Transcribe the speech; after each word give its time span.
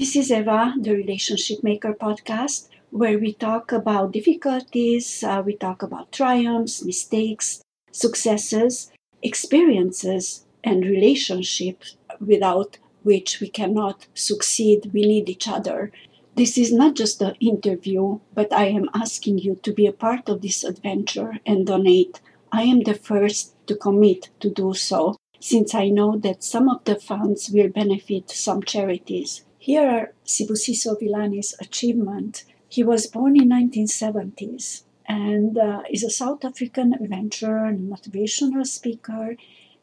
This 0.00 0.16
is 0.16 0.32
Eva, 0.32 0.72
the 0.80 0.94
Relationship 0.94 1.62
Maker 1.62 1.92
podcast, 1.92 2.70
where 2.88 3.18
we 3.18 3.34
talk 3.34 3.70
about 3.70 4.12
difficulties, 4.12 5.22
uh, 5.22 5.42
we 5.44 5.54
talk 5.54 5.82
about 5.82 6.10
triumphs, 6.10 6.82
mistakes, 6.82 7.60
successes, 7.92 8.90
experiences, 9.22 10.46
and 10.64 10.86
relationships 10.86 11.98
without 12.18 12.78
which 13.02 13.40
we 13.40 13.50
cannot 13.50 14.06
succeed. 14.14 14.90
We 14.94 15.02
need 15.02 15.28
each 15.28 15.46
other. 15.46 15.92
This 16.34 16.56
is 16.56 16.72
not 16.72 16.96
just 16.96 17.20
an 17.20 17.34
interview, 17.38 18.20
but 18.32 18.54
I 18.54 18.68
am 18.68 18.88
asking 18.94 19.40
you 19.40 19.56
to 19.56 19.70
be 19.70 19.86
a 19.86 19.92
part 19.92 20.30
of 20.30 20.40
this 20.40 20.64
adventure 20.64 21.34
and 21.44 21.66
donate. 21.66 22.22
I 22.50 22.62
am 22.62 22.84
the 22.84 22.94
first 22.94 23.54
to 23.66 23.76
commit 23.76 24.30
to 24.40 24.48
do 24.48 24.72
so, 24.72 25.16
since 25.40 25.74
I 25.74 25.90
know 25.90 26.16
that 26.16 26.42
some 26.42 26.70
of 26.70 26.84
the 26.84 26.96
funds 26.96 27.50
will 27.50 27.68
benefit 27.68 28.30
some 28.30 28.62
charities. 28.62 29.44
Here 29.62 29.86
are 29.86 30.14
Sibusiso 30.24 30.98
Vilane's 30.98 31.54
achievement. 31.60 32.44
He 32.66 32.82
was 32.82 33.06
born 33.06 33.38
in 33.38 33.50
1970s 33.50 34.84
and 35.06 35.58
uh, 35.58 35.82
is 35.90 36.02
a 36.02 36.08
South 36.08 36.46
African 36.46 36.94
adventurer 36.94 37.66
and 37.66 37.92
motivational 37.92 38.66
speaker 38.66 39.36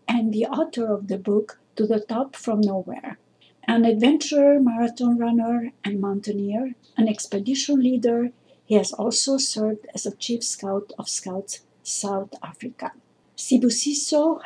and 0.07 0.33
the 0.33 0.47
author 0.47 0.91
of 0.91 1.09
the 1.09 1.19
book 1.19 1.59
To 1.75 1.85
the 1.85 1.99
Top 1.99 2.35
from 2.35 2.61
Nowhere. 2.61 3.19
An 3.67 3.85
adventurer, 3.85 4.59
marathon 4.59 5.19
runner, 5.19 5.71
and 5.83 6.01
mountaineer, 6.01 6.73
an 6.97 7.07
expedition 7.07 7.79
leader, 7.79 8.31
he 8.65 8.73
has 8.73 8.91
also 8.91 9.37
served 9.37 9.85
as 9.93 10.07
a 10.07 10.15
chief 10.15 10.43
scout 10.43 10.91
of 10.97 11.07
Scouts 11.07 11.59
South 11.83 12.33
Africa. 12.41 12.93
Sibusiso 13.37 14.41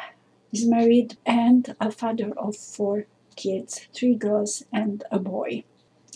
is 0.52 0.68
married 0.68 1.16
and 1.26 1.74
a 1.80 1.90
father 1.90 2.34
of 2.36 2.58
four 2.58 3.06
kids, 3.36 3.88
three 3.94 4.16
girls 4.16 4.64
and 4.72 5.04
a 5.12 5.20
boy. 5.20 5.64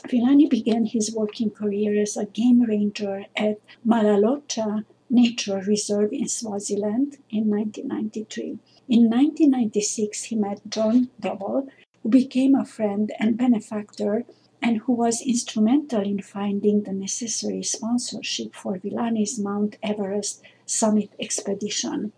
Vilane 0.08 0.50
began 0.50 0.86
his 0.86 1.16
working 1.16 1.50
career 1.50 2.00
as 2.02 2.18
a 2.18 2.26
game 2.26 2.62
ranger 2.62 3.26
at 3.36 3.60
Malolotja 3.86 4.86
Nature 5.10 5.62
Reserve 5.66 6.12
in 6.12 6.28
Swaziland 6.28 7.18
in 7.30 7.50
1993. 7.50 8.60
In 8.88 9.10
1996, 9.10 10.24
he 10.26 10.36
met 10.36 10.62
John 10.70 11.10
Doble, 11.20 11.68
who 12.04 12.10
became 12.10 12.54
a 12.56 12.66
friend 12.66 13.12
and 13.20 13.38
benefactor 13.38 14.26
and 14.62 14.80
who 14.80 14.94
was 14.94 15.22
instrumental 15.22 16.02
in 16.02 16.22
finding 16.22 16.84
the 16.84 16.94
necessary 16.94 17.64
sponsorship 17.64 18.56
for 18.56 18.78
Vilane's 18.78 19.40
Mount 19.40 19.78
Everest 19.82 20.42
summit 20.66 21.12
expedition. 21.20 22.14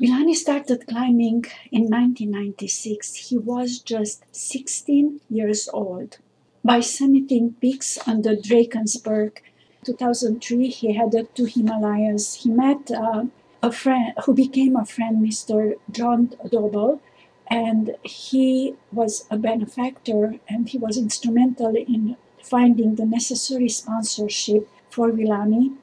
Vilane 0.00 0.34
started 0.34 0.86
climbing 0.86 1.44
in 1.70 1.82
1996. 1.82 3.28
He 3.28 3.36
was 3.36 3.80
just 3.80 4.24
16 4.32 5.20
years 5.28 5.68
old. 5.74 6.16
By 6.64 6.78
summiting 6.78 7.60
peaks 7.60 7.98
under 8.08 8.34
Drakensberg, 8.34 9.42
2003, 9.84 10.68
he 10.68 10.94
headed 10.94 11.34
to 11.34 11.44
Himalayas. 11.44 12.42
He 12.42 12.48
met 12.48 12.90
uh, 12.90 13.24
a 13.62 13.70
friend 13.70 14.14
who 14.24 14.32
became 14.32 14.74
a 14.74 14.86
friend, 14.86 15.22
Mr. 15.22 15.74
John 15.90 16.32
Doble, 16.50 17.02
and 17.50 17.94
he 18.02 18.76
was 18.90 19.26
a 19.30 19.36
benefactor 19.36 20.36
and 20.48 20.70
he 20.70 20.78
was 20.78 20.96
instrumental 20.96 21.76
in 21.76 22.16
finding 22.42 22.94
the 22.94 23.04
necessary 23.04 23.68
sponsorship 23.68 24.66
for 24.88 25.10
Vilane 25.10 25.76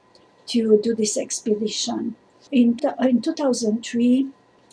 to 0.47 0.79
do 0.81 0.95
this 0.95 1.17
expedition. 1.17 2.15
In, 2.51 2.79
in 3.01 3.21
2003, 3.21 4.27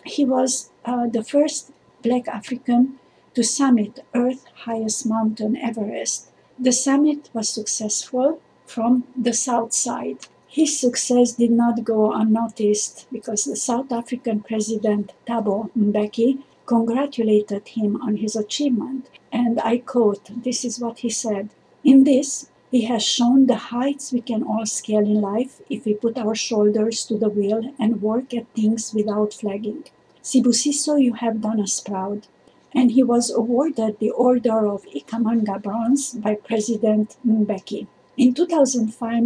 he 0.04 0.24
was 0.24 0.70
uh, 0.84 1.06
the 1.06 1.24
first 1.24 1.72
black 2.02 2.28
African 2.28 2.98
to 3.34 3.42
summit 3.42 4.00
Earth's 4.14 4.44
highest 4.64 5.06
mountain, 5.06 5.56
Everest. 5.56 6.30
The 6.58 6.72
summit 6.72 7.30
was 7.32 7.48
successful 7.48 8.40
from 8.66 9.04
the 9.16 9.32
south 9.32 9.72
side. 9.72 10.18
His 10.46 10.78
success 10.78 11.32
did 11.32 11.50
not 11.50 11.82
go 11.82 12.12
unnoticed 12.12 13.06
because 13.10 13.44
the 13.44 13.56
South 13.56 13.90
African 13.90 14.40
president 14.40 15.12
Thabo 15.26 15.70
Mbeki 15.76 16.42
congratulated 16.66 17.68
him 17.68 18.00
on 18.00 18.16
his 18.18 18.36
achievement. 18.36 19.10
And 19.32 19.60
I 19.60 19.78
quote 19.78 20.44
this 20.44 20.64
is 20.64 20.78
what 20.78 21.00
he 21.00 21.10
said 21.10 21.50
In 21.82 22.04
this, 22.04 22.48
he 22.74 22.86
has 22.86 23.04
shown 23.04 23.46
the 23.46 23.70
heights 23.70 24.10
we 24.10 24.20
can 24.20 24.42
all 24.42 24.66
scale 24.66 25.06
in 25.12 25.20
life 25.20 25.60
if 25.70 25.84
we 25.84 25.94
put 25.94 26.18
our 26.18 26.34
shoulders 26.34 27.04
to 27.06 27.16
the 27.16 27.28
wheel 27.28 27.72
and 27.78 28.02
work 28.02 28.34
at 28.34 28.52
things 28.52 28.92
without 28.92 29.32
flagging. 29.32 29.84
Sibusiso, 30.24 31.00
you 31.00 31.12
have 31.12 31.40
done 31.40 31.60
us 31.60 31.78
proud. 31.78 32.26
And 32.74 32.90
he 32.90 33.04
was 33.04 33.30
awarded 33.30 34.00
the 34.00 34.10
Order 34.10 34.66
of 34.66 34.86
Ikhamanga 34.86 35.62
Bronze 35.62 36.14
by 36.14 36.34
President 36.34 37.16
Mbeki. 37.24 37.86
In 38.16 38.34
2005, 38.34 39.22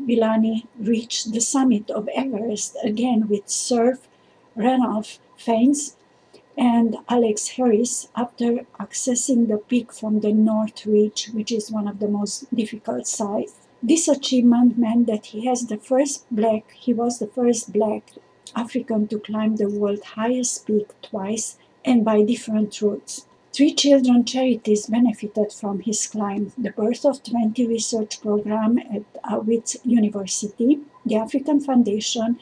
Vilane 0.00 0.66
reached 0.78 1.30
the 1.30 1.42
summit 1.42 1.90
of 1.90 2.08
Everest 2.14 2.78
again 2.82 3.28
with 3.28 3.50
Sir 3.50 3.98
Ranulph 4.56 5.18
Fiennes 5.36 5.96
and 6.56 6.96
Alex 7.08 7.48
Harris 7.48 8.08
after 8.14 8.66
accessing 8.78 9.48
the 9.48 9.58
peak 9.58 9.92
from 9.92 10.20
the 10.20 10.32
North 10.32 10.84
Ridge, 10.86 11.30
which 11.32 11.50
is 11.52 11.70
one 11.70 11.88
of 11.88 11.98
the 11.98 12.08
most 12.08 12.54
difficult 12.54 13.06
sites. 13.06 13.54
This 13.82 14.06
achievement 14.08 14.78
meant 14.78 15.06
that 15.06 15.26
he 15.26 15.46
has 15.46 15.66
the 15.66 15.78
first 15.78 16.24
black, 16.30 16.70
he 16.72 16.92
was 16.92 17.18
the 17.18 17.26
first 17.26 17.72
black 17.72 18.12
African 18.54 19.08
to 19.08 19.18
climb 19.18 19.56
the 19.56 19.68
world's 19.68 20.04
highest 20.04 20.66
peak 20.66 20.88
twice 21.02 21.58
and 21.84 22.04
by 22.04 22.22
different 22.22 22.80
routes. 22.80 23.26
Three 23.52 23.74
children 23.74 24.24
charities 24.24 24.86
benefited 24.86 25.52
from 25.52 25.80
his 25.80 26.06
climb 26.06 26.52
the 26.56 26.70
Birth 26.70 27.04
of 27.04 27.22
20 27.22 27.66
research 27.66 28.20
program 28.22 28.78
at 28.78 29.02
uh, 29.24 29.40
Wits 29.40 29.76
University, 29.84 30.80
the 31.04 31.16
African 31.16 31.60
Foundation, 31.60 32.38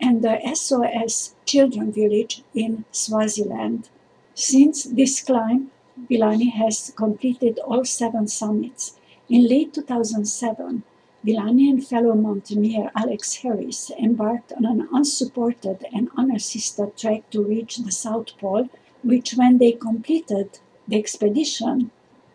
and 0.00 0.22
the 0.22 0.40
SOS 0.54 1.34
Children 1.44 1.92
Village 1.92 2.42
in 2.54 2.84
Swaziland. 2.92 3.88
Since 4.34 4.84
this 4.84 5.20
climb, 5.20 5.70
Vilane 6.08 6.52
has 6.52 6.92
completed 6.96 7.58
all 7.58 7.84
seven 7.84 8.28
summits. 8.28 8.96
In 9.28 9.48
late 9.48 9.74
2007, 9.74 10.84
Vilane 11.24 11.68
and 11.70 11.84
fellow 11.86 12.14
mountaineer 12.14 12.92
Alex 12.94 13.34
Harris 13.36 13.90
embarked 13.98 14.52
on 14.52 14.64
an 14.64 14.88
unsupported 14.92 15.84
and 15.92 16.08
unassisted 16.16 16.96
trek 16.96 17.28
to 17.30 17.42
reach 17.42 17.78
the 17.78 17.90
South 17.90 18.38
Pole 18.38 18.68
which, 19.02 19.34
when 19.34 19.58
they 19.58 19.72
completed 19.72 20.58
the 20.86 20.96
expedition, 20.96 21.90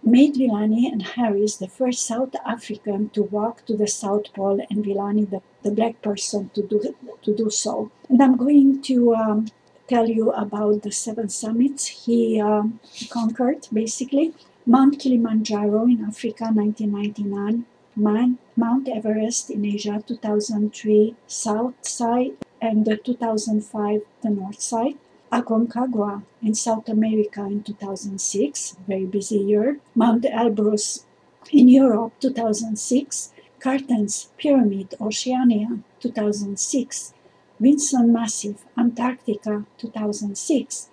made 0.05 0.35
Vilane 0.35 0.91
and 0.91 1.01
Harris 1.01 1.55
the 1.57 1.67
first 1.67 2.05
South 2.05 2.35
African 2.45 3.09
to 3.09 3.23
walk 3.23 3.65
to 3.65 3.75
the 3.75 3.87
South 3.87 4.33
Pole 4.33 4.65
and 4.69 4.83
Vilane 4.83 5.29
the, 5.29 5.41
the 5.63 5.71
black 5.71 6.01
person 6.01 6.49
to 6.55 6.61
do, 6.63 6.95
to 7.21 7.35
do 7.35 7.49
so. 7.49 7.91
And 8.09 8.21
I'm 8.21 8.37
going 8.37 8.81
to 8.83 9.15
um, 9.15 9.47
tell 9.87 10.07
you 10.09 10.31
about 10.31 10.83
the 10.83 10.91
seven 10.91 11.29
summits 11.29 12.05
he, 12.05 12.41
um, 12.41 12.79
conquered, 13.09 13.67
basically. 13.71 14.33
Mount 14.65 14.99
Kilimanjaro 14.99 15.85
in 15.85 16.05
Africa, 16.05 16.45
1999. 16.45 17.65
Mount, 17.95 18.39
Mount 18.55 18.87
Everest 18.87 19.51
in 19.51 19.65
Asia, 19.65 20.03
2003, 20.07 21.15
South 21.27 21.75
side, 21.81 22.31
and 22.61 22.85
the 22.85 22.97
2005, 22.97 24.01
the 24.21 24.29
North 24.29 24.61
side. 24.61 24.97
Aconcagua 25.33 26.21
in 26.43 26.53
South 26.53 26.87
America 26.87 27.41
in 27.41 27.63
2006, 27.63 28.77
very 28.87 29.05
busy 29.05 29.37
year. 29.37 29.79
Mount 29.95 30.25
Elbrus 30.25 31.05
in 31.51 31.67
Europe 31.67 32.13
2006. 32.19 33.33
Carstensz 33.59 34.27
Pyramid, 34.37 34.93
Oceania 35.01 35.79
2006. 36.01 37.13
Vinson 37.59 38.13
Massif, 38.13 38.65
Antarctica 38.77 39.65
2006. 39.77 40.89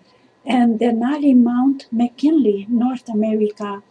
And 0.46 0.80
Denali 0.80 1.36
Mount 1.36 1.86
McKinley, 1.92 2.66
North 2.70 3.08
America 3.10 3.82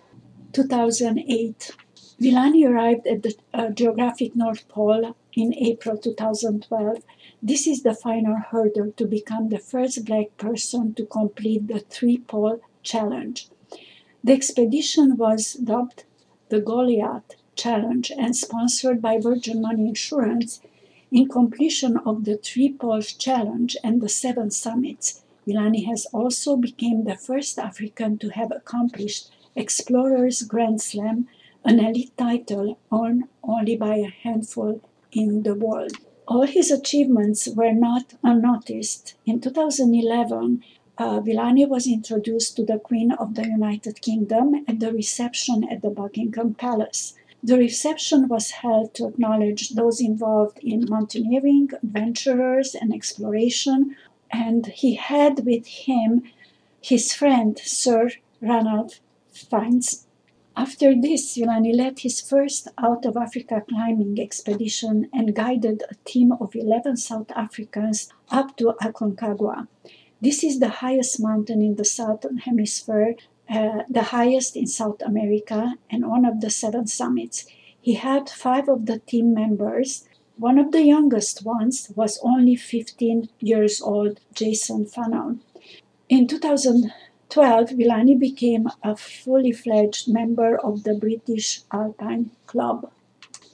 2008. 0.53 1.71
Vilane 2.19 2.67
arrived 2.67 3.05
at 3.05 3.21
the 3.21 3.35
uh, 3.53 3.69
geographic 3.69 4.35
North 4.35 4.67
Pole 4.67 5.15
in 5.33 5.53
April 5.53 5.97
2012 5.97 7.03
this 7.41 7.67
is 7.67 7.83
the 7.83 7.93
final 7.93 8.35
hurdle 8.35 8.91
to 8.97 9.05
become 9.05 9.47
the 9.47 9.59
first 9.59 10.03
black 10.05 10.35
person 10.37 10.93
to 10.93 11.05
complete 11.05 11.67
the 11.67 11.79
three 11.79 12.17
pole 12.17 12.59
challenge. 12.83 13.47
The 14.23 14.33
expedition 14.33 15.15
was 15.15 15.53
dubbed 15.53 16.03
the 16.49 16.59
Goliath 16.59 17.35
Challenge 17.55 18.11
and 18.17 18.35
sponsored 18.35 19.01
by 19.01 19.19
Virgin 19.19 19.61
Money 19.61 19.87
Insurance. 19.87 20.61
In 21.11 21.29
completion 21.29 21.97
of 22.05 22.25
the 22.25 22.37
three 22.37 22.73
poles 22.73 23.13
challenge 23.13 23.77
and 23.83 24.01
the 24.01 24.09
seven 24.09 24.51
summits, 24.51 25.23
Vilane 25.47 25.85
has 25.85 26.05
also 26.07 26.57
become 26.57 27.05
the 27.05 27.15
first 27.15 27.57
African 27.57 28.17
to 28.19 28.29
have 28.29 28.51
accomplished 28.51 29.31
Explorers 29.55 30.41
Grand 30.41 30.81
Slam, 30.81 31.27
an 31.63 31.79
elite 31.79 32.17
title 32.17 32.79
owned 32.91 33.25
only 33.43 33.75
by 33.75 33.95
a 33.95 34.09
handful 34.23 34.81
in 35.11 35.43
the 35.43 35.55
world 35.55 35.97
all 36.29 36.45
his 36.45 36.69
achievements 36.69 37.47
were 37.47 37.73
not 37.73 38.13
unnoticed. 38.23 39.15
In 39.25 39.41
2011, 39.41 40.63
uh, 40.99 41.19
Vilane 41.21 41.67
was 41.67 41.87
introduced 41.87 42.55
to 42.55 42.63
the 42.63 42.77
Queen 42.77 43.11
of 43.11 43.33
the 43.33 43.47
United 43.47 43.99
Kingdom 44.01 44.63
at 44.67 44.79
the 44.79 44.93
reception 44.93 45.67
at 45.71 45.81
the 45.81 45.89
Buckingham 45.89 46.53
Palace. 46.53 47.15
The 47.41 47.57
reception 47.57 48.27
was 48.27 48.51
held 48.51 48.93
to 48.95 49.07
acknowledge 49.07 49.69
those 49.69 49.99
involved 49.99 50.59
in 50.59 50.85
mountaineering, 50.87 51.69
adventurers, 51.81 52.75
and 52.75 52.93
exploration, 52.93 53.95
and 54.29 54.67
he 54.67 54.95
had 54.95 55.45
with 55.47 55.65
him 55.65 56.23
his 56.79 57.11
friend 57.11 57.57
Sir 57.57 58.11
Ranulph 58.39 58.99
Fiennes. 59.31 60.05
After 60.59 60.93
this, 60.93 61.37
Vilane 61.37 61.73
led 61.73 61.99
his 61.99 62.19
first 62.19 62.67
out 62.77 63.05
of 63.05 63.15
Africa 63.15 63.63
climbing 63.69 64.19
expedition 64.19 65.07
and 65.13 65.33
guided 65.33 65.83
a 65.89 65.95
team 66.03 66.33
of 66.33 66.53
11 66.53 66.97
South 66.97 67.31
Africans 67.31 68.11
up 68.29 68.57
to 68.57 68.73
Aconcagua. 68.81 69.69
This 70.19 70.43
is 70.43 70.59
the 70.59 70.81
highest 70.83 71.17
mountain 71.21 71.61
in 71.61 71.75
the 71.77 71.85
southern 71.85 72.39
hemisphere, 72.39 73.15
uh, 73.49 73.83
the 73.89 74.11
highest 74.11 74.57
in 74.57 74.67
South 74.67 75.01
America, 75.01 75.75
and 75.89 76.09
one 76.09 76.25
of 76.25 76.41
the 76.41 76.49
seven 76.49 76.87
summits. 76.87 77.45
He 77.79 77.93
had 77.93 78.29
five 78.29 78.67
of 78.67 78.85
the 78.85 78.99
team 78.99 79.33
members. 79.33 80.09
One 80.35 80.59
of 80.59 80.73
the 80.73 80.83
youngest 80.83 81.45
ones 81.45 81.89
was 81.95 82.19
only 82.21 82.57
15 82.57 83.29
years 83.39 83.81
old, 83.81 84.19
Jason 84.33 84.87
Fanon. 84.87 85.39
In 86.09 86.27
2012, 87.29 87.77
Vilane 87.77 88.19
became 88.19 88.67
a 88.83 88.95
fully 88.95 89.51
fledged 89.51 90.11
member 90.11 90.57
of 90.57 90.83
the 90.83 90.95
British 90.95 91.61
Alpine 91.71 92.31
Club. 92.47 92.91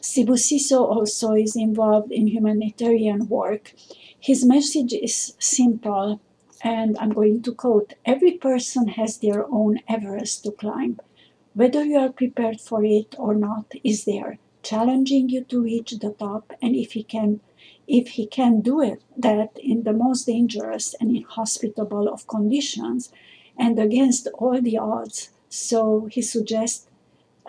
Sibusiso 0.01 0.80
also 0.80 1.33
is 1.33 1.56
involved 1.57 2.12
in 2.12 2.27
humanitarian 2.27 3.27
work. 3.27 3.74
His 4.18 4.45
message 4.45 4.94
is 4.94 5.36
simple 5.39 6.22
and 6.63 6.98
I'm 7.00 7.12
going 7.12 7.42
to 7.44 7.54
quote 7.54 7.95
Every 8.06 8.31
person 8.31 8.88
has 8.89 9.18
their 9.18 9.45
own 9.51 9.80
Everest 9.89 10.44
to 10.44 10.51
climb. 10.51 11.00
Whether 11.54 11.83
you 11.83 11.98
are 11.98 12.12
prepared 12.12 12.62
for 12.62 12.83
it 12.86 13.16
or 13.18 13.36
not 13.36 13.74
is 13.83 14.06
there, 14.06 14.38
challenging 14.63 15.30
you 15.30 15.44
to 15.45 15.62
reach 15.62 15.92
the 15.92 16.12
top. 16.12 16.54
And 16.62 16.75
if 16.75 16.94
he 16.94 17.04
can, 17.04 17.42
if 17.88 18.10
he 18.10 18.25
can 18.25 18.62
do 18.62 18.81
it, 18.81 19.01
that 19.18 19.51
in 19.62 19.83
the 19.83 19.94
most 19.94 20.27
dangerous 20.27 20.95
and 21.00 21.16
inhospitable 21.16 22.07
of 22.07 22.27
conditions, 22.27 23.12
and 23.57 23.80
against 23.80 24.28
all 24.36 24.62
the 24.62 24.78
odds, 24.78 25.31
so 25.50 26.07
he 26.12 26.22
suggests 26.22 26.88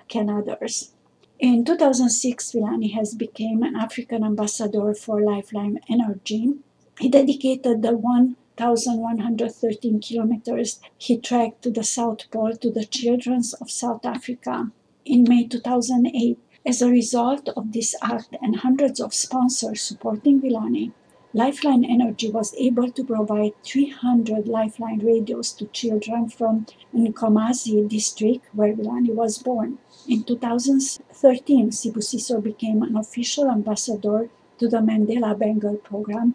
can 0.09 0.31
others. 0.31 0.93
In 1.39 1.65
2006, 1.65 2.53
Vilane 2.53 2.93
has 2.95 3.15
become 3.15 3.63
an 3.63 3.77
African 3.77 4.25
ambassador 4.25 4.95
for 4.95 5.21
Lifeline 5.21 5.81
Energy. 5.89 6.55
He 6.99 7.11
dedicated 7.11 7.83
the 7.83 7.95
1,113 7.95 10.01
kilometers 10.01 10.81
he 10.97 11.19
trekked 11.19 11.61
to 11.63 11.71
the 11.71 11.85
South 11.85 12.31
Pole 12.31 12.57
to 12.57 12.71
the 12.71 12.87
children 12.87 13.43
of 13.61 13.71
South 13.71 14.07
Africa. 14.07 14.73
In 15.05 15.25
May 15.25 15.47
2008, 15.47 16.39
as 16.65 16.81
a 16.81 16.89
result 16.89 17.51
of 17.51 17.73
this 17.73 17.95
act 18.03 18.35
and 18.41 18.57
hundreds 18.57 18.99
of 18.99 19.13
sponsors 19.13 19.83
supporting 19.83 20.41
Vilane, 20.41 20.93
Lifeline 21.37 21.85
Energy 21.85 22.31
was 22.31 22.55
able 22.57 22.91
to 22.91 23.05
provide 23.05 23.53
300 23.63 24.49
Lifeline 24.49 25.01
radios 25.01 25.53
to 25.53 25.67
children 25.67 26.31
from 26.31 26.65
Nkomazi 26.95 27.87
district 27.87 28.47
where 28.55 28.73
Vilane 28.73 29.15
was 29.15 29.37
born. 29.37 29.77
In 30.09 30.25
2013, 30.25 31.73
Sibusiso 31.73 32.43
became 32.43 32.83
an 32.83 32.97
official 32.97 33.51
ambassador 33.51 34.31
to 34.57 34.67
the 34.67 34.79
Mandela 34.79 35.39
Bengal 35.39 35.77
program 35.77 36.35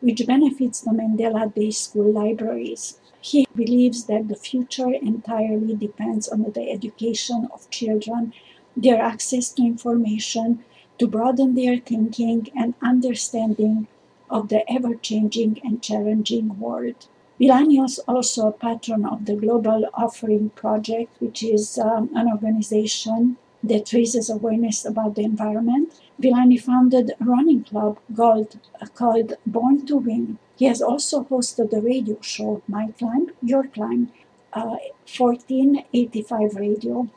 which 0.00 0.26
benefits 0.26 0.82
the 0.82 0.90
Mandela 0.90 1.54
Day 1.54 1.70
School 1.70 2.12
libraries. 2.12 3.00
He 3.22 3.46
believes 3.56 4.04
that 4.04 4.28
the 4.28 4.36
future 4.36 4.92
entirely 4.92 5.74
depends 5.76 6.28
on 6.28 6.42
the 6.42 6.70
education 6.70 7.48
of 7.54 7.70
children, 7.70 8.34
their 8.76 9.00
access 9.00 9.50
to 9.54 9.62
information, 9.62 10.62
to 10.98 11.06
broaden 11.06 11.54
their 11.54 11.78
thinking 11.78 12.48
and 12.54 12.74
understanding 12.82 13.88
of 14.32 14.48
the 14.48 14.62
ever 14.72 14.94
changing 14.94 15.60
and 15.62 15.82
challenging 15.82 16.58
world. 16.58 17.06
Vilane 17.40 17.84
is 17.84 17.98
also 18.00 18.48
a 18.48 18.52
patron 18.52 19.04
of 19.04 19.26
the 19.26 19.36
Global 19.36 19.88
Offering 19.94 20.50
Project, 20.50 21.20
which 21.20 21.42
is 21.42 21.78
um, 21.78 22.10
an 22.14 22.28
organization 22.28 23.36
that 23.62 23.92
raises 23.92 24.30
awareness 24.30 24.84
about 24.84 25.14
the 25.14 25.24
environment. 25.24 26.00
Vilane 26.20 26.60
founded 26.60 27.10
a 27.10 27.24
running 27.24 27.64
club 27.64 27.98
called, 28.16 28.58
called 28.94 29.34
Born 29.46 29.86
to 29.86 29.96
Win. 29.96 30.38
He 30.56 30.66
has 30.66 30.80
also 30.80 31.24
hosted 31.24 31.72
a 31.72 31.80
radio 31.80 32.20
show, 32.20 32.62
My 32.68 32.88
Climb, 32.98 33.32
Your 33.42 33.64
Climb, 33.64 34.12
uh, 34.52 34.76
1485 35.16 36.54
Radio. 36.56 37.08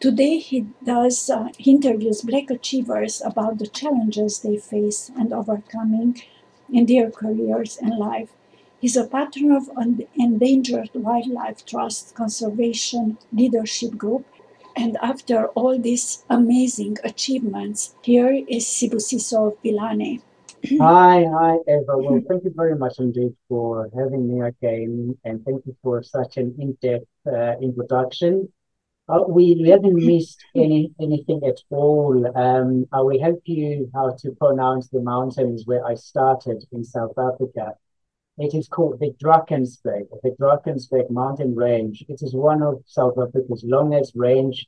Today 0.00 0.38
he 0.38 0.66
does 0.84 1.30
uh, 1.30 1.48
he 1.56 1.70
interviews 1.72 2.20
black 2.22 2.50
achievers 2.50 3.22
about 3.24 3.58
the 3.58 3.66
challenges 3.66 4.40
they 4.40 4.58
face 4.58 5.10
and 5.16 5.32
overcoming 5.32 6.20
in 6.74 6.84
their 6.86 7.10
careers 7.10 7.78
and 7.80 7.96
life. 7.96 8.30
He's 8.80 8.96
a 8.96 9.06
patron 9.06 9.50
of 9.52 9.70
Endangered 10.26 10.90
Wildlife 10.92 11.64
Trust 11.64 12.14
Conservation 12.14 13.16
Leadership 13.32 13.96
Group 13.96 14.26
and 14.76 14.96
after 15.02 15.46
all 15.48 15.78
these 15.78 16.24
amazing 16.28 16.98
achievements, 17.04 17.94
here 18.02 18.42
is 18.48 18.64
Sibusiso 18.66 19.56
Vilane. 19.64 20.20
hi, 20.80 21.24
hi, 21.30 21.56
Eva. 21.68 21.98
Well, 21.98 22.20
thank 22.28 22.44
you 22.44 22.52
very 22.54 22.76
much 22.76 22.98
indeed 22.98 23.34
for 23.48 23.88
having 23.96 24.26
me 24.28 24.40
again, 24.40 25.16
and 25.24 25.44
thank 25.44 25.64
you 25.66 25.76
for 25.82 26.02
such 26.02 26.38
an 26.38 26.54
in-depth 26.58 27.06
uh, 27.26 27.54
introduction. 27.60 28.48
Uh, 29.06 29.20
we, 29.28 29.58
we 29.60 29.68
haven't 29.68 29.94
missed 29.94 30.42
any 30.54 30.90
anything 30.98 31.42
at 31.46 31.60
all. 31.68 32.26
Um, 32.34 32.86
I 32.90 33.02
will 33.02 33.20
help 33.20 33.42
you 33.44 33.90
how 33.94 34.16
to 34.20 34.30
pronounce 34.32 34.88
the 34.88 35.02
mountains 35.02 35.66
where 35.66 35.84
I 35.84 35.94
started 35.94 36.64
in 36.72 36.84
South 36.84 37.12
Africa. 37.18 37.74
It 38.38 38.54
is 38.54 38.66
called 38.66 39.00
the 39.00 39.12
Drakensberg, 39.22 40.06
the 40.22 40.34
Drakensberg 40.40 41.10
mountain 41.10 41.54
range. 41.54 42.04
It 42.08 42.22
is 42.22 42.34
one 42.34 42.62
of 42.62 42.82
South 42.86 43.18
Africa's 43.18 43.62
longest 43.62 44.12
range, 44.16 44.66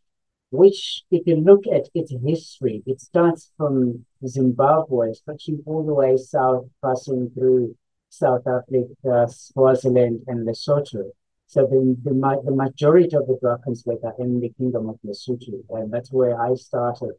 which, 0.51 1.03
if 1.11 1.27
you 1.27 1.37
look 1.37 1.67
at 1.67 1.89
its 1.95 2.13
history, 2.23 2.83
it 2.87 3.01
starts 3.01 3.51
from 3.57 4.05
Zimbabwe, 4.27 5.15
stretching 5.15 5.63
all 5.65 5.85
the 5.85 5.95
way 5.95 6.17
south, 6.19 6.67
passing 6.85 7.31
through 7.31 7.75
South 8.11 8.47
Africa, 8.47 9.27
Swaziland, 9.29 10.25
and 10.27 10.47
Lesotho. 10.47 11.11
So 11.47 11.67
the, 11.67 11.97
the, 12.03 12.43
the 12.45 12.55
majority 12.55 13.17
of 13.17 13.27
the 13.27 13.39
Drakensberg 13.43 14.03
are 14.05 14.15
in 14.19 14.41
the 14.41 14.51
Kingdom 14.59 14.89
of 14.89 14.99
Lesotho, 15.05 15.63
and 15.71 15.93
that's 15.93 16.11
where 16.11 16.41
I 16.41 16.55
started 16.55 17.13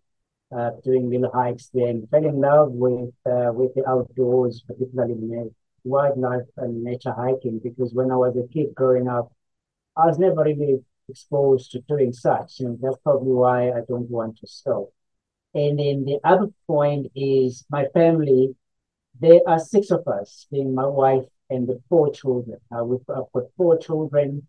uh, 0.56 0.72
doing 0.84 1.10
little 1.10 1.32
hikes 1.34 1.70
there 1.74 1.88
and 1.88 2.10
fell 2.10 2.26
in 2.26 2.40
love 2.40 2.72
with 2.72 3.14
uh, 3.26 3.52
with 3.54 3.74
the 3.76 3.88
outdoors, 3.88 4.64
particularly 4.68 5.50
wildlife 5.88 6.48
and 6.58 6.84
nature 6.84 7.14
hiking 7.14 7.60
because 7.64 7.94
when 7.94 8.12
I 8.12 8.16
was 8.16 8.36
a 8.36 8.48
kid 8.54 8.76
growing 8.76 9.08
up, 9.08 9.32
I 9.96 10.06
was 10.06 10.20
never 10.20 10.44
really 10.44 10.84
exposed 11.10 11.72
to 11.72 11.80
doing 11.82 12.14
such. 12.14 12.60
And 12.60 12.80
that's 12.82 12.98
probably 13.04 13.34
why 13.34 13.70
I 13.72 13.82
don't 13.88 14.10
want 14.10 14.38
to 14.40 14.48
stop. 14.48 14.90
And 15.54 15.80
then 15.80 16.06
the 16.06 16.20
other 16.24 16.48
point 16.68 17.08
is 17.16 17.66
my 17.70 17.86
family, 17.94 18.56
there 19.20 19.40
are 19.48 19.60
six 19.60 19.90
of 19.90 20.08
us, 20.08 20.46
being 20.52 20.76
my 20.76 20.86
wife 20.86 21.26
and 21.50 21.68
the 21.68 21.82
four 21.90 22.12
children. 22.12 22.60
Uh, 22.76 22.84
we've 22.84 23.06
got 23.06 23.28
four 23.56 23.78
children. 23.78 24.48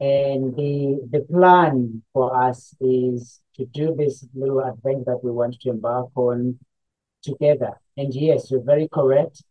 And 0.00 0.56
the 0.56 1.06
the 1.10 1.20
plan 1.30 2.02
for 2.14 2.34
us 2.34 2.74
is 2.80 3.40
to 3.56 3.66
do 3.66 3.94
this 3.94 4.26
little 4.34 4.60
adventure 4.60 5.04
that 5.06 5.22
we 5.22 5.30
want 5.30 5.60
to 5.60 5.68
embark 5.68 6.08
on 6.14 6.58
together. 7.22 7.78
And 7.98 8.14
yes, 8.14 8.50
you're 8.50 8.62
very 8.62 8.88
correct 8.88 9.42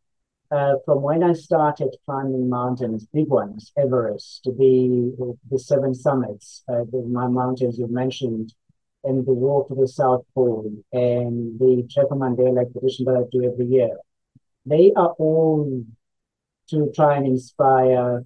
uh, 0.51 0.75
from 0.85 1.01
when 1.01 1.23
I 1.23 1.33
started 1.33 1.95
climbing 2.05 2.49
mountains, 2.49 3.05
big 3.13 3.27
ones, 3.27 3.71
Everest, 3.77 4.43
to 4.43 4.51
the 4.51 5.35
the 5.49 5.59
seven 5.59 5.93
summits, 5.93 6.63
uh, 6.67 6.83
the 6.91 7.05
my 7.07 7.27
mountains 7.27 7.77
you 7.77 7.87
mentioned, 7.87 8.53
and 9.03 9.25
the 9.25 9.33
walk 9.33 9.67
to 9.67 9.75
the 9.75 9.87
South 9.87 10.25
Pole, 10.33 10.71
and 10.91 11.59
the 11.59 11.87
Trek 11.91 12.07
Mandela 12.09 12.61
expedition 12.61 13.05
that 13.05 13.15
I 13.15 13.23
do 13.31 13.43
every 13.51 13.67
year, 13.67 13.97
they 14.65 14.91
are 14.95 15.13
all 15.19 15.83
to 16.69 16.91
try 16.95 17.17
and 17.17 17.27
inspire 17.27 18.23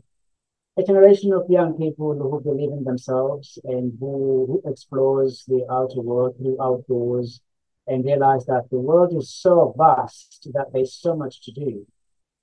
a 0.76 0.84
generation 0.84 1.34
of 1.34 1.50
young 1.50 1.78
people 1.78 2.14
who 2.16 2.42
believe 2.42 2.72
in 2.72 2.84
themselves 2.84 3.60
and 3.64 3.94
who, 4.00 4.62
who 4.64 4.70
explores 4.70 5.44
the 5.48 5.66
outer 5.70 6.02
world 6.02 6.36
through 6.38 6.58
outdoors 6.62 7.42
and 7.86 8.06
realize 8.06 8.46
that 8.46 8.64
the 8.72 8.80
world 8.80 9.16
is 9.16 9.30
so 9.30 9.76
vast 9.78 10.48
that 10.54 10.68
there's 10.74 10.94
so 10.94 11.16
much 11.16 11.44
to 11.44 11.52
do. 11.52 11.86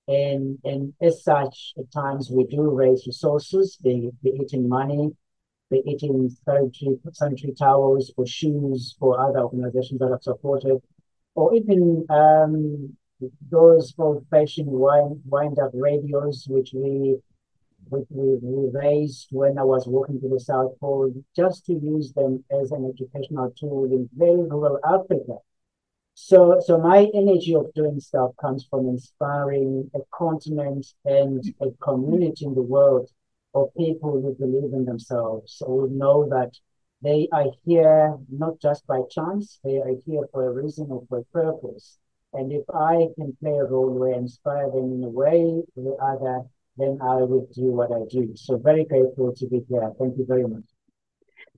And, 0.06 0.58
and 0.64 0.92
as 1.00 1.24
such, 1.24 1.72
at 1.78 1.90
times 1.92 2.30
we 2.30 2.44
do 2.44 2.62
raise 2.70 3.06
resources, 3.06 3.76
be, 3.82 4.10
be 4.22 4.30
it 4.30 4.52
in 4.52 4.68
money, 4.68 5.10
be 5.70 5.82
it 5.86 6.02
in 6.02 6.30
sanitary, 6.44 6.98
sanitary 7.12 7.54
towels 7.54 8.12
or 8.16 8.26
shoes 8.26 8.94
for 8.98 9.20
other 9.20 9.40
organizations 9.40 9.98
that 10.00 10.10
have 10.10 10.22
supported, 10.22 10.78
or 11.34 11.54
even 11.54 12.06
um, 12.10 12.96
those 13.50 13.94
old-fashioned 13.98 14.68
wind, 14.68 15.20
wind-up 15.26 15.70
radios, 15.74 16.46
which 16.48 16.72
we 16.74 17.18
we, 17.90 18.04
we, 18.10 18.38
we 18.42 18.70
raised 18.72 19.28
when 19.30 19.58
I 19.58 19.64
was 19.64 19.86
walking 19.86 20.20
to 20.20 20.28
the 20.28 20.38
South 20.40 20.78
Pole, 20.80 21.12
just 21.34 21.66
to 21.66 21.72
use 21.72 22.12
them 22.12 22.44
as 22.50 22.70
an 22.70 22.84
educational 22.92 23.50
tool 23.58 23.86
in 23.86 24.08
very 24.16 24.42
rural 24.42 24.78
Africa. 24.84 25.38
So, 26.14 26.60
so 26.64 26.78
my 26.78 27.08
energy 27.14 27.54
of 27.54 27.72
doing 27.74 27.98
stuff 27.98 28.32
comes 28.40 28.66
from 28.68 28.88
inspiring 28.88 29.90
a 29.94 30.00
continent 30.12 30.86
and 31.04 31.42
a 31.60 31.70
community 31.82 32.44
in 32.44 32.54
the 32.54 32.62
world 32.62 33.10
of 33.54 33.74
people 33.76 34.20
who 34.20 34.34
believe 34.38 34.72
in 34.72 34.84
themselves, 34.84 35.62
who 35.64 35.88
know 35.90 36.28
that 36.28 36.52
they 37.02 37.28
are 37.32 37.46
here 37.64 38.16
not 38.28 38.60
just 38.60 38.86
by 38.86 39.00
chance, 39.10 39.58
they 39.64 39.78
are 39.78 39.94
here 40.04 40.28
for 40.32 40.46
a 40.46 40.52
reason 40.52 40.88
or 40.90 41.04
for 41.08 41.18
a 41.18 41.24
purpose. 41.24 41.98
And 42.32 42.52
if 42.52 42.64
I 42.72 43.08
can 43.16 43.36
play 43.40 43.58
a 43.58 43.64
role 43.64 43.90
where 43.90 44.14
I 44.14 44.18
inspire 44.18 44.70
them 44.70 44.92
in 44.92 45.04
a 45.04 45.08
way 45.08 45.62
or 45.74 45.82
the 45.82 45.96
other, 46.02 46.42
then 46.76 46.98
I 47.02 47.16
will 47.16 47.48
do 47.54 47.66
what 47.66 47.90
I 47.92 48.04
do. 48.08 48.32
So 48.36 48.56
very 48.56 48.84
grateful 48.84 49.34
to 49.34 49.46
be 49.46 49.62
here. 49.68 49.90
Thank 49.98 50.16
you 50.16 50.24
very 50.26 50.44
much. 50.44 50.64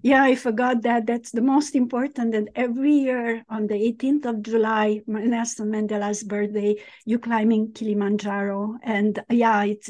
Yeah, 0.05 0.25
I 0.25 0.35
forgot 0.35 0.83
that. 0.83 1.07
That's 1.07 1.31
the 1.31 1.43
most 1.43 1.76
important. 1.76 2.35
And 2.35 2.50
every 2.57 2.93
year 2.93 3.45
on 3.49 3.69
the 3.69 3.75
18th 3.75 4.26
of 4.26 4.43
July, 4.43 5.00
Nelson 5.07 5.71
Mandela's 5.71 6.25
birthday, 6.25 6.76
you 7.05 7.21
climbing 7.21 7.73
Kilimanjaro. 7.73 8.79
And 8.83 9.23
yeah, 9.31 9.62
it's 9.62 9.88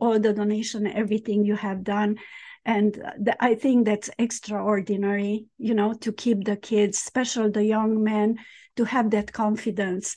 all 0.00 0.18
the 0.18 0.32
donation, 0.32 0.86
everything 0.86 1.44
you 1.44 1.56
have 1.56 1.84
done. 1.84 2.16
And 2.64 2.94
the, 3.18 3.36
I 3.42 3.54
think 3.54 3.84
that's 3.84 4.08
extraordinary, 4.18 5.46
you 5.58 5.74
know, 5.74 5.92
to 5.94 6.12
keep 6.12 6.44
the 6.44 6.56
kids, 6.56 6.96
especially 6.98 7.50
the 7.50 7.64
young 7.64 8.02
men, 8.02 8.38
to 8.80 8.84
have 8.86 9.10
that 9.10 9.30
confidence. 9.32 10.16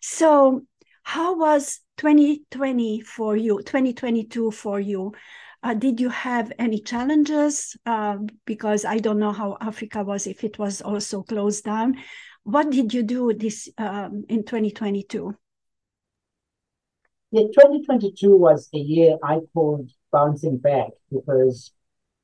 So, 0.00 0.62
how 1.02 1.36
was 1.36 1.80
2020 1.98 3.02
for 3.02 3.36
you, 3.36 3.58
2022 3.58 4.50
for 4.50 4.80
you? 4.80 5.12
Uh, 5.62 5.74
did 5.74 6.00
you 6.00 6.08
have 6.08 6.52
any 6.58 6.80
challenges? 6.80 7.76
Uh, 7.84 8.18
because 8.46 8.84
I 8.84 8.98
don't 8.98 9.18
know 9.18 9.32
how 9.32 9.58
Africa 9.60 10.04
was 10.04 10.26
if 10.26 10.42
it 10.42 10.58
was 10.58 10.80
also 10.80 11.22
closed 11.22 11.64
down. 11.64 11.96
What 12.44 12.70
did 12.70 12.94
you 12.94 13.02
do 13.02 13.34
this 13.34 13.68
um, 13.76 14.24
in 14.28 14.44
2022? 14.44 15.34
Yeah, 17.30 17.42
2022 17.42 18.34
was 18.34 18.70
the 18.72 18.78
year 18.78 19.18
I 19.22 19.40
called 19.52 19.90
bouncing 20.10 20.56
back 20.56 20.90
because 21.12 21.72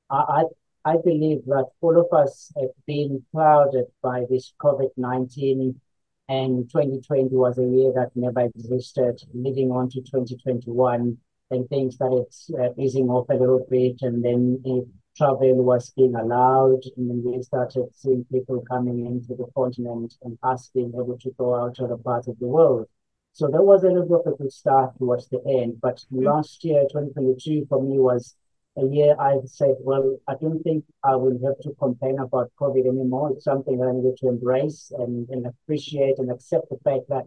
I, 0.09 0.45
I, 0.85 0.97
believe 0.97 1.45
that 1.47 1.67
all 1.81 1.99
of 1.99 2.13
us 2.13 2.53
have 2.61 2.71
been 2.87 3.25
clouded 3.33 3.87
by 4.03 4.25
this 4.29 4.53
COVID 4.61 4.91
19 4.97 5.81
and 6.29 6.71
2020 6.71 7.35
was 7.35 7.59
a 7.59 7.63
year 7.63 7.93
that 7.95 8.11
never 8.15 8.41
existed, 8.41 9.21
leading 9.35 9.71
on 9.71 9.91
to 9.91 10.01
2021 10.01 11.19
and 11.51 11.69
things 11.69 11.95
started 11.95 12.27
uh, 12.59 12.71
easing 12.79 13.09
off 13.09 13.29
a 13.29 13.35
little 13.35 13.67
bit, 13.71 13.97
and 14.03 14.25
then 14.25 14.63
uh, 14.67 14.81
travel 15.17 15.63
was 15.63 15.91
being 15.91 16.15
allowed, 16.15 16.81
and 16.97 17.11
then 17.11 17.23
we 17.25 17.43
started 17.43 17.87
seeing 17.95 18.25
people 18.33 18.65
coming 18.69 19.07
into 19.07 19.35
the 19.35 19.47
continent 19.55 20.15
and 20.23 20.39
us 20.43 20.71
being 20.75 20.93
able 20.95 21.19
to 21.19 21.31
go 21.39 21.55
out 21.55 21.77
to 21.77 21.85
other 21.85 21.97
parts 21.97 22.29
of 22.29 22.39
the 22.39 22.47
world. 22.47 22.87
So 23.33 23.49
that 23.49 23.63
was 23.63 23.83
a 23.83 23.89
little 23.89 24.09
bit 24.09 24.27
of 24.27 24.35
a 24.35 24.37
good 24.37 24.53
start 24.53 24.97
towards 24.97 25.29
the 25.29 25.43
end. 25.47 25.81
But 25.81 25.97
mm-hmm. 25.97 26.25
last 26.25 26.65
year, 26.65 26.83
2022, 26.83 27.67
for 27.69 27.83
me 27.83 27.99
was 27.99 28.37
a 28.77 28.87
year 28.87 29.15
I 29.19 29.39
said, 29.47 29.77
well, 29.81 30.19
I 30.27 30.35
don't 30.41 30.63
think 30.63 30.85
I 31.03 31.15
will 31.17 31.39
have 31.45 31.59
to 31.61 31.75
complain 31.79 32.19
about 32.19 32.51
COVID 32.61 32.87
anymore. 32.87 33.31
It's 33.33 33.45
something 33.45 33.79
that 33.79 33.89
I 33.89 33.93
needed 33.93 34.17
to 34.19 34.29
embrace 34.29 34.91
and, 34.99 35.29
and 35.29 35.47
appreciate 35.47 36.19
and 36.19 36.31
accept 36.31 36.69
the 36.71 36.79
fact 36.85 37.09
that 37.09 37.25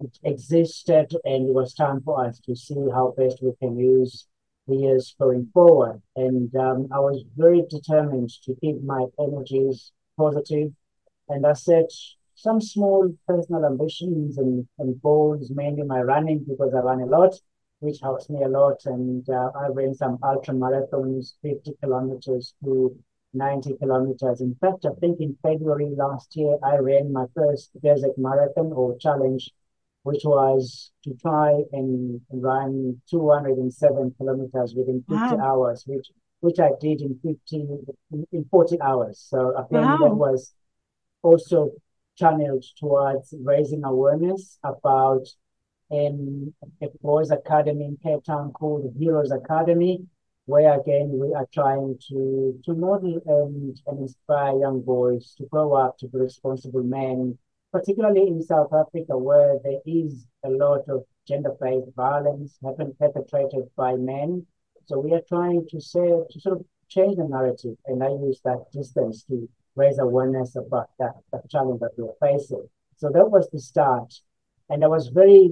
it 0.00 0.18
existed 0.22 1.14
and 1.24 1.48
it 1.48 1.54
was 1.54 1.74
time 1.74 2.00
for 2.02 2.26
us 2.26 2.38
to 2.40 2.54
see 2.54 2.80
how 2.92 3.14
best 3.16 3.38
we 3.42 3.52
can 3.60 3.78
use 3.78 4.26
the 4.66 4.76
years 4.76 5.14
going 5.18 5.48
forward. 5.52 6.00
And 6.16 6.54
um, 6.56 6.88
I 6.92 7.00
was 7.00 7.24
very 7.36 7.62
determined 7.68 8.30
to 8.44 8.54
keep 8.60 8.82
my 8.82 9.06
energies. 9.18 9.92
And 11.28 11.46
I 11.46 11.52
set 11.54 11.90
some 12.34 12.60
small 12.60 13.12
personal 13.26 13.64
ambitions 13.64 14.38
and, 14.38 14.66
and 14.78 15.00
goals, 15.02 15.50
mainly 15.50 15.82
my 15.82 16.00
running 16.00 16.44
because 16.48 16.72
I 16.74 16.78
run 16.78 17.00
a 17.00 17.06
lot, 17.06 17.34
which 17.84 18.00
helps 18.02 18.28
me 18.30 18.42
a 18.42 18.48
lot. 18.48 18.80
And 18.86 19.28
uh, 19.28 19.50
I 19.54 19.68
ran 19.68 19.94
some 19.94 20.18
ultra 20.22 20.54
marathons, 20.54 21.34
50 21.42 21.72
kilometers 21.82 22.54
to 22.64 22.96
90 23.34 23.76
kilometers. 23.78 24.40
In 24.40 24.56
fact, 24.60 24.86
I 24.86 24.94
think 25.00 25.20
in 25.20 25.36
February 25.42 25.92
last 25.96 26.34
year, 26.36 26.56
I 26.62 26.76
ran 26.76 27.12
my 27.12 27.26
first 27.34 27.70
desert 27.82 28.16
marathon 28.16 28.72
or 28.72 28.96
challenge 28.98 29.50
which 30.04 30.22
was 30.24 30.92
to 31.02 31.14
try 31.14 31.62
and 31.72 32.20
run 32.30 33.00
207 33.10 34.14
kilometers 34.18 34.74
within 34.76 35.02
50 35.08 35.14
wow. 35.14 35.38
hours, 35.42 35.84
which 35.86 36.10
which 36.40 36.60
I 36.60 36.72
did 36.78 37.00
in 37.00 37.18
15 37.22 37.86
in 38.32 38.44
40 38.50 38.80
hours. 38.82 39.18
So 39.18 39.56
I 39.56 39.62
think 39.62 39.82
wow. 39.82 39.96
that 39.96 40.14
was 40.14 40.52
also 41.22 41.70
channeled 42.16 42.64
towards 42.78 43.32
raising 43.42 43.82
awareness 43.82 44.58
about 44.62 45.26
um, 45.94 46.54
a 46.82 46.88
boys 47.02 47.30
academy 47.30 47.84
in 47.84 47.98
Cape 48.02 48.24
Town 48.24 48.52
called 48.52 48.94
Heroes 48.98 49.30
Academy, 49.30 50.04
where 50.46 50.78
again 50.80 51.10
we 51.12 51.34
are 51.34 51.48
trying 51.52 51.98
to 52.08 52.60
to 52.64 52.74
model 52.74 53.20
and, 53.26 53.80
and 53.86 53.98
inspire 54.00 54.58
young 54.58 54.80
boys 54.82 55.34
to 55.38 55.44
grow 55.46 55.74
up 55.74 55.98
to 55.98 56.08
be 56.08 56.18
responsible 56.18 56.82
men 56.82 57.38
particularly 57.74 58.28
in 58.28 58.40
South 58.40 58.72
Africa, 58.72 59.18
where 59.18 59.58
there 59.64 59.80
is 59.84 60.28
a 60.44 60.48
lot 60.48 60.88
of 60.88 61.02
gender-based 61.26 61.90
violence 61.96 62.56
perpetrated 62.62 63.64
by 63.76 63.96
men. 63.96 64.46
So 64.86 65.00
we 65.00 65.12
are 65.12 65.22
trying 65.28 65.66
to 65.70 65.80
say 65.80 66.06
to 66.30 66.40
sort 66.40 66.60
of 66.60 66.64
change 66.88 67.16
the 67.16 67.24
narrative, 67.24 67.76
and 67.86 68.00
I 68.04 68.10
use 68.10 68.40
that 68.44 68.70
distance 68.72 69.24
to 69.24 69.48
raise 69.74 69.98
awareness 69.98 70.54
about 70.54 70.90
that, 71.00 71.14
that 71.32 71.50
challenge 71.50 71.80
that 71.80 71.98
we're 71.98 72.14
facing. 72.20 72.64
So 72.96 73.10
that 73.10 73.28
was 73.28 73.48
the 73.50 73.58
start, 73.58 74.14
and 74.70 74.84
I 74.84 74.88
was 74.88 75.08
very 75.08 75.50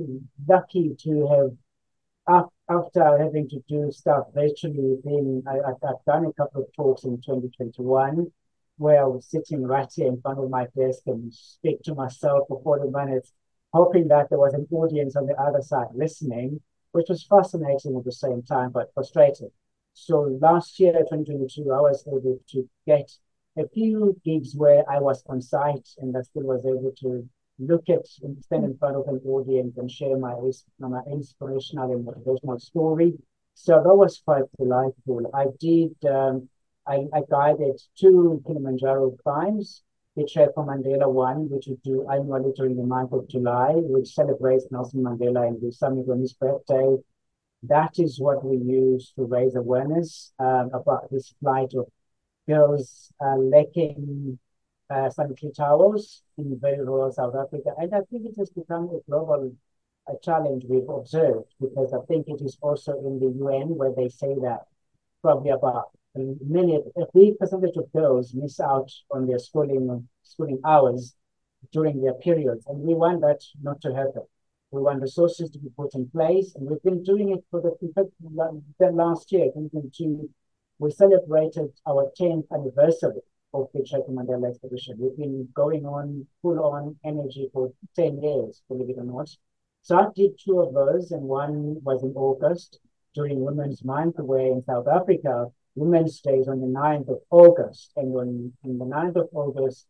lucky 0.48 0.96
to 1.00 1.26
have 1.28 2.44
after 2.68 3.18
having 3.18 3.48
to 3.48 3.60
do 3.68 3.90
stuff 3.90 4.26
virtually. 4.34 4.96
Then 5.04 5.42
I, 5.46 5.56
have 5.86 6.04
done 6.06 6.26
a 6.26 6.32
couple 6.32 6.62
of 6.62 6.72
talks 6.74 7.04
in 7.04 7.16
2021 7.16 8.32
where 8.78 9.02
I 9.02 9.06
was 9.06 9.26
sitting 9.26 9.62
right 9.62 9.88
here 9.94 10.08
in 10.08 10.20
front 10.20 10.38
of 10.38 10.48
my 10.50 10.66
desk 10.76 11.02
and 11.06 11.32
speak 11.32 11.82
to 11.82 11.94
myself 11.94 12.48
for 12.48 12.60
40 12.62 12.90
minutes, 12.90 13.32
hoping 13.72 14.08
that 14.08 14.28
there 14.30 14.38
was 14.38 14.54
an 14.54 14.66
audience 14.70 15.14
on 15.14 15.26
the 15.26 15.34
other 15.34 15.60
side 15.60 15.88
listening, 15.94 16.60
which 16.92 17.08
was 17.08 17.24
fascinating 17.24 17.96
at 17.96 18.04
the 18.04 18.12
same 18.12 18.42
time, 18.42 18.70
but 18.70 18.92
frustrating. 18.94 19.50
So 19.92 20.38
last 20.40 20.80
year, 20.80 20.92
2022, 20.92 21.70
I 21.70 21.80
was 21.80 22.04
able 22.06 22.38
to 22.48 22.68
get 22.86 23.10
a 23.58 23.68
few 23.68 24.18
gigs 24.24 24.54
where 24.56 24.88
I 24.90 24.98
was 24.98 25.22
on 25.26 25.42
site 25.42 25.88
and 25.98 26.16
I 26.16 26.22
still 26.22 26.44
was 26.44 26.64
able 26.64 26.92
to 27.02 27.28
look 27.58 27.88
at 27.88 28.06
and 28.22 28.42
stand 28.42 28.64
in 28.64 28.76
front 28.76 28.96
of 28.96 29.06
an 29.08 29.20
audience 29.26 29.76
and 29.76 29.90
share 29.90 30.16
my, 30.16 30.34
my 30.78 31.00
inspirational 31.10 31.92
and 31.92 32.06
motivational 32.06 32.60
story. 32.60 33.14
So 33.54 33.82
that 33.82 33.94
was 33.94 34.22
quite 34.24 34.44
delightful. 34.58 35.30
I 35.34 35.46
did 35.60 35.94
um, 36.08 36.48
I, 36.86 37.06
I 37.14 37.22
guided 37.30 37.80
two 37.96 38.42
Kilimanjaro 38.46 39.16
climbs, 39.22 39.82
the 40.16 40.24
Chair 40.24 40.48
for 40.54 40.66
Mandela 40.66 41.10
one, 41.10 41.48
which 41.48 41.66
we 41.68 41.76
do 41.84 42.08
annually 42.10 42.52
during 42.56 42.76
the 42.76 42.82
month 42.82 43.12
of 43.12 43.28
July, 43.28 43.72
which 43.74 44.14
celebrates 44.14 44.66
Nelson 44.70 45.02
Mandela 45.02 45.46
and 45.46 45.60
the 45.60 45.72
summit 45.72 46.08
on 46.10 46.20
his 46.20 46.32
birthday. 46.32 46.96
That 47.62 47.98
is 47.98 48.18
what 48.18 48.44
we 48.44 48.56
use 48.56 49.12
to 49.16 49.24
raise 49.24 49.54
awareness 49.54 50.32
um, 50.38 50.70
about 50.72 51.10
this 51.10 51.32
flight 51.40 51.72
of 51.74 51.86
girls 52.48 53.12
uh, 53.24 53.36
lacking 53.36 54.38
uh, 54.92 55.10
sanitary 55.10 55.52
towels 55.56 56.22
in 56.38 56.58
very 56.60 56.78
rural 56.78 57.12
South 57.12 57.34
Africa. 57.34 57.70
And 57.78 57.94
I 57.94 58.00
think 58.10 58.26
it 58.26 58.36
has 58.38 58.50
become 58.50 58.90
a 58.90 59.00
global 59.08 59.52
a 60.08 60.14
challenge 60.22 60.64
we've 60.68 60.88
observed 60.88 61.54
because 61.60 61.92
I 61.92 62.04
think 62.06 62.26
it 62.28 62.42
is 62.42 62.58
also 62.60 62.92
in 63.06 63.20
the 63.20 63.32
UN 63.44 63.76
where 63.76 63.92
they 63.96 64.08
say 64.08 64.34
that 64.42 64.62
probably 65.22 65.50
about 65.50 65.90
a 66.16 66.34
many, 66.44 66.76
a 66.76 67.04
big 67.14 67.38
percentage 67.38 67.76
of 67.76 67.92
girls 67.92 68.34
miss 68.34 68.58
out 68.60 68.90
on 69.10 69.26
their 69.26 69.38
schooling 69.38 70.08
schooling 70.22 70.60
hours 70.64 71.14
during 71.72 72.02
their 72.02 72.14
periods, 72.14 72.64
and 72.66 72.80
we 72.80 72.94
want 72.94 73.20
that 73.20 73.40
not 73.62 73.80
to 73.82 73.94
happen. 73.94 74.24
We 74.72 74.80
want 74.80 75.00
resources 75.00 75.50
to 75.50 75.58
be 75.58 75.68
put 75.76 75.94
in 75.94 76.08
place, 76.08 76.54
and 76.56 76.68
we've 76.68 76.82
been 76.82 77.04
doing 77.04 77.30
it 77.30 77.44
for 77.50 77.60
the, 77.60 78.10
the 78.78 78.90
last 78.90 79.30
year, 79.30 79.46
2022. 79.46 80.28
We 80.78 80.90
celebrated 80.90 81.70
our 81.86 82.10
10th 82.18 82.46
anniversary 82.52 83.20
of 83.54 83.68
the 83.74 83.80
Cheka 83.80 84.10
Mandela 84.10 84.50
expedition. 84.50 84.96
We've 84.98 85.16
been 85.16 85.48
going 85.54 85.84
on 85.84 86.26
full 86.40 86.60
on 86.60 86.96
energy 87.04 87.48
for 87.52 87.72
10 87.96 88.22
years, 88.22 88.62
believe 88.68 88.90
it 88.90 88.98
or 88.98 89.04
not. 89.04 89.28
So 89.82 89.98
I 89.98 90.06
did 90.14 90.38
two 90.38 90.60
of 90.60 90.74
those, 90.74 91.10
and 91.10 91.22
one 91.22 91.82
was 91.82 92.02
in 92.02 92.12
August 92.14 92.80
during 93.14 93.40
Women's 93.40 93.84
Month, 93.84 94.16
where 94.18 94.46
in 94.46 94.62
South 94.64 94.86
Africa, 94.88 95.46
Women's 95.74 96.20
Day 96.20 96.36
is 96.36 96.48
on 96.48 96.60
the 96.60 96.66
9th 96.66 97.08
of 97.08 97.18
August. 97.30 97.92
And 97.96 98.14
on, 98.14 98.52
on 98.64 98.78
the 98.78 98.84
9th 98.84 99.16
of 99.16 99.28
August, 99.32 99.86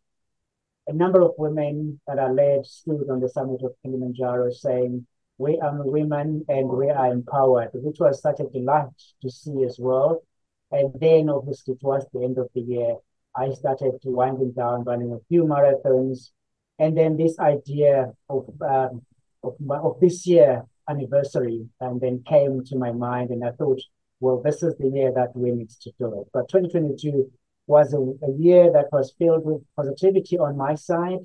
a 0.87 0.92
number 0.92 1.21
of 1.21 1.33
women 1.38 2.00
that 2.07 2.19
are 2.19 2.33
led 2.33 2.66
stood 2.66 3.09
on 3.11 3.21
the 3.21 3.28
summit 3.28 3.62
of 3.62 3.75
Kilimanjaro 3.83 4.50
saying, 4.50 5.07
we 5.38 5.59
are 5.61 5.83
women 5.85 6.45
and 6.49 6.69
we 6.69 6.90
are 6.90 7.12
empowered, 7.12 7.71
which 7.75 7.99
was 7.99 8.21
such 8.21 8.40
a 8.40 8.45
delight 8.45 8.90
to 9.23 9.31
see 9.31 9.64
as 9.64 9.76
well. 9.78 10.23
And 10.71 10.92
then 11.00 11.28
obviously 11.28 11.75
towards 11.76 12.07
the 12.12 12.25
end 12.25 12.38
of 12.38 12.49
the 12.54 12.61
year, 12.61 12.97
I 13.34 13.52
started 13.52 14.00
to 14.02 14.10
winding 14.10 14.52
down, 14.52 14.84
running 14.84 15.12
a 15.12 15.18
few 15.28 15.44
marathons. 15.44 16.30
And 16.78 16.96
then 16.96 17.16
this 17.16 17.38
idea 17.38 18.12
of, 18.28 18.48
um, 18.60 19.02
of, 19.42 19.54
my, 19.60 19.78
of 19.78 20.00
this 20.00 20.26
year 20.26 20.64
anniversary 20.88 21.66
and 21.80 22.00
then 22.00 22.24
came 22.28 22.64
to 22.64 22.76
my 22.76 22.92
mind 22.92 23.30
and 23.30 23.44
I 23.44 23.52
thought, 23.52 23.80
well, 24.20 24.40
this 24.40 24.62
is 24.62 24.76
the 24.78 24.88
year 24.88 25.12
that 25.14 25.34
we 25.34 25.50
need 25.50 25.70
to 25.70 25.90
do 25.98 26.20
it. 26.20 26.28
But 26.32 26.48
2022 26.48 27.30
was 27.66 27.92
a, 27.94 27.98
a 27.98 28.32
year 28.32 28.70
that 28.72 28.92
was 28.92 29.14
filled 29.18 29.44
with 29.44 29.62
positivity 29.76 30.38
on 30.38 30.56
my 30.56 30.74
side. 30.74 31.18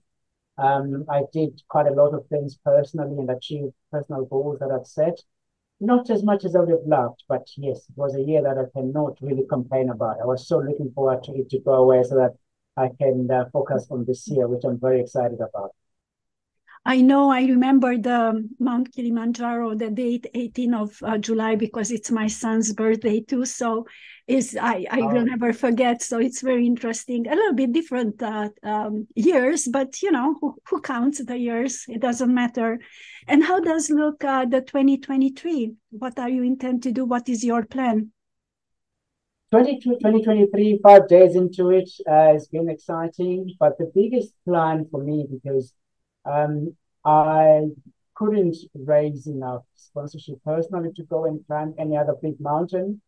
Um, 0.58 1.06
I 1.10 1.24
did 1.32 1.62
quite 1.68 1.88
a 1.88 1.94
lot 1.94 2.14
of 2.14 2.26
things 2.28 2.58
personally 2.64 3.18
and 3.20 3.30
achieved 3.30 3.74
personal 3.92 4.26
goals 4.26 4.60
that 4.60 4.72
I've 4.72 4.88
set. 4.88 5.20
Not 5.80 6.10
as 6.10 6.24
much 6.24 6.44
as 6.44 6.56
I 6.56 6.60
would 6.62 6.70
have 6.70 6.88
loved, 6.88 7.24
but 7.30 7.48
yes, 7.56 7.86
it 7.90 7.96
was 7.96 8.16
a 8.16 8.22
year 8.22 8.42
that 8.42 8.58
I 8.58 8.66
cannot 8.76 9.18
really 9.22 9.46
complain 9.48 9.90
about. 9.90 10.20
I 10.22 10.26
was 10.26 10.48
so 10.48 10.58
looking 10.58 10.92
forward 10.92 11.24
to 11.26 11.34
it 11.34 11.50
to 11.52 11.60
go 11.60 11.74
away 11.74 12.04
so 12.04 12.16
that 12.16 12.34
I 12.76 12.90
can 13.00 13.30
uh, 13.30 13.46
focus 13.54 13.88
on 13.92 14.06
this 14.06 14.28
year, 14.28 14.48
which 14.48 14.64
I'm 14.64 14.80
very 14.80 15.02
excited 15.02 15.40
about. 15.40 15.72
I 16.88 17.02
know 17.02 17.30
I 17.30 17.42
remember 17.42 17.98
the 17.98 18.48
Mount 18.60 18.94
Kilimanjaro, 18.94 19.76
the 19.76 19.90
date 19.90 20.26
18 20.34 20.74
of 20.74 20.98
uh, 21.04 21.18
July, 21.18 21.56
because 21.56 21.92
it's 21.92 22.12
my 22.12 22.28
son's 22.28 22.72
birthday 22.72 23.20
too. 23.20 23.44
So 23.44 23.86
is 24.26 24.58
I, 24.60 24.86
I 24.90 25.02
oh. 25.02 25.08
will 25.08 25.26
never 25.26 25.52
forget. 25.52 26.02
So 26.02 26.20
it's 26.20 26.42
very 26.42 26.66
interesting. 26.66 27.28
A 27.28 27.36
little 27.36 27.54
bit 27.54 27.74
different 27.74 28.24
uh, 28.24 28.50
um, 28.64 29.06
years, 29.16 29.68
but 29.68 30.02
you 30.02 30.12
know, 30.12 30.36
who, 30.40 30.56
who, 30.70 30.80
counts 30.80 31.24
the 31.24 31.38
years? 31.38 31.84
It 31.90 32.00
doesn't 32.00 32.34
matter. 32.34 32.80
And 33.30 33.44
how 33.44 33.60
does 33.60 33.90
look 33.90 34.24
uh, 34.24 34.46
the 34.46 34.62
2023? 34.62 35.74
What 35.92 36.18
are 36.18 36.30
you 36.30 36.44
intend 36.44 36.82
to 36.84 36.94
do? 36.94 37.04
What 37.04 37.28
is 37.28 37.44
your 37.44 37.66
plan? 37.66 38.12
2023, 39.52 40.80
five 40.82 41.08
days 41.08 41.36
into 41.36 41.72
it, 41.72 41.90
uh, 42.10 42.34
it's 42.36 42.48
been 42.48 42.70
exciting. 42.70 43.54
But 43.60 43.78
the 43.78 43.92
biggest 43.94 44.34
plan 44.46 44.88
for 44.90 45.04
me, 45.04 45.26
because 45.30 45.74
um, 46.26 46.76
I 47.04 47.68
couldn't 48.16 48.58
raise 48.74 49.28
enough 49.28 49.64
sponsorship 49.76 50.44
personally 50.46 50.92
to 50.96 51.04
go 51.04 51.26
and 51.26 51.46
climb 51.48 51.74
any 51.78 51.98
other 51.98 52.16
big 52.22 52.40
mountain. 52.40 53.02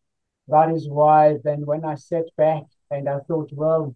That 0.48 0.70
is 0.70 0.88
why 0.88 1.38
then 1.44 1.64
when 1.64 1.84
I 1.84 1.94
sat 1.94 2.24
back 2.36 2.64
and 2.90 3.08
I 3.08 3.20
thought, 3.20 3.50
well, 3.52 3.94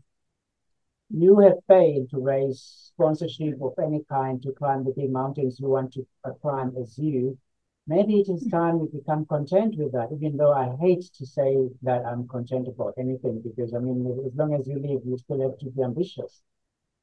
you 1.11 1.39
have 1.41 1.59
failed 1.69 2.11
to 2.11 2.19
raise 2.19 2.85
sponsorship 2.95 3.61
of 3.61 3.75
any 3.83 4.03
kind 4.09 4.43
to 4.43 4.53
climb 4.53 4.85
the 4.85 4.93
big 4.97 5.11
mountains 5.11 5.59
you 5.61 5.69
want 5.69 5.93
to 5.93 6.07
uh, 6.25 6.31
climb 6.41 6.73
as 6.81 6.99
you. 6.99 7.39
Maybe 7.87 8.21
it 8.21 8.29
is 8.29 8.45
mm-hmm. 8.45 8.57
time 8.57 8.79
you 8.79 8.91
become 8.93 9.27
content 9.27 9.77
with 9.77 9.93
that, 9.93 10.09
even 10.13 10.37
though 10.37 10.53
I 10.53 10.75
hate 10.81 11.05
to 11.19 11.27
say 11.27 11.69
that 11.83 12.05
I'm 12.07 12.27
content 12.29 12.69
about 12.69 12.95
anything, 12.99 13.43
because 13.43 13.75
I 13.75 13.79
mean, 13.79 14.07
as 14.27 14.35
long 14.35 14.55
as 14.55 14.67
you 14.67 14.79
live, 14.79 15.03
you 15.05 15.19
still 15.19 15.43
have 15.43 15.59
to 15.59 15.67
be 15.67 15.83
ambitious. 15.83 16.43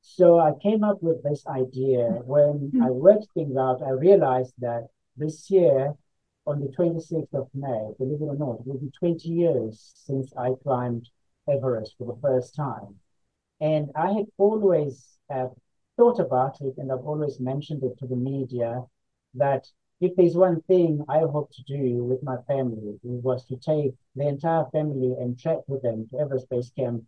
So 0.02 0.40
I 0.40 0.54
came 0.62 0.84
up 0.84 1.04
with 1.04 1.22
this 1.24 1.46
idea. 1.46 2.00
Mm-hmm. 2.00 2.28
When 2.28 2.72
I 2.82 2.88
mm-hmm. 2.88 3.00
worked 3.00 3.28
things 3.36 3.56
out, 3.56 3.84
I 3.84 3.92
realized 3.92 4.56
that 4.60 4.88
this 5.16 5.52
year, 5.52 5.94
on 6.48 6.60
the 6.60 6.70
26th 6.70 7.34
of 7.34 7.50
May, 7.54 7.92
believe 8.00 8.22
it 8.22 8.26
or 8.26 8.36
not, 8.36 8.62
it 8.62 8.66
will 8.66 8.80
be 8.80 8.92
20 8.98 9.30
years 9.30 9.94
since 9.96 10.34
I 10.36 10.54
climbed 10.64 11.08
Everest 11.48 11.96
for 12.00 12.08
the 12.08 12.20
first 12.20 12.56
time. 12.56 12.96
And 13.62 13.92
I 13.96 14.12
had 14.12 14.26
always 14.38 15.18
uh, 15.34 15.48
thought 15.96 16.20
about 16.20 16.60
it, 16.62 16.74
and 16.78 16.92
I've 16.92 17.06
always 17.06 17.40
mentioned 17.40 17.84
it 17.84 17.98
to 18.00 18.08
the 18.08 18.16
media 18.16 18.84
that 19.36 19.68
if 20.02 20.16
there's 20.16 20.36
one 20.36 20.62
thing 20.64 21.06
I 21.08 21.20
hope 21.20 21.52
to 21.52 21.64
do 21.64 22.04
with 22.04 22.24
my 22.24 22.38
family, 22.48 23.00
it 23.04 23.24
was 23.24 23.46
to 23.46 23.56
take 23.58 23.94
the 24.16 24.28
entire 24.28 24.66
family 24.72 25.16
and 25.20 25.40
trek 25.40 25.60
with 25.68 25.84
them 25.84 26.08
to 26.10 26.18
Everest 26.18 26.50
Base 26.50 26.72
Camp 26.76 27.04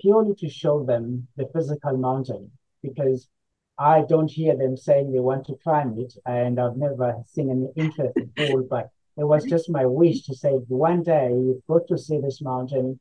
purely 0.00 0.34
to 0.36 0.48
show 0.48 0.82
them 0.82 1.28
the 1.36 1.46
physical 1.52 1.96
mountain 1.96 2.50
because 2.82 3.28
I 3.78 4.02
don't 4.08 4.30
hear 4.30 4.56
them 4.56 4.76
saying 4.76 5.12
they 5.12 5.20
want 5.20 5.46
to 5.46 5.58
climb 5.62 5.98
it, 5.98 6.14
and 6.24 6.58
I've 6.58 6.76
never 6.76 7.22
seen 7.26 7.50
any 7.50 7.68
interest 7.76 8.16
at 8.16 8.50
all. 8.50 8.62
But 8.62 8.90
it 9.16 9.24
was 9.24 9.44
just 9.44 9.70
my 9.70 9.84
wish 9.84 10.22
to 10.22 10.34
say 10.34 10.52
one 10.68 11.02
day 11.02 11.28
you've 11.30 11.66
got 11.68 11.86
to 11.88 11.98
see 11.98 12.18
this 12.18 12.40
mountain, 12.40 12.98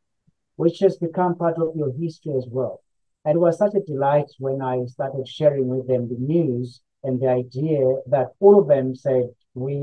which 0.57 0.79
has 0.79 0.97
become 0.97 1.35
part 1.35 1.57
of 1.57 1.75
your 1.75 1.93
history 1.93 2.33
as 2.35 2.47
well. 2.49 2.81
And 3.27 3.35
it 3.35 3.39
was 3.39 3.57
such 3.57 3.75
a 3.75 3.81
delight 3.81 4.31
when 4.39 4.61
I 4.61 4.85
started 4.85 5.27
sharing 5.27 5.67
with 5.67 5.85
them 5.85 6.07
the 6.07 6.15
news 6.15 6.79
and 7.03 7.19
the 7.19 7.27
idea 7.27 7.95
that 8.07 8.27
all 8.39 8.57
of 8.57 8.69
them 8.69 8.95
said, 8.95 9.31
we, 9.53 9.75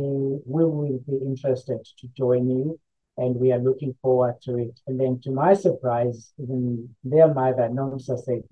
we 0.47 0.65
will 0.65 0.99
be 1.07 1.17
interested 1.17 1.87
to 1.99 2.09
join 2.17 2.49
you 2.49 2.81
and 3.19 3.37
we 3.37 3.53
are 3.53 3.59
looking 3.59 3.95
forward 4.01 4.37
to 4.45 4.57
it. 4.57 4.81
And 4.87 4.99
then 4.99 5.21
to 5.25 5.31
my 5.31 5.53
surprise, 5.53 6.33
even 6.43 6.89
their 7.05 7.35
mother, 7.35 7.69
Nomsa, 7.69 8.19
said, 8.25 8.45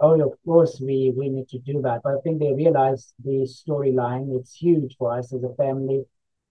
oh, 0.00 0.18
of 0.22 0.32
course, 0.46 0.80
we, 0.80 1.12
we 1.14 1.28
need 1.28 1.48
to 1.48 1.58
do 1.58 1.82
that. 1.82 2.00
But 2.02 2.14
I 2.14 2.20
think 2.24 2.40
they 2.40 2.54
realized 2.54 3.12
the 3.22 3.46
storyline. 3.46 4.34
It's 4.40 4.54
huge 4.54 4.96
for 4.96 5.18
us 5.18 5.34
as 5.34 5.42
a 5.42 5.54
family. 5.56 6.04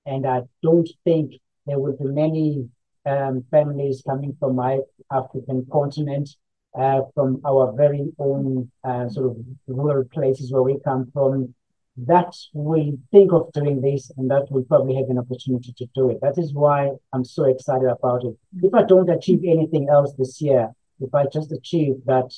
And 0.06 0.28
I 0.28 0.42
don't 0.62 0.88
think 1.06 1.42
there 1.66 1.80
will 1.80 1.98
be 1.98 2.06
many 2.06 2.70
um, 3.08 3.46
families 3.50 4.04
coming 4.08 4.38
from 4.40 4.56
my 4.56 4.82
African 5.12 5.66
continent, 5.72 6.30
uh, 6.78 7.02
from 7.14 7.42
our 7.46 7.74
very 7.76 8.12
own 8.20 8.72
uh, 8.84 9.10
sort 9.10 9.28
of 9.28 9.38
rural 9.68 10.04
places 10.06 10.52
where 10.52 10.64
we 10.64 10.78
come 10.84 11.10
from, 11.14 11.54
that 11.98 12.34
will 12.54 12.98
think 13.12 13.34
of 13.34 13.52
doing 13.54 13.82
this 13.82 14.12
and 14.18 14.30
that 14.32 14.50
will 14.50 14.64
probably 14.64 14.96
have 14.96 15.10
an 15.10 15.18
opportunity 15.18 15.74
to 15.78 15.86
do 15.94 16.10
it. 16.10 16.20
That 16.22 16.38
is 16.38 16.54
why 16.54 16.92
I'm 17.12 17.26
so 17.26 17.46
excited 17.46 17.90
about 17.90 18.24
it. 18.24 18.38
If 18.62 18.74
I 18.74 18.84
don't 18.84 19.10
achieve 19.10 19.42
anything 19.46 19.90
else 19.90 20.14
this 20.18 20.40
year, 20.42 20.72
if 21.00 21.14
I 21.14 21.26
just 21.32 21.52
achieve 21.52 21.96
that 22.06 22.32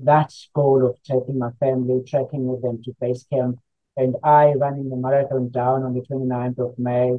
that 0.00 0.32
goal 0.54 0.86
of 0.86 1.02
taking 1.04 1.38
my 1.38 1.50
family, 1.58 2.02
trekking 2.06 2.46
with 2.46 2.62
them 2.62 2.82
to 2.84 2.94
base 3.00 3.24
camp, 3.32 3.58
and 3.96 4.14
I 4.22 4.52
running 4.52 4.90
the 4.90 4.96
marathon 4.96 5.50
down 5.50 5.84
on 5.84 5.94
the 5.94 6.02
29th 6.02 6.58
of 6.58 6.78
May, 6.78 7.16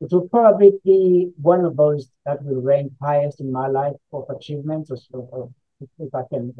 it 0.00 0.12
will 0.12 0.28
probably 0.28 0.72
be 0.84 1.30
one 1.40 1.64
of 1.64 1.76
those 1.76 2.10
that 2.26 2.44
will 2.44 2.60
rank 2.60 2.92
highest 3.00 3.40
in 3.40 3.50
my 3.50 3.66
life 3.66 3.96
of 4.12 4.26
achievements, 4.28 4.90
or, 4.90 5.28
or 5.32 5.50
if 5.98 6.14
I 6.14 6.22
can 6.30 6.54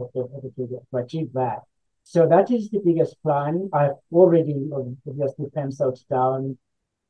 achieve 0.94 1.32
that. 1.34 1.60
So 2.04 2.26
that 2.26 2.50
is 2.50 2.70
the 2.70 2.80
biggest 2.84 3.22
plan. 3.22 3.68
I've 3.72 3.98
already 4.12 4.70
obviously 5.06 5.50
penciled 5.54 5.98
down 6.10 6.56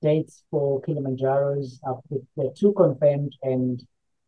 dates 0.02 0.44
for 0.50 0.80
Kilimanjaro's. 0.82 1.80
Uh, 1.86 1.94
the 2.36 2.52
two 2.56 2.72
confirmed 2.72 3.36
and 3.42 3.82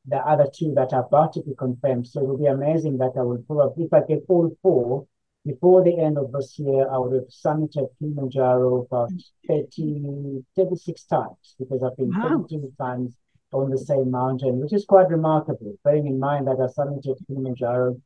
the 0.07 0.19
other 0.19 0.47
two 0.53 0.73
that 0.75 0.93
are 0.93 1.05
about 1.05 1.33
to 1.35 1.43
be 1.43 1.55
confirmed. 1.57 2.07
So 2.07 2.21
it 2.21 2.27
will 2.27 2.39
be 2.39 2.47
amazing 2.47 2.99
that 2.99 3.13
I 3.17 3.23
will 3.23 3.43
probably, 3.47 3.85
if 3.85 3.93
I 3.93 4.01
get 4.07 4.23
all 4.29 4.57
four, 4.63 5.07
before 5.45 5.83
the 5.83 5.99
end 5.99 6.19
of 6.19 6.33
this 6.33 6.59
year, 6.59 6.89
I 6.91 6.99
would 6.99 7.15
have 7.15 7.29
summited 7.29 7.89
Kilimanjaro 7.99 8.83
about 8.83 9.11
30, 9.49 10.45
36 10.55 11.05
times 11.05 11.57
because 11.59 11.83
I've 11.83 11.97
been 11.97 12.11
wow. 12.11 12.45
32 12.49 12.73
times 12.79 13.15
on 13.53 13.71
the 13.71 13.79
same 13.79 14.11
mountain, 14.11 14.61
which 14.61 14.73
is 14.73 14.85
quite 14.85 15.09
remarkable, 15.09 15.77
bearing 15.85 16.07
in 16.07 16.19
mind 16.19 16.47
that 16.47 16.61
I 16.61 16.67
summited 16.67 17.27
Kilimanjaro 17.27 18.01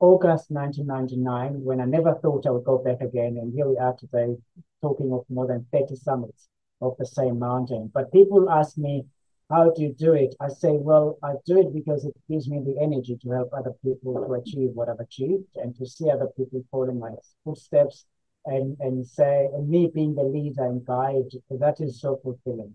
August 0.00 0.50
1999 0.50 1.62
when 1.62 1.80
I 1.80 1.86
never 1.86 2.14
thought 2.14 2.46
I 2.46 2.50
would 2.50 2.64
go 2.64 2.78
back 2.78 3.00
again. 3.00 3.38
And 3.40 3.54
here 3.54 3.66
we 3.66 3.78
are 3.78 3.94
today 3.94 4.36
talking 4.82 5.12
of 5.12 5.24
more 5.30 5.46
than 5.46 5.66
30 5.72 5.96
summits 5.96 6.48
of 6.82 6.94
the 6.98 7.06
same 7.06 7.38
mountain. 7.38 7.90
But 7.94 8.12
people 8.12 8.50
ask 8.50 8.76
me, 8.76 9.06
how 9.50 9.70
do 9.70 9.82
you 9.82 9.94
do 9.94 10.12
it? 10.14 10.34
I 10.40 10.48
say, 10.48 10.72
well, 10.72 11.18
I 11.22 11.34
do 11.46 11.58
it 11.60 11.72
because 11.72 12.04
it 12.04 12.14
gives 12.28 12.48
me 12.48 12.60
the 12.64 12.82
energy 12.82 13.16
to 13.22 13.30
help 13.30 13.50
other 13.52 13.72
people 13.82 14.14
to 14.14 14.34
achieve 14.34 14.70
what 14.74 14.88
I've 14.88 15.00
achieved 15.00 15.56
and 15.56 15.74
to 15.76 15.86
see 15.86 16.10
other 16.10 16.28
people 16.36 16.64
following 16.70 16.98
my 16.98 17.10
footsteps 17.44 18.06
and, 18.46 18.76
and 18.80 19.06
say, 19.06 19.48
and 19.54 19.68
me 19.68 19.90
being 19.94 20.14
the 20.14 20.22
leader 20.22 20.64
and 20.64 20.84
guide, 20.84 21.30
that 21.50 21.80
is 21.80 22.00
so 22.00 22.18
fulfilling 22.22 22.74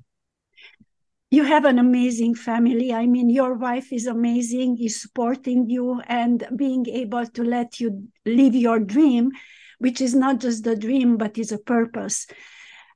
you 1.31 1.43
have 1.43 1.65
an 1.65 1.77
amazing 1.77 2.33
family. 2.33 2.91
I 2.91 3.05
mean, 3.05 3.29
your 3.29 3.53
wife 3.53 3.93
is 3.93 4.07
amazing, 4.07 4.77
is 4.81 5.01
supporting 5.01 5.69
you 5.69 6.01
and 6.07 6.47
being 6.55 6.87
able 6.87 7.25
to 7.27 7.43
let 7.43 7.79
you 7.79 8.07
live 8.25 8.55
your 8.55 8.79
dream, 8.79 9.31
which 9.77 10.01
is 10.01 10.15
not 10.15 10.39
just 10.39 10.65
a 10.65 10.75
dream, 10.75 11.17
but 11.17 11.37
is 11.37 11.51
a 11.51 11.59
purpose. 11.59 12.25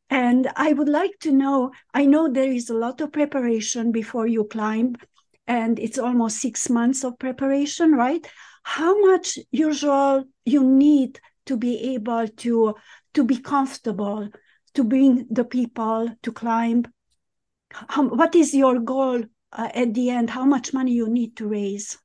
And 0.09 0.47
I 0.55 0.73
would 0.73 0.89
like 0.89 1.17
to 1.21 1.31
know 1.31 1.71
I 1.93 2.05
know 2.05 2.27
there 2.27 2.51
is 2.51 2.69
a 2.69 2.75
lot 2.75 3.01
of 3.01 3.11
preparation 3.11 3.91
before 3.91 4.27
you 4.27 4.45
climb, 4.45 4.95
and 5.47 5.77
it's 5.77 5.99
almost 5.99 6.41
six 6.41 6.69
months 6.69 7.03
of 7.03 7.19
preparation, 7.19 7.91
right? 7.91 8.25
How 8.63 8.99
much 8.99 9.37
usual 9.51 10.23
you 10.45 10.63
need 10.63 11.19
to 11.45 11.57
be 11.57 11.93
able 11.93 12.27
to 12.27 12.75
to 13.13 13.23
be 13.23 13.37
comfortable 13.37 14.29
to 14.73 14.83
bring 14.83 15.27
the 15.29 15.45
people 15.45 16.09
to 16.23 16.31
climb 16.31 16.85
how, 17.89 18.07
what 18.07 18.35
is 18.35 18.53
your 18.53 18.79
goal 18.79 19.23
uh, 19.51 19.69
at 19.73 19.93
the 19.93 20.09
end? 20.09 20.29
How 20.29 20.45
much 20.45 20.73
money 20.73 20.93
you 20.93 21.09
need 21.09 21.35
to 21.37 21.47
raise? 21.47 21.97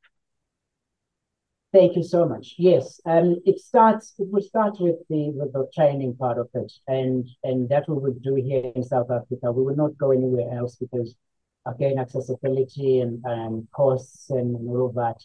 Thank 1.72 1.96
you 1.96 2.02
so 2.02 2.26
much. 2.26 2.54
Yes, 2.57 2.98
um, 3.04 3.37
it 3.44 3.61
starts. 3.61 4.14
It 4.18 4.28
will 4.31 4.42
start 4.42 4.81
with 4.81 4.96
the 5.11 5.31
with 5.31 5.52
the 5.52 5.68
training 5.74 6.16
part 6.16 6.38
of 6.38 6.48
it, 6.54 6.72
and 6.87 7.28
and 7.44 7.68
that 7.68 7.87
we 7.88 7.94
will 7.94 8.14
do 8.22 8.37
here 8.37 8.72
in 8.74 8.83
South 8.83 9.11
Africa. 9.11 9.52
We 9.52 9.64
will 9.64 9.76
not 9.76 9.98
go 9.98 10.11
anywhere 10.12 10.50
else 10.59 10.76
because, 10.76 11.14
again, 11.66 11.98
accessibility 11.98 13.00
and 13.00 13.22
and 13.24 13.68
costs 13.70 14.31
and 14.31 14.57
all 14.66 14.87
of 14.87 14.94
that. 14.94 15.18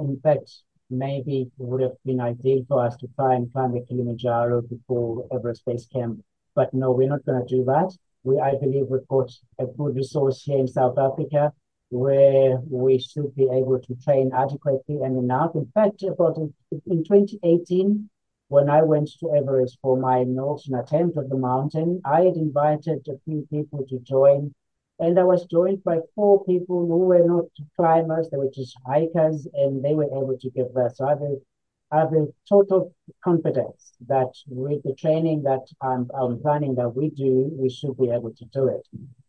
In 0.00 0.18
fact, 0.20 0.50
maybe 0.90 1.42
it 1.42 1.52
would 1.58 1.82
have 1.82 1.96
been 2.04 2.20
ideal 2.20 2.64
for 2.66 2.84
us 2.84 2.96
to 2.96 3.08
try 3.14 3.34
and 3.34 3.52
climb 3.52 3.72
the 3.72 3.86
Kilimanjaro 3.86 4.62
before 4.62 5.28
Everest 5.32 5.64
Base 5.64 5.86
Camp, 5.86 6.24
but 6.56 6.74
no, 6.74 6.90
we're 6.90 7.08
not 7.08 7.24
going 7.24 7.46
to 7.46 7.56
do 7.56 7.64
that. 7.66 7.96
We, 8.24 8.40
I 8.40 8.56
believe, 8.56 8.86
we've 8.88 9.06
got 9.08 9.30
a 9.58 9.66
good 9.66 9.96
resource 9.96 10.42
here 10.42 10.58
in 10.58 10.66
South 10.66 10.98
Africa 10.98 11.52
where 11.90 12.58
we 12.68 12.98
should 12.98 13.34
be 13.36 13.44
able 13.44 13.78
to 13.78 13.94
train 13.96 14.32
adequately 14.34 15.02
and 15.02 15.16
enough. 15.18 15.54
In 15.54 15.66
fact, 15.74 16.02
about 16.02 16.38
in, 16.38 16.52
in 16.86 17.04
2018, 17.04 18.08
when 18.48 18.68
I 18.68 18.82
went 18.82 19.10
to 19.20 19.34
Everest 19.34 19.78
for 19.80 19.96
my 19.96 20.24
Northern 20.24 20.74
attempt 20.74 21.16
of 21.16 21.28
the 21.28 21.36
mountain, 21.36 22.00
I 22.04 22.22
had 22.22 22.36
invited 22.36 23.06
a 23.08 23.18
few 23.24 23.46
people 23.50 23.84
to 23.88 23.98
join, 24.00 24.54
and 24.98 25.18
I 25.18 25.24
was 25.24 25.44
joined 25.46 25.84
by 25.84 25.98
four 26.14 26.44
people 26.44 26.86
who 26.86 26.98
were 26.98 27.26
not 27.26 27.46
climbers; 27.76 28.30
they 28.30 28.38
were 28.38 28.50
just 28.50 28.76
hikers, 28.86 29.46
and 29.54 29.84
they 29.84 29.94
were 29.94 30.04
able 30.04 30.36
to 30.40 30.50
give 30.50 30.72
that. 30.74 30.96
So 30.96 31.06
I 31.06 31.10
have 31.10 31.22
have 31.98 32.12
a 32.12 32.26
total 32.48 32.94
confidence 33.22 33.92
that 34.08 34.32
with 34.48 34.82
the 34.82 34.94
training 34.94 35.42
that 35.44 35.66
I'm, 35.80 36.10
I'm 36.18 36.40
planning 36.40 36.74
that 36.76 36.90
we 36.90 37.10
do, 37.10 37.50
we 37.52 37.70
should 37.70 37.96
be 37.96 38.10
able 38.10 38.32
to 38.34 38.44
do 38.46 38.68
it. 38.68 38.86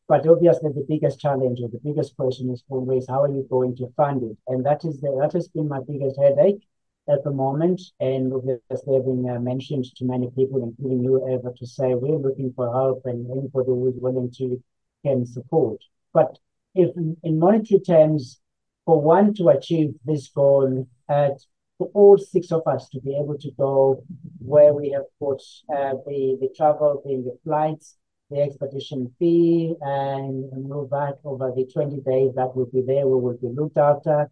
But 0.08 0.28
obviously, 0.28 0.72
the 0.72 0.86
biggest 0.88 1.20
challenge 1.20 1.60
or 1.62 1.70
the 1.70 1.82
biggest 1.84 2.16
question 2.16 2.52
is 2.52 2.64
always 2.70 3.08
how 3.10 3.24
are 3.24 3.32
you 3.32 3.48
going 3.50 3.76
to 3.78 3.92
fund 3.98 4.24
it? 4.24 4.38
And 4.48 4.66
that 4.66 4.86
is 4.86 5.02
the, 5.02 5.18
that 5.22 5.34
has 5.34 5.48
been 5.48 5.68
my 5.68 5.80
biggest 5.88 6.20
headache 6.20 6.62
at 7.10 7.24
the 7.24 7.32
moment. 7.32 7.82
And 8.00 8.32
obviously, 8.32 8.94
having 8.94 9.28
uh, 9.30 9.40
mentioned 9.40 9.86
to 9.96 10.06
many 10.06 10.30
people, 10.36 10.64
including 10.64 11.04
you, 11.04 11.28
Eva, 11.28 11.52
to 11.58 11.66
say 11.66 11.96
we're 11.96 12.18
looking 12.18 12.54
for 12.56 12.72
help 12.72 13.02
and 13.06 13.30
anybody 13.32 13.68
who 13.68 13.88
is 13.88 13.96
willing 13.98 14.32
to 14.38 14.62
can 15.04 15.26
support. 15.26 15.80
But 16.14 16.38
if 16.76 16.96
in 16.96 17.40
monetary 17.40 17.80
terms, 17.80 18.40
for 18.86 19.02
one 19.02 19.34
to 19.36 19.50
achieve 19.50 19.96
this 20.06 20.28
goal, 20.30 20.88
uh, 21.10 21.30
for 21.78 21.90
all 21.94 22.18
six 22.18 22.52
of 22.52 22.62
us 22.68 22.90
to 22.90 23.00
be 23.02 23.16
able 23.16 23.38
to 23.38 23.52
go 23.52 24.04
where 24.40 24.74
we 24.74 24.92
have 24.92 25.06
put 25.20 25.42
uh, 25.70 25.94
the 26.06 26.38
the 26.40 26.50
travel, 26.56 27.02
being 27.06 27.24
the 27.24 27.38
flights, 27.44 27.98
the 28.30 28.42
expedition 28.42 29.14
fee 29.20 29.76
and 29.82 30.52
move 30.68 30.90
back 30.90 31.16
over 31.24 31.52
the 31.56 31.66
20 31.72 31.98
days 32.02 32.32
that 32.36 32.56
will 32.56 32.66
be 32.66 32.82
there. 32.82 33.08
We 33.08 33.20
will 33.20 33.38
be 33.38 33.48
looked 33.48 33.78
after. 33.78 34.30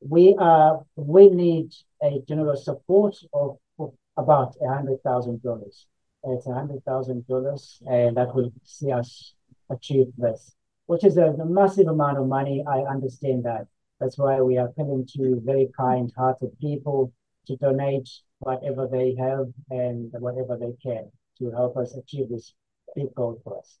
We 0.00 0.34
are 0.38 0.82
we 0.96 1.28
need 1.28 1.72
a 2.02 2.20
general 2.28 2.56
support 2.56 3.16
of, 3.32 3.58
of 3.78 3.94
about 4.16 4.56
a 4.62 4.68
hundred 4.68 5.02
thousand 5.02 5.42
dollars. 5.42 5.86
It's 6.24 6.46
a 6.46 6.54
hundred 6.54 6.84
thousand 6.84 7.26
dollars, 7.26 7.80
and 7.86 8.16
that 8.16 8.34
will 8.34 8.52
see 8.64 8.90
us 8.90 9.34
achieve 9.70 10.08
this, 10.18 10.54
which 10.86 11.04
is 11.04 11.16
a, 11.16 11.26
a 11.26 11.46
massive 11.46 11.86
amount 11.86 12.18
of 12.18 12.26
money. 12.26 12.64
I 12.66 12.80
understand 12.80 13.44
that. 13.44 13.66
That's 14.00 14.18
why 14.18 14.40
we 14.40 14.58
are 14.58 14.72
coming 14.76 15.06
to 15.16 15.40
very 15.44 15.68
kind-hearted 15.78 16.58
people 16.60 17.12
to 17.46 17.56
donate 17.56 18.08
whatever 18.40 18.86
they 18.86 19.14
have 19.18 19.46
and 19.70 20.12
whatever 20.12 20.56
they 20.58 20.74
can 20.82 21.10
to 21.38 21.50
help 21.50 21.76
us 21.76 21.94
achieve 21.96 22.28
this 22.28 22.54
big 22.94 23.14
goal 23.14 23.40
for 23.42 23.58
us. 23.58 23.78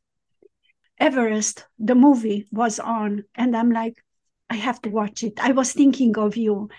Everest, 0.98 1.66
the 1.78 1.94
movie 1.94 2.46
was 2.52 2.78
on, 2.78 3.24
and 3.34 3.56
I'm 3.56 3.70
like, 3.70 4.02
I 4.48 4.56
have 4.56 4.80
to 4.82 4.90
watch 4.90 5.22
it. 5.22 5.34
I 5.42 5.52
was 5.52 5.72
thinking 5.72 6.16
of 6.16 6.36
you. 6.36 6.70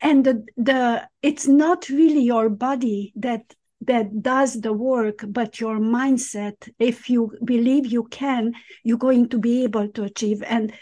And 0.00 0.24
the, 0.24 0.44
the 0.56 1.08
it's 1.22 1.48
not 1.48 1.88
really 1.88 2.20
your 2.20 2.48
body 2.48 3.12
that 3.16 3.42
that 3.82 4.22
does 4.22 4.60
the 4.60 4.72
work, 4.72 5.24
but 5.28 5.60
your 5.60 5.78
mindset. 5.78 6.68
If 6.78 7.08
you 7.08 7.32
believe 7.44 7.86
you 7.86 8.04
can, 8.04 8.54
you're 8.84 8.98
going 8.98 9.28
to 9.30 9.38
be 9.38 9.64
able 9.64 9.88
to 9.88 10.04
achieve. 10.04 10.42
And 10.42 10.72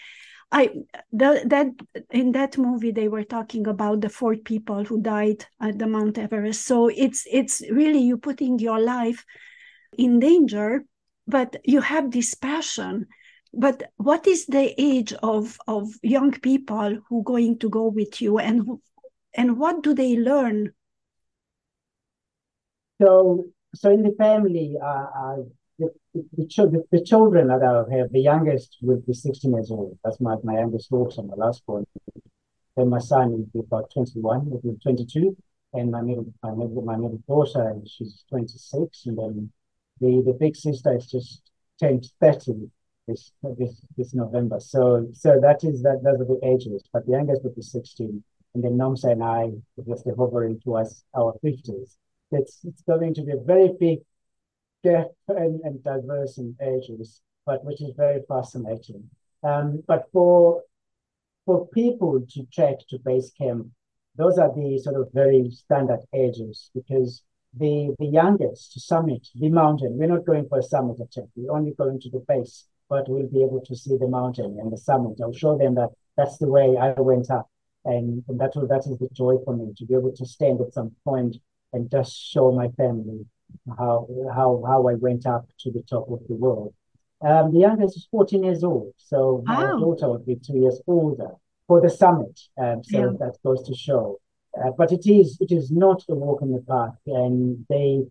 I 0.55 0.71
the, 1.11 1.43
that 1.47 1.67
in 2.11 2.31
that 2.33 2.57
movie 2.57 2.93
they 2.93 3.09
were 3.09 3.25
talking 3.25 3.67
about 3.67 4.01
the 4.01 4.09
four 4.09 4.37
people 4.37 4.85
who 4.85 5.03
died 5.03 5.45
at 5.61 5.81
the 5.81 5.89
Mount 5.89 6.17
Everest. 6.17 6.65
So 6.65 6.87
it's 6.87 7.27
it's 7.31 7.61
really 7.71 7.99
you 7.99 8.17
putting 8.17 8.61
your 8.61 8.79
life 8.79 9.25
in 9.99 10.21
danger 10.21 10.85
but 11.27 11.57
you 11.65 11.81
have 11.81 12.13
this 12.13 12.35
passion. 12.35 13.07
But 13.53 13.91
what 13.97 14.27
is 14.29 14.47
the 14.47 14.75
age 14.79 15.13
of 15.25 15.59
of 15.67 15.89
young 16.03 16.31
people 16.33 16.99
who 17.09 17.25
going 17.25 17.59
to 17.59 17.69
go 17.69 17.89
with 17.89 18.23
you? 18.23 18.39
And 18.39 18.79
and 19.37 19.59
what 19.59 19.83
do 19.83 19.93
they 19.93 20.17
learn? 20.17 20.73
So 23.03 23.47
so 23.75 23.91
in 23.91 24.03
the 24.03 24.15
family 24.19 24.77
uh, 24.81 25.07
uh 25.17 25.37
the, 26.15 26.25
the, 26.37 26.85
the, 26.93 27.05
children 27.05 27.49
that 27.49 27.63
I 27.63 27.97
have, 27.97 28.13
the 28.13 28.21
youngest 28.21 28.79
will 28.81 29.01
be 29.07 29.13
16 29.13 29.53
years 29.53 29.71
old. 29.71 29.99
That's 30.05 30.21
my, 30.21 30.37
my 30.45 30.55
youngest 30.55 30.91
daughter, 30.91 31.23
my 31.23 31.35
last 31.35 31.67
born. 31.67 31.87
Then 32.77 32.89
my 32.89 32.99
son 32.99 33.33
will 33.33 33.49
be 33.53 33.61
about 33.61 33.91
21, 33.93 34.51
will 34.51 34.61
be 34.61 34.79
22. 34.83 35.37
And 35.73 35.91
my 35.91 36.03
middle, 36.03 36.33
my 36.43 36.51
middle, 36.51 36.83
my 36.83 36.97
middle 36.97 37.23
daughter, 37.27 37.75
she's 37.87 38.25
26. 38.29 39.07
And 39.07 39.19
then 39.19 39.53
the 40.01 40.23
the 40.25 40.33
big 40.33 40.57
sister 40.57 40.97
is 40.97 41.07
just 41.07 41.43
turned 41.81 42.07
30 42.21 42.71
this 43.09 43.33
this 43.59 43.85
this 43.97 44.15
November. 44.15 44.61
So 44.61 45.09
so 45.13 45.41
that 45.41 45.65
is 45.65 45.83
that 45.83 46.03
those 46.05 46.21
are 46.21 46.25
the 46.25 46.41
ages. 46.45 46.85
But 46.93 47.07
the 47.07 47.13
youngest 47.13 47.43
will 47.43 47.55
be 47.55 47.63
16. 47.63 48.23
And 48.55 48.63
then 48.63 48.79
Nomsa 48.79 49.13
and 49.13 49.23
I 49.25 49.51
just 49.85 50.07
hovering 50.17 50.61
towards 50.61 51.05
our 51.17 51.35
50s. 51.45 51.97
It's 52.31 52.61
it's 52.65 52.83
going 52.83 53.15
to 53.15 53.23
be 53.23 53.33
a 53.33 53.37
very 53.37 53.71
big 53.79 53.99
gap 54.85 55.09
and, 55.29 55.61
and 55.63 55.83
diverse 55.83 56.39
in 56.39 56.55
ages, 56.63 57.23
but 57.47 57.65
which 57.65 57.81
is 57.81 57.93
very 57.97 58.21
fascinating. 58.29 59.11
Um, 59.43 59.83
but 59.89 60.05
for 60.13 60.63
for 61.47 61.67
people 61.69 62.25
to 62.31 62.47
trek 62.53 62.77
to 62.89 62.99
base 62.99 63.31
camp, 63.37 63.67
those 64.17 64.39
are 64.39 64.53
the 64.55 64.79
sort 64.79 64.97
of 64.97 65.13
very 65.13 65.51
standard 65.51 66.01
ages 66.15 66.71
because 66.75 67.23
the, 67.57 67.95
the 67.99 68.07
youngest 68.07 68.73
to 68.73 68.81
summit 68.81 69.29
the 69.35 69.49
mountain. 69.49 69.99
We're 69.99 70.09
not 70.09 70.25
going 70.25 70.49
for 70.49 70.59
a 70.59 70.63
summit 70.63 71.01
attempt. 71.01 71.33
We're 71.37 71.55
only 71.55 71.73
going 71.73 72.01
to 72.01 72.11
the 72.11 72.25
base, 72.27 72.65
but 72.89 73.09
we'll 73.09 73.29
be 73.29 73.43
able 73.43 73.63
to 73.65 73.77
see 73.77 73.97
the 73.97 74.09
mountain 74.09 74.59
and 74.61 74.73
the 74.73 74.79
summit. 74.79 75.19
I'll 75.23 75.33
show 75.33 75.59
them 75.59 75.75
that 75.75 75.91
that's 76.17 76.39
the 76.39 76.49
way 76.49 76.77
I 76.77 76.93
went 77.01 77.31
up. 77.31 77.49
And, 77.85 78.25
and 78.29 78.41
that, 78.41 78.55
that 78.55 78.87
is 78.91 78.99
the 78.99 79.09
joy 79.13 79.35
for 79.45 79.55
me 79.55 79.75
to 79.77 79.85
be 79.85 79.95
able 79.95 80.13
to 80.17 80.27
stand 80.27 80.61
at 80.61 80.73
some 80.73 80.93
point 81.05 81.37
and 81.73 81.91
just 81.91 82.17
show 82.17 82.51
my 82.53 82.69
family 82.69 83.27
how, 83.79 84.09
how, 84.35 84.63
how 84.67 84.89
I 84.89 84.95
went 84.95 85.27
up 85.27 85.49
to 85.61 85.71
the 85.71 85.83
top 85.83 86.11
of 86.11 86.21
the 86.29 86.35
world. 86.35 86.75
Um, 87.21 87.53
the 87.53 87.61
youngest 87.61 87.97
is 87.97 88.09
14 88.11 88.45
years 88.45 88.65
old. 88.65 88.93
So 88.99 89.43
my 89.47 89.67
daughter 89.67 90.11
would 90.11 90.27
be 90.27 90.37
two 90.37 90.59
years 90.59 90.81
older 90.87 91.31
for 91.67 91.81
the 91.81 91.89
summit. 91.89 92.39
Um, 92.59 92.85
so 92.85 92.99
yeah. 92.99 93.17
that 93.21 93.39
goes 93.43 93.67
to 93.67 93.75
show. 93.75 94.21
Uh, 94.57 94.71
but 94.77 94.93
it 94.93 95.07
is 95.07 95.37
it 95.41 95.51
is 95.51 95.71
not 95.71 96.05
a 96.09 96.15
walk 96.15 96.43
in 96.43 96.53
the 96.53 96.61
park, 96.61 96.95
and 97.07 97.67
they, 97.69 98.05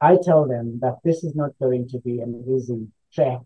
I 0.00 0.18
tell 0.22 0.46
them 0.46 0.80
that 0.82 0.98
this 1.02 1.24
is 1.24 1.34
not 1.34 1.58
going 1.58 1.88
to 1.88 1.98
be 2.00 2.20
an 2.20 2.44
easy 2.46 2.88
trek. 3.14 3.40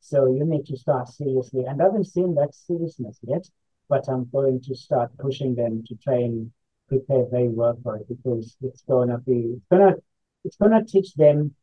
So 0.00 0.26
you 0.26 0.44
need 0.44 0.66
to 0.66 0.76
start 0.76 1.08
seriously, 1.08 1.64
and 1.64 1.80
I 1.80 1.86
haven't 1.86 2.04
seen 2.04 2.34
that 2.34 2.54
seriousness 2.54 3.18
yet. 3.22 3.48
But 3.88 4.08
I'm 4.08 4.28
going 4.30 4.60
to 4.62 4.74
start 4.74 5.16
pushing 5.16 5.54
them 5.54 5.84
to 5.86 5.94
try 5.94 6.16
and 6.16 6.52
prepare 6.88 7.24
very 7.30 7.48
well 7.48 7.78
for 7.82 7.96
it 7.96 8.08
because 8.08 8.56
it's 8.60 8.82
gonna 8.82 9.18
be 9.18 9.54
it's 9.56 9.66
gonna 9.70 9.94
it's 10.44 10.56
gonna 10.56 10.84
teach 10.84 11.14
them 11.14 11.54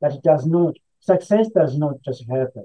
that 0.00 0.12
it 0.12 0.22
does 0.22 0.46
not 0.46 0.76
success 1.00 1.48
does 1.48 1.76
not 1.76 2.00
just 2.02 2.24
happen. 2.28 2.64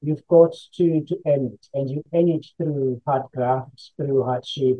You've 0.00 0.26
got 0.28 0.54
to 0.74 1.04
to 1.04 1.16
earn 1.26 1.46
it, 1.54 1.66
and 1.74 1.90
you 1.90 2.02
earn 2.14 2.28
it 2.28 2.46
through 2.56 3.02
hard 3.06 3.24
graft, 3.34 3.92
through 3.96 4.22
hardship, 4.24 4.78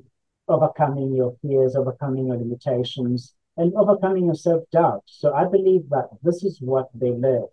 overcoming 0.49 1.15
your 1.15 1.37
fears, 1.43 1.77
overcoming 1.77 2.27
your 2.29 2.37
limitations, 2.37 3.35
and 3.57 3.75
overcoming 3.75 4.27
your 4.27 4.35
self 4.35 4.63
doubt. 4.71 5.03
So 5.07 5.35
I 5.35 5.45
believe 5.47 5.89
that 5.91 6.09
this 6.23 6.45
is 6.45 6.61
what 6.61 6.89
they 6.95 7.11
learn. 7.11 7.47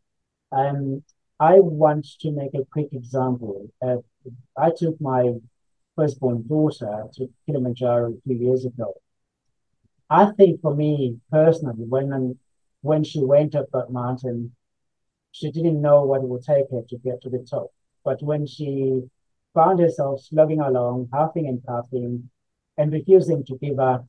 Um, 0.51 1.03
I 1.39 1.59
want 1.59 2.07
to 2.21 2.31
make 2.31 2.53
a 2.53 2.65
quick 2.71 2.89
example. 2.93 3.67
Uh, 3.81 3.97
I 4.57 4.71
took 4.75 4.99
my 5.01 5.33
firstborn 5.95 6.45
daughter 6.47 7.03
to 7.15 7.29
Kilimanjaro 7.45 8.13
a 8.13 8.21
few 8.21 8.35
years 8.37 8.65
ago. 8.65 8.93
I 10.09 10.31
think 10.37 10.61
for 10.61 10.73
me 10.73 11.19
personally, 11.31 11.83
when 11.83 12.37
when 12.85 13.03
she 13.03 13.23
went 13.23 13.55
up 13.55 13.65
that 13.73 13.89
mountain, 13.89 14.55
she 15.31 15.51
didn't 15.51 15.81
know 15.81 16.03
what 16.03 16.21
it 16.21 16.29
would 16.29 16.43
take 16.43 16.69
her 16.71 16.83
to 16.87 16.97
get 16.99 17.19
to 17.21 17.29
the 17.29 17.45
top. 17.49 17.71
But 18.03 18.21
when 18.21 18.45
she 18.45 19.01
found 19.55 19.79
herself 19.79 20.21
slugging 20.21 20.59
along, 20.59 21.09
huffing 21.11 21.47
and 21.47 21.63
puffing, 21.63 22.29
and 22.77 22.93
refusing 22.93 23.43
to 23.45 23.57
give 23.57 23.79
up 23.79 24.05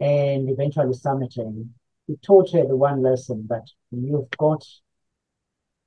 and 0.00 0.50
eventually 0.50 0.94
summiting, 0.94 1.68
it 2.08 2.20
taught 2.22 2.50
her 2.52 2.66
the 2.66 2.74
one 2.74 3.02
lesson 3.02 3.46
that 3.48 3.66
you've 3.92 4.30
got 4.36 4.64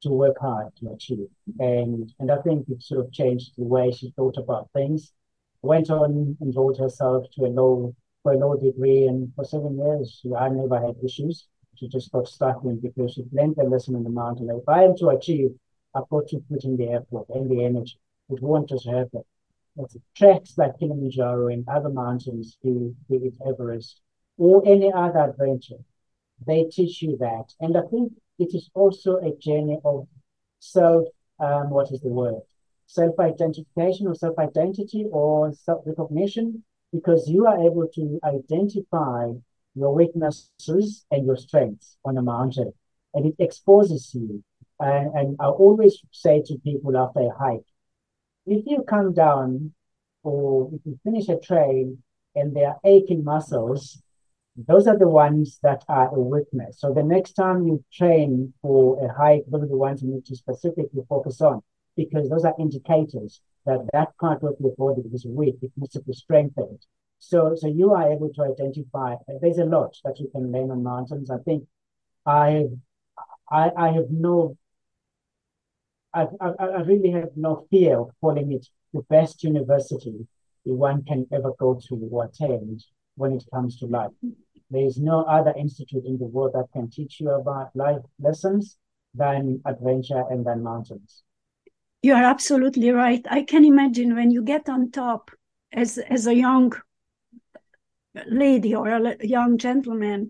to 0.03 0.09
work 0.09 0.37
hard 0.39 0.69
to 0.77 0.91
achieve. 0.93 1.27
And 1.59 2.13
and 2.19 2.31
I 2.31 2.37
think 2.37 2.69
it 2.69 2.81
sort 2.81 3.05
of 3.05 3.11
changed 3.11 3.51
the 3.57 3.65
way 3.65 3.91
she 3.91 4.11
thought 4.15 4.37
about 4.37 4.69
things. 4.71 5.11
Went 5.61 5.89
on, 5.89 6.11
and 6.11 6.37
enrolled 6.41 6.77
herself 6.77 7.25
to 7.33 7.45
a 7.45 7.51
low 7.59 7.93
for 8.23 8.31
a 8.33 8.37
law 8.37 8.55
degree, 8.55 9.05
and 9.07 9.33
for 9.35 9.43
seven 9.43 9.77
years, 9.77 10.21
I 10.37 10.47
never 10.47 10.79
had 10.79 10.95
issues. 11.03 11.47
She 11.75 11.87
just 11.87 12.11
got 12.11 12.27
stuck 12.27 12.63
in 12.63 12.79
because 12.79 13.13
she 13.13 13.25
learned 13.31 13.55
the 13.57 13.63
lesson 13.63 13.95
in 13.95 14.03
the 14.03 14.09
mountain. 14.09 14.49
If 14.49 14.67
I 14.67 14.83
am 14.83 14.95
to 14.97 15.09
achieve, 15.09 15.51
I've 15.93 16.09
got 16.09 16.27
to 16.29 16.39
put 16.49 16.63
in 16.63 16.77
the 16.77 16.91
effort 16.91 17.25
and 17.29 17.49
the 17.49 17.63
energy. 17.63 17.99
It 18.29 18.41
won't 18.41 18.69
just 18.69 18.87
happen. 18.87 19.23
It's 19.77 19.97
treks 20.15 20.57
like 20.57 20.79
Kilimanjaro 20.79 21.47
and 21.47 21.67
other 21.67 21.89
mountains, 21.89 22.57
be, 22.63 22.93
be 23.09 23.17
it 23.17 23.33
Everest 23.45 24.01
or 24.37 24.63
any 24.65 24.91
other 24.91 25.19
adventure. 25.19 25.81
They 26.45 26.63
teach 26.65 27.01
you 27.01 27.17
that. 27.17 27.53
And 27.59 27.77
I 27.77 27.81
think 27.91 28.13
it 28.39 28.53
is 28.53 28.69
also 28.73 29.17
a 29.17 29.35
journey 29.37 29.79
of 29.83 30.07
self, 30.59 31.07
um, 31.39 31.69
what 31.69 31.91
is 31.91 32.01
the 32.01 32.09
word? 32.09 32.41
Self-identification 32.87 34.07
or 34.07 34.15
self-identity 34.15 35.07
or 35.11 35.53
self-recognition, 35.53 36.63
because 36.93 37.29
you 37.29 37.45
are 37.47 37.59
able 37.59 37.87
to 37.95 38.19
identify 38.23 39.31
your 39.75 39.93
weaknesses 39.93 41.05
and 41.11 41.25
your 41.25 41.35
strengths 41.35 41.97
on 42.05 42.17
a 42.17 42.21
mountain. 42.21 42.73
And 43.13 43.25
it 43.25 43.35
exposes 43.39 44.13
you. 44.13 44.43
And, 44.79 45.13
and 45.13 45.37
I 45.39 45.47
always 45.47 45.99
say 46.11 46.41
to 46.45 46.57
people 46.63 46.97
after 46.97 47.21
a 47.21 47.37
hike, 47.37 47.65
if 48.45 48.63
you 48.65 48.83
come 48.83 49.13
down 49.13 49.73
or 50.23 50.69
if 50.73 50.81
you 50.85 50.99
finish 51.03 51.29
a 51.29 51.37
trail 51.37 51.95
and 52.35 52.55
there 52.55 52.69
are 52.69 52.79
aching 52.83 53.23
muscles, 53.23 54.01
those 54.55 54.87
are 54.87 54.97
the 54.97 55.07
ones 55.07 55.59
that 55.63 55.83
are 55.89 56.09
a 56.15 56.19
weakness. 56.19 56.79
So 56.79 56.93
the 56.93 57.03
next 57.03 57.33
time 57.33 57.67
you 57.67 57.83
train 57.91 58.53
for 58.61 59.03
a 59.05 59.13
hike, 59.13 59.43
those 59.47 59.63
are 59.63 59.67
the 59.67 59.77
ones 59.77 60.01
you 60.01 60.09
need 60.09 60.25
to 60.25 60.35
specifically 60.35 61.01
focus 61.09 61.41
on 61.41 61.61
because 61.97 62.29
those 62.29 62.45
are 62.45 62.53
indicators 62.59 63.41
that 63.65 63.85
that 63.93 64.17
part 64.19 64.43
of 64.43 64.55
your 64.59 64.75
body 64.77 65.01
is 65.13 65.25
weak. 65.25 65.55
It 65.61 65.71
needs 65.75 65.93
to 65.93 66.01
be 66.01 66.13
strengthened. 66.13 66.85
So, 67.19 67.55
so 67.55 67.67
you 67.67 67.93
are 67.93 68.11
able 68.11 68.31
to 68.33 68.43
identify. 68.43 69.15
There's 69.41 69.57
a 69.57 69.65
lot 69.65 69.95
that 70.03 70.19
you 70.19 70.29
can 70.31 70.51
learn 70.51 70.71
on 70.71 70.83
mountains. 70.83 71.29
I 71.31 71.37
think 71.39 71.67
I, 72.25 72.65
I, 73.49 73.71
I 73.77 73.91
have 73.91 74.09
no. 74.09 74.57
I, 76.13 76.27
I, 76.39 76.49
I 76.59 76.81
really 76.81 77.11
have 77.11 77.31
no 77.35 77.65
fear 77.69 77.99
of 77.99 78.11
calling 78.21 78.51
it 78.53 78.67
the 78.93 79.01
best 79.09 79.43
university 79.43 80.27
one 80.65 81.03
can 81.03 81.27
ever 81.31 81.53
go 81.59 81.79
to 81.87 82.09
or 82.11 82.25
attend 82.25 82.83
when 83.15 83.33
it 83.33 83.43
comes 83.53 83.77
to 83.77 83.85
life. 83.85 84.11
There 84.71 84.83
is 84.83 84.97
no 84.97 85.21
other 85.21 85.53
institute 85.57 86.05
in 86.05 86.17
the 86.17 86.25
world 86.25 86.53
that 86.53 86.71
can 86.73 86.89
teach 86.89 87.19
you 87.19 87.29
about 87.29 87.75
life 87.75 88.01
lessons 88.19 88.77
than 89.13 89.61
adventure 89.65 90.23
and 90.29 90.45
than 90.45 90.63
mountains. 90.63 91.23
You 92.01 92.13
are 92.13 92.23
absolutely 92.23 92.89
right. 92.91 93.25
I 93.29 93.43
can 93.43 93.63
imagine 93.63 94.15
when 94.15 94.31
you 94.31 94.43
get 94.43 94.69
on 94.69 94.91
top 94.91 95.31
as 95.71 95.97
as 95.97 96.27
a 96.27 96.35
young 96.35 96.73
lady 98.27 98.75
or 98.75 98.87
a 98.87 99.17
young 99.25 99.57
gentleman, 99.57 100.29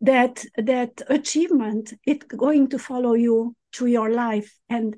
that 0.00 0.44
that 0.56 1.02
achievement 1.08 1.92
it's 2.06 2.24
going 2.26 2.68
to 2.68 2.78
follow 2.78 3.14
you 3.14 3.54
through 3.74 3.88
your 3.88 4.10
life 4.10 4.56
and 4.68 4.96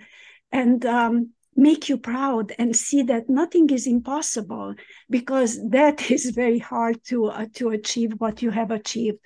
and 0.52 0.86
um, 0.86 1.30
make 1.56 1.88
you 1.88 1.98
proud 1.98 2.52
and 2.58 2.74
see 2.74 3.02
that 3.02 3.28
nothing 3.28 3.68
is 3.70 3.86
impossible 3.86 4.74
because 5.10 5.60
that 5.70 6.10
is 6.10 6.30
very 6.30 6.58
hard 6.58 7.02
to 7.04 7.26
uh, 7.26 7.46
to 7.54 7.70
achieve 7.70 8.12
what 8.18 8.42
you 8.42 8.50
have 8.50 8.70
achieved. 8.70 9.18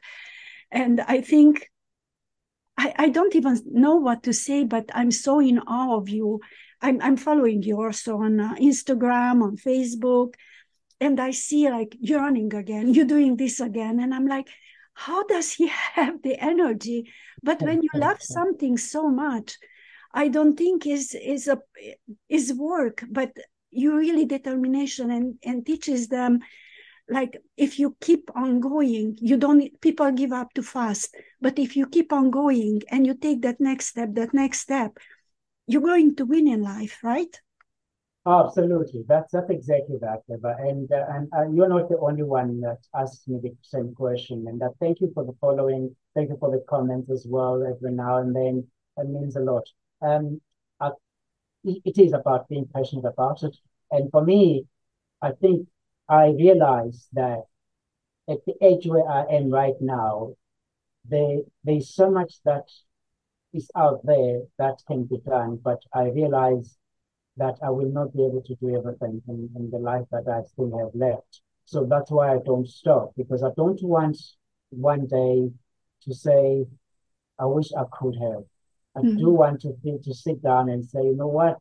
And 0.70 1.00
i 1.00 1.20
think 1.20 1.70
I, 2.76 2.92
I 2.98 3.08
don't 3.08 3.34
even 3.36 3.58
know 3.70 3.96
what 3.96 4.24
to 4.24 4.32
say 4.32 4.64
but 4.64 4.90
i'm 4.92 5.10
so 5.10 5.40
in 5.40 5.58
awe 5.60 5.96
of 5.96 6.08
you. 6.08 6.40
I'm, 6.82 7.00
I'm 7.00 7.16
following 7.16 7.62
you 7.62 7.80
also 7.82 8.18
on 8.18 8.40
uh, 8.40 8.54
instagram 8.54 9.42
on 9.42 9.56
facebook 9.56 10.34
and 11.00 11.20
i 11.20 11.30
see 11.30 11.68
like 11.68 11.96
you're 12.00 12.20
running 12.20 12.54
again 12.54 12.92
you're 12.92 13.06
doing 13.06 13.36
this 13.36 13.60
again 13.60 14.00
and 14.00 14.14
i'm 14.14 14.26
like 14.26 14.48
how 14.96 15.22
does 15.24 15.52
he 15.52 15.66
have 15.94 16.22
the 16.22 16.42
energy? 16.42 17.12
But 17.42 17.60
when 17.62 17.82
you 17.82 17.90
love 17.94 18.22
something 18.22 18.76
so 18.76 19.08
much 19.08 19.58
I 20.12 20.28
don't 20.28 20.56
think 20.56 20.86
is 20.86 21.14
is 21.14 21.46
a 21.46 21.60
is 22.28 22.52
work, 22.54 23.04
but 23.10 23.36
you 23.70 23.94
really 23.96 24.24
determination 24.24 25.10
and 25.10 25.38
and 25.44 25.66
teaches 25.66 26.08
them 26.08 26.40
like 27.08 27.36
if 27.56 27.78
you 27.78 27.96
keep 28.00 28.30
on 28.34 28.58
going 28.58 29.16
you 29.20 29.36
don't 29.36 29.80
people 29.80 30.10
give 30.10 30.32
up 30.32 30.52
too 30.54 30.62
fast 30.62 31.14
but 31.40 31.56
if 31.56 31.76
you 31.76 31.86
keep 31.86 32.12
on 32.12 32.32
going 32.32 32.82
and 32.90 33.06
you 33.06 33.14
take 33.14 33.42
that 33.42 33.60
next 33.60 33.86
step 33.86 34.08
that 34.14 34.34
next 34.34 34.58
step 34.58 34.98
you're 35.68 35.82
going 35.82 36.16
to 36.16 36.24
win 36.24 36.48
in 36.48 36.62
life 36.62 36.98
right 37.04 37.40
absolutely. 38.26 39.04
That's 39.08 39.32
that's 39.32 39.50
exactly 39.50 39.96
that 40.00 40.22
Eva. 40.28 40.56
and 40.58 40.90
uh, 40.90 41.04
and 41.10 41.28
uh, 41.36 41.48
you're 41.48 41.68
not 41.68 41.88
the 41.88 41.98
only 41.98 42.22
one 42.22 42.60
that 42.60 42.78
asks 42.94 43.26
me 43.28 43.38
the 43.42 43.54
same 43.62 43.94
question. 43.94 44.46
And 44.48 44.62
uh, 44.62 44.70
thank 44.80 45.00
you 45.00 45.10
for 45.14 45.24
the 45.24 45.34
following 45.40 45.94
thank 46.14 46.30
you 46.30 46.36
for 46.38 46.50
the 46.50 46.64
comments 46.68 47.10
as 47.10 47.26
well 47.28 47.62
every 47.62 47.92
now 47.92 48.18
and 48.18 48.34
then. 48.34 48.66
It 48.98 49.08
means 49.08 49.36
a 49.36 49.40
lot. 49.40 49.68
Um, 50.00 50.40
I, 50.80 50.90
it 51.64 51.98
is 51.98 52.12
about 52.12 52.48
being 52.48 52.68
passionate 52.74 53.04
about 53.04 53.42
it. 53.42 53.56
And 53.90 54.10
for 54.10 54.24
me, 54.24 54.66
I 55.22 55.32
think 55.32 55.68
I 56.08 56.28
realize 56.28 57.08
that 57.12 57.42
at 58.28 58.38
the 58.46 58.54
age 58.62 58.86
where 58.86 59.08
I 59.08 59.24
am 59.26 59.50
right 59.50 59.74
now, 59.80 60.34
there, 61.08 61.38
there's 61.64 61.94
so 61.94 62.10
much 62.10 62.34
that 62.44 62.64
is 63.52 63.70
out 63.76 64.00
there 64.04 64.42
that 64.58 64.82
can 64.86 65.04
be 65.04 65.18
done, 65.18 65.58
but 65.62 65.82
I 65.94 66.08
realize 66.08 66.76
that 67.36 67.56
I 67.62 67.70
will 67.70 67.90
not 67.90 68.14
be 68.14 68.24
able 68.24 68.42
to 68.42 68.54
do 68.56 68.76
everything 68.76 69.22
in, 69.28 69.50
in 69.56 69.70
the 69.70 69.78
life 69.78 70.06
that 70.10 70.26
I 70.28 70.42
still 70.48 70.76
have 70.78 70.94
left. 70.94 71.42
So 71.66 71.84
that's 71.84 72.10
why 72.10 72.34
I 72.34 72.38
don't 72.44 72.68
stop 72.68 73.12
because 73.16 73.42
I 73.42 73.50
don't 73.56 73.82
want 73.82 74.16
one 74.70 75.06
day 75.06 75.50
to 76.02 76.14
say, 76.14 76.66
I 77.38 77.44
wish 77.46 77.68
I 77.76 77.84
could 77.92 78.16
have. 78.20 78.44
I 78.96 79.00
mm-hmm. 79.00 79.18
do 79.18 79.30
want 79.30 79.60
to 79.62 79.74
think 79.82 80.02
to 80.04 80.14
sit 80.14 80.42
down 80.42 80.70
and 80.70 80.84
say, 80.84 81.02
you 81.02 81.16
know 81.16 81.26
what, 81.26 81.58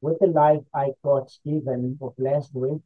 with 0.00 0.18
the 0.20 0.28
life 0.28 0.62
I 0.74 0.90
got 1.02 1.30
given 1.44 1.96
or 2.00 2.14
blessed 2.16 2.50
with, 2.54 2.80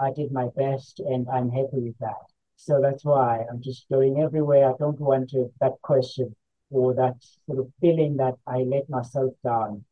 I 0.00 0.12
did 0.12 0.32
my 0.32 0.48
best 0.56 0.98
and 0.98 1.28
I'm 1.32 1.50
happy 1.50 1.80
with 1.80 1.98
that. 2.00 2.24
So 2.56 2.80
that's 2.80 3.04
why 3.04 3.44
I'm 3.50 3.62
just 3.62 3.88
going 3.88 4.20
everywhere. 4.20 4.70
I 4.70 4.74
don't 4.78 4.98
want 4.98 5.30
to 5.30 5.52
that 5.60 5.74
question 5.82 6.34
or 6.70 6.94
that 6.94 7.14
sort 7.46 7.58
of 7.58 7.70
feeling 7.80 8.16
that 8.16 8.34
I 8.46 8.58
let 8.58 8.88
myself 8.88 9.34
down. 9.44 9.84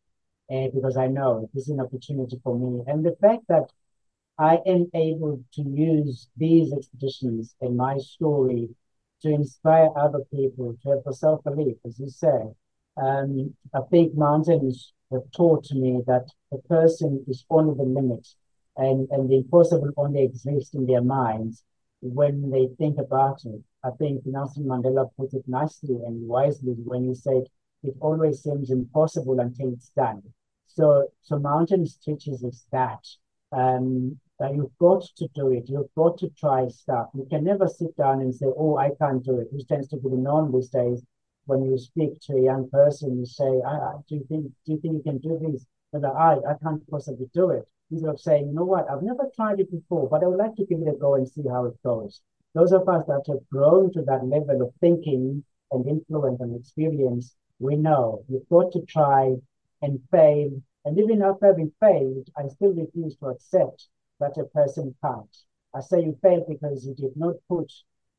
And 0.53 0.71
because 0.75 0.99
I 0.99 1.07
know 1.07 1.49
this 1.55 1.65
is 1.65 1.71
an 1.71 1.81
opportunity 1.81 2.39
for 2.45 2.55
me. 2.59 2.85
And 2.87 3.03
the 3.03 3.17
fact 3.23 3.45
that 3.49 3.73
I 4.39 4.59
am 4.67 4.91
able 4.93 5.43
to 5.55 5.63
use 5.63 6.29
these 6.37 6.75
expeditions 6.75 7.55
and 7.63 7.75
my 7.75 7.97
story 7.97 8.69
to 9.23 9.31
inspire 9.31 9.89
other 9.97 10.21
people 10.31 10.77
to 10.83 10.91
have 10.91 11.05
the 11.07 11.15
self-belief, 11.15 11.77
as 11.87 11.99
you 11.99 12.11
say, 12.11 12.41
um, 13.03 13.55
I 13.75 13.81
think 13.91 14.15
mountains 14.15 14.93
have 15.11 15.23
taught 15.35 15.71
me 15.73 16.03
that 16.07 16.27
a 16.53 16.59
person 16.69 17.25
is 17.27 17.47
only 17.49 17.75
the 17.75 17.85
limit 17.85 18.29
and, 18.77 19.09
and 19.11 19.31
the 19.31 19.37
impossible 19.37 19.91
only 19.97 20.23
exists 20.23 20.75
in 20.75 20.85
their 20.85 21.03
minds 21.03 21.65
when 22.03 22.51
they 22.51 22.69
think 22.77 22.99
about 22.99 23.41
it. 23.47 23.63
I 23.83 23.91
think 23.99 24.27
Nelson 24.27 24.65
Mandela 24.65 25.09
put 25.17 25.33
it 25.33 25.45
nicely 25.47 25.97
and 26.07 26.29
wisely 26.29 26.75
when 26.85 27.09
he 27.09 27.15
said, 27.15 27.45
it 27.83 27.95
always 28.01 28.43
seems 28.43 28.71
impossible 28.71 29.41
until 29.41 29.73
it's 29.73 29.91
done. 29.97 30.23
So, 30.75 31.09
so 31.23 31.39
mountains 31.39 31.97
teaches 31.97 32.43
us 32.45 32.65
that, 32.73 33.07
um, 33.53 34.19
that 34.39 34.55
you've 34.55 34.77
got 34.79 35.03
to 35.17 35.29
do 35.35 35.53
it. 35.53 35.65
You've 35.69 35.95
got 35.97 36.19
to 36.19 36.31
try 36.31 36.69
stuff. 36.69 37.09
You 37.15 37.27
can 37.29 37.45
never 37.45 37.69
sit 37.69 37.97
down 37.97 38.21
and 38.21 38.35
say, 38.35 38.47
oh, 38.47 38.77
I 38.77 38.91
can't 39.01 39.25
do 39.25 39.39
it, 39.41 39.49
which 39.53 39.67
tends 39.69 39.89
to 39.89 39.97
be 39.97 40.09
the 40.09 40.17
norm 40.17 40.53
these 40.53 40.69
days 40.69 41.03
when 41.47 41.65
you 41.65 41.77
speak 41.79 42.21
to 42.21 42.35
a 42.35 42.41
young 42.43 42.69
person, 42.71 43.19
you 43.19 43.27
say, 43.27 43.61
I, 43.67 43.95
do 44.09 44.17
you 44.17 44.25
think 44.29 44.47
do 44.65 44.73
you 44.73 44.81
think 44.81 44.95
you 44.95 45.03
can 45.03 45.19
do 45.19 45.39
this? 45.41 45.67
And 45.93 46.07
I, 46.07 46.37
I 46.49 46.55
can't 46.63 46.89
possibly 46.89 47.29
do 47.35 47.51
it. 47.51 47.69
Instead 47.91 48.11
of 48.11 48.21
saying, 48.21 48.47
you 48.47 48.55
know 48.55 48.65
what, 48.65 48.89
I've 48.91 49.03
never 49.03 49.29
tried 49.35 49.61
it 49.61 49.71
before, 49.71 50.09
but 50.09 50.23
I 50.23 50.27
would 50.27 50.39
like 50.39 50.55
to 50.57 50.65
give 50.65 50.81
it 50.81 50.89
a 50.89 50.97
go 50.97 51.15
and 51.15 51.29
see 51.29 51.43
how 51.49 51.67
it 51.67 51.83
goes. 51.83 52.21
Those 52.55 52.73
of 52.73 52.89
us 52.89 53.05
that 53.07 53.25
have 53.29 53.49
grown 53.51 53.93
to 53.93 54.03
that 54.03 54.25
level 54.25 54.63
of 54.63 54.73
thinking 54.81 55.45
and 55.73 55.87
influence 55.87 56.41
and 56.41 56.59
experience, 56.59 57.35
we 57.59 57.77
know 57.77 58.25
you've 58.29 58.49
got 58.49 58.73
to 58.73 58.81
try 58.87 59.35
and 59.83 60.01
fail. 60.11 60.51
And 60.85 60.99
even 60.99 61.23
after 61.23 61.47
having 61.47 61.73
failed, 61.81 62.29
I 62.37 62.49
still 62.49 62.73
refuse 62.73 63.17
to 63.17 63.27
accept 63.27 63.89
that 64.21 64.39
a 64.39 64.45
person 64.45 64.95
can't. 65.05 65.37
I 65.75 65.81
say 65.81 66.03
you 66.03 66.19
failed 66.23 66.47
because 66.49 66.87
you 66.87 66.95
did 66.95 67.17
not 67.17 67.37
put 67.49 67.71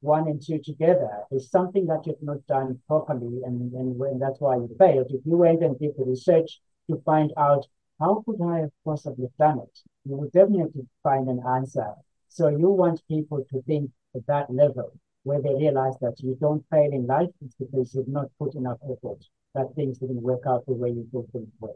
one 0.02 0.28
and 0.28 0.42
two 0.42 0.60
together 0.60 1.10
It's 1.32 1.50
something 1.50 1.86
that 1.88 2.06
you've 2.06 2.22
not 2.22 2.46
done 2.46 2.80
properly, 2.88 3.42
and, 3.46 3.72
and 3.74 3.98
when 3.98 4.20
that's 4.20 4.40
why 4.42 4.58
you 4.58 4.70
failed. 4.78 5.08
If 5.10 5.26
you 5.26 5.38
went 5.38 5.64
and 5.64 5.80
did 5.80 5.94
the 5.98 6.04
research 6.04 6.60
to 6.90 7.02
find 7.06 7.32
out 7.38 7.66
how 8.00 8.24
could 8.26 8.42
I 8.42 8.60
have 8.60 8.72
possibly 8.84 9.30
done 9.40 9.60
it, 9.60 9.80
you 10.04 10.18
would 10.18 10.32
definitely 10.32 10.88
find 11.04 11.30
an 11.30 11.42
answer. 11.48 11.94
So 12.28 12.50
you 12.50 12.70
want 12.70 13.08
people 13.08 13.46
to 13.50 13.62
think 13.62 13.92
at 14.16 14.28
that 14.28 14.54
level 14.54 14.92
where 15.24 15.42
they 15.42 15.54
realize 15.56 15.94
that 16.02 16.16
you 16.20 16.38
don't 16.40 16.64
fail 16.70 16.92
in 16.92 17.08
life, 17.08 17.30
it's 17.44 17.56
because 17.56 17.94
you've 17.96 18.08
not 18.08 18.28
put 18.38 18.56
enough 18.56 18.78
effort, 18.84 19.24
that 19.56 19.74
things 19.76 19.98
didn't 19.98 20.22
work 20.22 20.42
out 20.48 20.66
the 20.66 20.74
way 20.74 20.90
you 20.90 21.08
thought 21.12 21.28
they 21.34 21.46
would. 21.60 21.72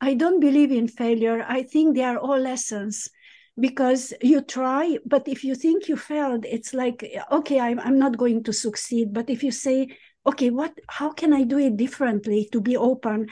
I 0.00 0.14
don't 0.14 0.40
believe 0.40 0.72
in 0.72 0.88
failure. 0.88 1.44
I 1.46 1.62
think 1.62 1.94
they 1.94 2.04
are 2.04 2.18
all 2.18 2.38
lessons 2.38 3.08
because 3.60 4.14
you 4.22 4.40
try 4.40 4.96
but 5.04 5.28
if 5.28 5.44
you 5.44 5.54
think 5.54 5.86
you 5.86 5.94
failed 5.94 6.46
it's 6.46 6.72
like 6.72 7.04
okay 7.30 7.60
I'm, 7.60 7.78
I'm 7.78 7.98
not 7.98 8.16
going 8.16 8.42
to 8.44 8.52
succeed. 8.52 9.12
But 9.12 9.28
if 9.28 9.42
you 9.42 9.52
say 9.52 9.88
okay 10.26 10.50
what 10.50 10.72
how 10.88 11.12
can 11.12 11.32
i 11.32 11.42
do 11.42 11.58
it 11.58 11.76
differently 11.76 12.48
to 12.52 12.60
be 12.60 12.76
open? 12.76 13.28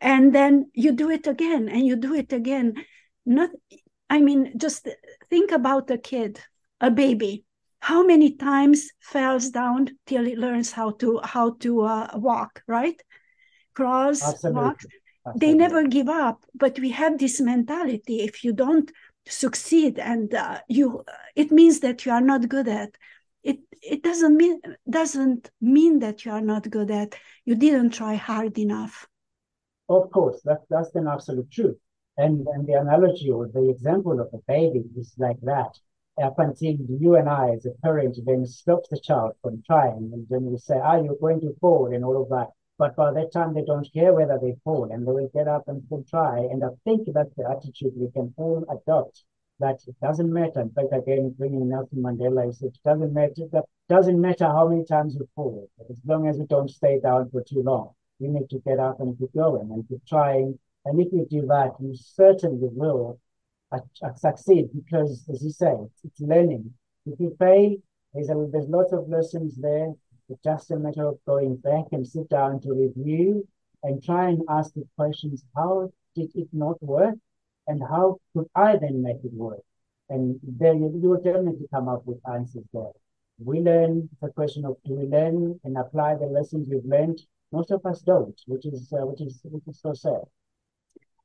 And 0.00 0.34
then 0.34 0.70
you 0.74 0.92
do 0.92 1.10
it 1.10 1.26
again 1.26 1.68
and 1.68 1.86
you 1.86 1.96
do 1.96 2.14
it 2.14 2.32
again. 2.32 2.74
Not 3.24 3.50
i 4.10 4.20
mean 4.20 4.52
just 4.58 4.86
think 5.30 5.52
about 5.52 5.90
a 5.90 5.96
kid 5.96 6.38
a 6.80 6.90
baby 6.90 7.44
how 7.82 8.04
many 8.06 8.36
times 8.36 8.90
falls 9.00 9.50
down 9.50 9.88
till 10.06 10.26
it 10.26 10.38
learns 10.38 10.72
how 10.72 10.90
to 10.92 11.20
how 11.24 11.50
to 11.64 11.82
uh, 11.82 12.08
walk 12.14 12.62
right 12.68 13.00
crawls 13.74 14.22
Absolutely. 14.22 14.62
walks 14.62 14.86
Absolutely. 15.26 15.40
they 15.40 15.54
never 15.54 15.82
give 15.88 16.08
up 16.08 16.44
but 16.54 16.78
we 16.78 16.90
have 16.90 17.18
this 17.18 17.40
mentality 17.40 18.20
if 18.20 18.44
you 18.44 18.52
don't 18.52 18.92
succeed 19.26 19.98
and 19.98 20.34
uh, 20.34 20.60
you 20.68 21.04
it 21.36 21.50
means 21.52 21.80
that 21.80 22.04
you 22.06 22.12
are 22.12 22.20
not 22.32 22.48
good 22.48 22.68
at 22.68 22.90
it 23.42 23.58
it 23.82 24.02
doesn't 24.02 24.36
mean 24.36 24.60
doesn't 24.88 25.50
mean 25.60 25.98
that 26.00 26.24
you 26.24 26.32
are 26.32 26.40
not 26.52 26.68
good 26.70 26.90
at 26.90 27.14
you 27.44 27.54
didn't 27.54 27.90
try 27.90 28.14
hard 28.14 28.58
enough 28.58 29.06
Of 29.88 30.10
course, 30.10 30.42
that's 30.44 30.66
that's 30.68 30.94
an 30.96 31.06
absolute 31.06 31.50
truth. 31.50 31.78
And 32.16 32.46
and 32.48 32.66
the 32.66 32.74
analogy 32.74 33.30
or 33.30 33.48
the 33.48 33.70
example 33.70 34.20
of 34.20 34.28
a 34.34 34.38
baby 34.48 34.84
is 34.96 35.14
like 35.18 35.40
that. 35.42 35.78
Up 36.20 36.38
until 36.38 36.74
you 36.74 37.16
and 37.16 37.28
I, 37.28 37.52
as 37.52 37.64
a 37.64 37.70
parent, 37.82 38.18
then 38.26 38.44
stop 38.44 38.88
the 38.90 38.98
child 38.98 39.32
from 39.40 39.62
trying, 39.62 40.10
and 40.12 40.28
then 40.28 40.44
we 40.44 40.58
say, 40.58 40.78
"Ah, 40.78 40.96
you're 40.96 41.16
going 41.16 41.40
to 41.40 41.54
fall," 41.60 41.86
and 41.86 42.04
all 42.04 42.20
of 42.20 42.28
that. 42.28 42.50
But 42.76 42.96
by 42.96 43.12
that 43.12 43.32
time, 43.32 43.54
they 43.54 43.64
don't 43.64 43.90
care 43.94 44.12
whether 44.12 44.38
they 44.38 44.56
fall, 44.62 44.92
and 44.92 45.06
they 45.06 45.12
will 45.12 45.28
get 45.28 45.48
up 45.48 45.68
and 45.68 45.82
still 45.84 46.04
try. 46.04 46.40
And 46.40 46.62
I 46.62 46.68
think 46.84 47.08
that's 47.12 47.34
the 47.34 47.48
attitude 47.48 47.94
we 47.96 48.10
can 48.10 48.34
all 48.36 48.64
adopt. 48.68 49.24
That 49.58 49.80
it 49.86 49.98
doesn't 50.00 50.32
matter. 50.32 50.60
In 50.60 50.70
fact, 50.70 50.92
again, 50.92 51.30
bringing 51.30 51.68
Nelson 51.68 52.02
Mandela, 52.02 52.44
he 52.44 52.66
"It 52.66 52.78
doesn't 52.84 53.12
matter. 53.14 53.46
That 53.50 53.64
doesn't 53.88 54.20
matter 54.20 54.46
how 54.46 54.68
many 54.68 54.84
times 54.84 55.14
you 55.14 55.26
fall, 55.34 55.70
as 55.88 55.98
long 56.04 56.26
as 56.28 56.38
you 56.38 56.46
don't 56.46 56.68
stay 56.68 57.00
down 57.00 57.30
for 57.30 57.42
too 57.42 57.62
long." 57.62 57.94
you 58.22 58.28
need 58.28 58.48
to 58.50 58.58
get 58.60 58.78
up 58.78 59.00
and 59.00 59.18
keep 59.18 59.34
going 59.34 59.70
and 59.72 59.88
keep 59.88 60.04
trying. 60.06 60.58
And 60.84 61.00
if 61.00 61.12
you 61.12 61.26
do 61.28 61.46
that, 61.46 61.72
you 61.80 61.94
certainly 61.94 62.68
will 62.70 63.18
succeed 64.16 64.68
because, 64.74 65.24
as 65.32 65.42
you 65.42 65.50
say, 65.50 65.74
it's, 66.04 66.20
learning. 66.20 66.72
If 67.06 67.18
you 67.18 67.34
fail, 67.38 67.76
there's, 68.14 68.28
a, 68.28 68.48
there's 68.52 68.68
lots 68.68 68.92
of 68.92 69.08
lessons 69.08 69.56
there. 69.56 69.92
It's 70.28 70.42
just 70.42 70.70
a 70.70 70.76
matter 70.76 71.08
of 71.08 71.18
going 71.26 71.56
back 71.56 71.86
and 71.92 72.06
sit 72.06 72.28
down 72.28 72.60
to 72.60 72.72
review 72.72 73.46
and 73.82 74.02
try 74.02 74.28
and 74.28 74.42
ask 74.48 74.72
the 74.74 74.86
questions 74.96 75.44
how 75.56 75.90
did 76.14 76.30
it 76.34 76.48
not 76.52 76.82
work? 76.82 77.16
And 77.66 77.80
how 77.82 78.18
could 78.34 78.46
I 78.54 78.76
then 78.76 79.02
make 79.02 79.24
it 79.24 79.32
work? 79.32 79.62
And 80.08 80.38
then 80.42 80.82
you, 80.82 81.00
you 81.00 81.10
will 81.10 81.22
definitely 81.22 81.66
come 81.72 81.88
up 81.88 82.02
with 82.06 82.18
answers 82.32 82.64
there. 82.72 82.92
We 83.38 83.60
learn, 83.60 84.08
a 84.22 84.28
question 84.28 84.64
of 84.64 84.76
do 84.84 84.94
we 84.94 85.06
learn 85.06 85.58
and 85.64 85.76
apply 85.76 86.16
the 86.16 86.26
lessons 86.26 86.68
we've 86.68 86.84
learned 86.84 87.20
most 87.52 87.70
of 87.70 87.84
us 87.84 88.00
don't, 88.00 88.40
which 88.46 88.66
is 88.66 88.92
uh, 88.92 89.06
which 89.06 89.20
is 89.20 89.40
which 89.44 89.68
is 89.68 89.78
so 89.80 89.92
sad. 89.92 90.22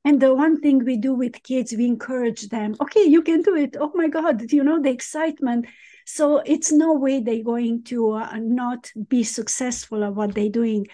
And 0.08 0.22
the 0.22 0.34
one 0.34 0.56
thing 0.62 0.86
we 0.86 0.96
do 0.96 1.14
with 1.14 1.44
kids 1.44 1.74
we 1.74 1.86
encourage 1.86 2.44
them. 2.48 2.76
Okay 2.80 3.04
you 3.04 3.22
can 3.22 3.42
do 3.42 3.56
it. 3.56 3.76
Oh 3.80 3.92
my 3.94 4.08
god 4.08 4.52
you 4.52 4.64
know 4.64 4.82
the 4.82 4.90
excitement. 4.90 5.68
So 6.06 6.38
it's 6.54 6.72
no 6.72 6.94
way 6.94 7.20
they're 7.20 7.44
going 7.44 7.84
to 7.92 8.14
uh, 8.14 8.38
not 8.40 8.90
be 9.10 9.24
successful 9.24 10.06
at 10.06 10.16
what 10.16 10.34
they're 10.34 10.58
doing. 10.62 10.88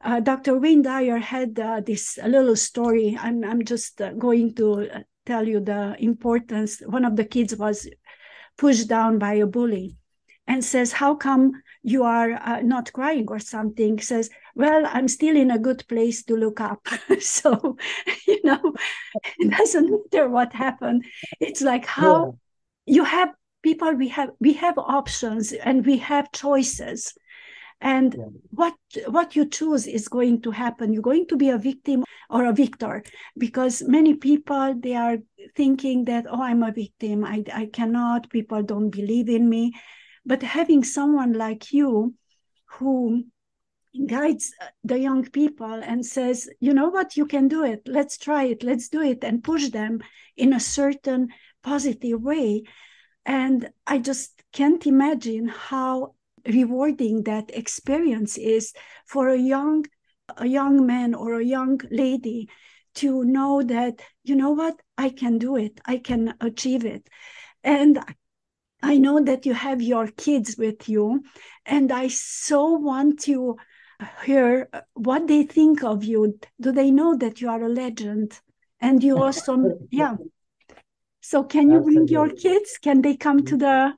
Uh, 0.00 0.20
dr 0.20 0.56
wayne 0.58 0.82
dyer 0.82 1.18
had 1.18 1.60
uh, 1.60 1.80
this 1.84 2.18
little 2.34 2.56
story 2.56 3.18
i'm, 3.20 3.44
I'm 3.44 3.62
just 3.64 4.00
uh, 4.00 4.12
going 4.12 4.54
to 4.54 4.66
uh, 4.90 5.00
tell 5.26 5.46
you 5.46 5.60
the 5.60 5.96
importance. 5.98 6.80
One 6.80 7.04
of 7.04 7.16
the 7.16 7.24
kids 7.24 7.56
was 7.56 7.88
pushed 8.56 8.88
down 8.88 9.18
by 9.18 9.34
a 9.34 9.46
bully 9.46 9.96
and 10.46 10.64
says 10.64 10.92
how 10.92 11.14
come 11.14 11.52
you 11.82 12.04
are 12.04 12.32
uh, 12.32 12.60
not 12.60 12.92
crying 12.92 13.26
or 13.28 13.38
something? 13.38 14.00
Says 14.00 14.30
well 14.54 14.84
i'm 14.86 15.08
still 15.08 15.36
in 15.36 15.50
a 15.50 15.58
good 15.58 15.84
place 15.88 16.22
to 16.24 16.36
look 16.36 16.60
up. 16.60 16.86
So 17.20 17.76
you 18.26 18.40
know 18.44 18.74
it 19.38 19.50
doesn't 19.50 19.90
matter 19.90 20.28
what 20.28 20.52
happened. 20.52 21.04
It's 21.40 21.60
like 21.62 21.86
how 21.86 22.14
Yeah. 22.86 22.94
you 22.96 23.04
have 23.04 23.30
people 23.62 23.92
we 23.94 24.08
have 24.08 24.30
we 24.40 24.52
have 24.54 24.78
options 24.78 25.52
and 25.52 25.84
we 25.86 25.98
have 25.98 26.32
choices. 26.32 27.14
And 27.80 28.14
Yeah. 28.14 28.26
what 28.50 28.74
what 29.08 29.36
you 29.36 29.48
choose 29.48 29.86
is 29.86 30.08
going 30.08 30.42
to 30.42 30.50
happen. 30.50 30.92
You're 30.92 31.02
going 31.10 31.26
to 31.28 31.36
be 31.36 31.50
a 31.50 31.58
victim 31.58 32.04
or 32.30 32.44
a 32.46 32.52
victor 32.52 33.02
because 33.36 33.82
many 33.82 34.14
people 34.14 34.74
they 34.78 34.94
are 34.94 35.18
thinking 35.56 36.04
that 36.06 36.26
oh 36.28 36.42
i'm 36.42 36.62
a 36.62 36.72
victim. 36.72 37.24
I, 37.24 37.44
I 37.52 37.66
cannot. 37.66 38.30
People 38.30 38.62
don't 38.62 38.90
believe 38.90 39.28
in 39.28 39.48
me. 39.48 39.72
But 40.26 40.42
having 40.42 40.84
someone 40.84 41.32
like 41.32 41.72
you 41.72 42.14
who 42.78 43.24
guides 44.06 44.52
uh, 44.60 44.66
the 44.82 44.98
young 44.98 45.24
people 45.30 45.72
and 45.72 46.04
says 46.04 46.48
you 46.60 46.74
know 46.74 46.88
what? 46.88 47.16
You 47.16 47.26
can 47.26 47.48
do 47.48 47.64
it. 47.64 47.82
Let's 47.86 48.18
try 48.18 48.44
it. 48.44 48.62
Let's 48.62 48.88
do 48.88 49.02
it. 49.02 49.24
And 49.24 49.42
push 49.42 49.68
them 49.68 50.00
in 50.36 50.52
a 50.52 50.60
certain 50.60 51.28
positive 51.62 52.22
way. 52.22 52.64
And 53.26 53.70
i 53.86 53.98
just 53.98 54.42
can't 54.52 54.86
imagine 54.86 55.48
how 55.48 56.14
rewarding 56.46 57.22
that 57.22 57.50
experience 57.54 58.36
is 58.36 58.74
for 59.06 59.28
a 59.28 59.38
young 59.38 59.86
a 60.36 60.46
young 60.46 60.86
man 60.86 61.14
or 61.14 61.38
a 61.38 61.44
young 61.44 61.80
lady 61.90 62.48
to 62.94 63.24
know 63.24 63.62
that 63.62 64.00
you 64.24 64.36
know 64.36 64.52
what? 64.52 64.80
I 64.96 65.10
can 65.10 65.38
do 65.38 65.56
it. 65.56 65.80
I 65.86 65.98
can 65.98 66.34
achieve 66.40 66.84
it. 66.84 67.08
And 67.62 67.98
i 68.82 68.98
know 68.98 69.18
that 69.18 69.46
you 69.46 69.54
have 69.54 69.80
your 69.80 70.08
kids 70.08 70.56
with 70.58 70.88
you 70.88 71.22
and 71.64 71.90
i 71.90 72.06
so 72.08 72.72
want 72.72 73.18
to 73.18 73.56
hear 74.24 74.68
what 74.94 75.26
they 75.26 75.42
think 75.42 75.82
of 75.82 76.04
you 76.04 76.38
do 76.60 76.72
they 76.72 76.90
know 76.90 77.16
that 77.16 77.40
you 77.40 77.48
are 77.48 77.62
a 77.62 77.68
legend 77.68 78.40
and 78.80 79.02
you 79.02 79.16
also 79.18 79.78
yeah 79.90 80.16
so 81.20 81.42
can 81.44 81.70
you 81.70 81.80
bring 81.80 82.08
your 82.08 82.28
kids 82.28 82.78
can 82.80 83.02
they 83.02 83.16
come 83.16 83.44
to 83.44 83.56
the 83.56 83.94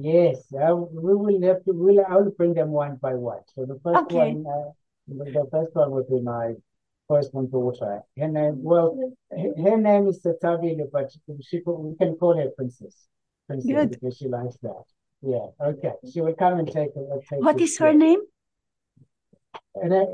Yes, 0.00 0.52
uh, 0.52 0.76
we 0.76 1.14
will 1.14 1.42
have 1.42 1.64
to. 1.64 1.72
We'll, 1.72 2.04
I 2.06 2.16
will 2.16 2.30
bring 2.30 2.54
them 2.54 2.70
one 2.70 2.96
by 2.96 3.14
one. 3.14 3.40
So 3.54 3.64
the 3.64 3.80
first 3.82 4.04
Okay. 4.04 4.16
one, 4.16 4.44
uh, 4.46 4.70
the 5.08 5.48
first 5.50 5.74
one 5.74 5.90
will 5.90 6.04
be 6.08 6.20
my 6.20 6.54
firstborn 7.08 7.50
daughter. 7.50 8.02
Her 8.16 8.28
name, 8.28 8.62
well, 8.62 9.14
her, 9.32 9.76
name 9.76 10.06
is 10.08 10.22
Satavile, 10.22 10.88
but 10.92 11.10
she 11.42 11.62
we 11.66 11.96
can 11.96 12.14
call 12.16 12.36
her 12.36 12.50
Princess. 12.56 13.08
Princess 13.48 13.72
Good. 13.72 13.90
because 13.90 14.16
she 14.16 14.28
likes 14.28 14.56
that. 14.62 14.84
Yeah. 15.22 15.46
Okay. 15.60 15.94
She 16.12 16.20
will 16.20 16.34
come 16.34 16.58
and 16.58 16.68
take. 16.70 16.90
Uh, 16.96 17.16
take 17.28 17.42
what 17.42 17.60
is 17.60 17.78
her 17.78 17.94
name 17.94 18.20
And 19.74 19.92
uh, 19.92 20.06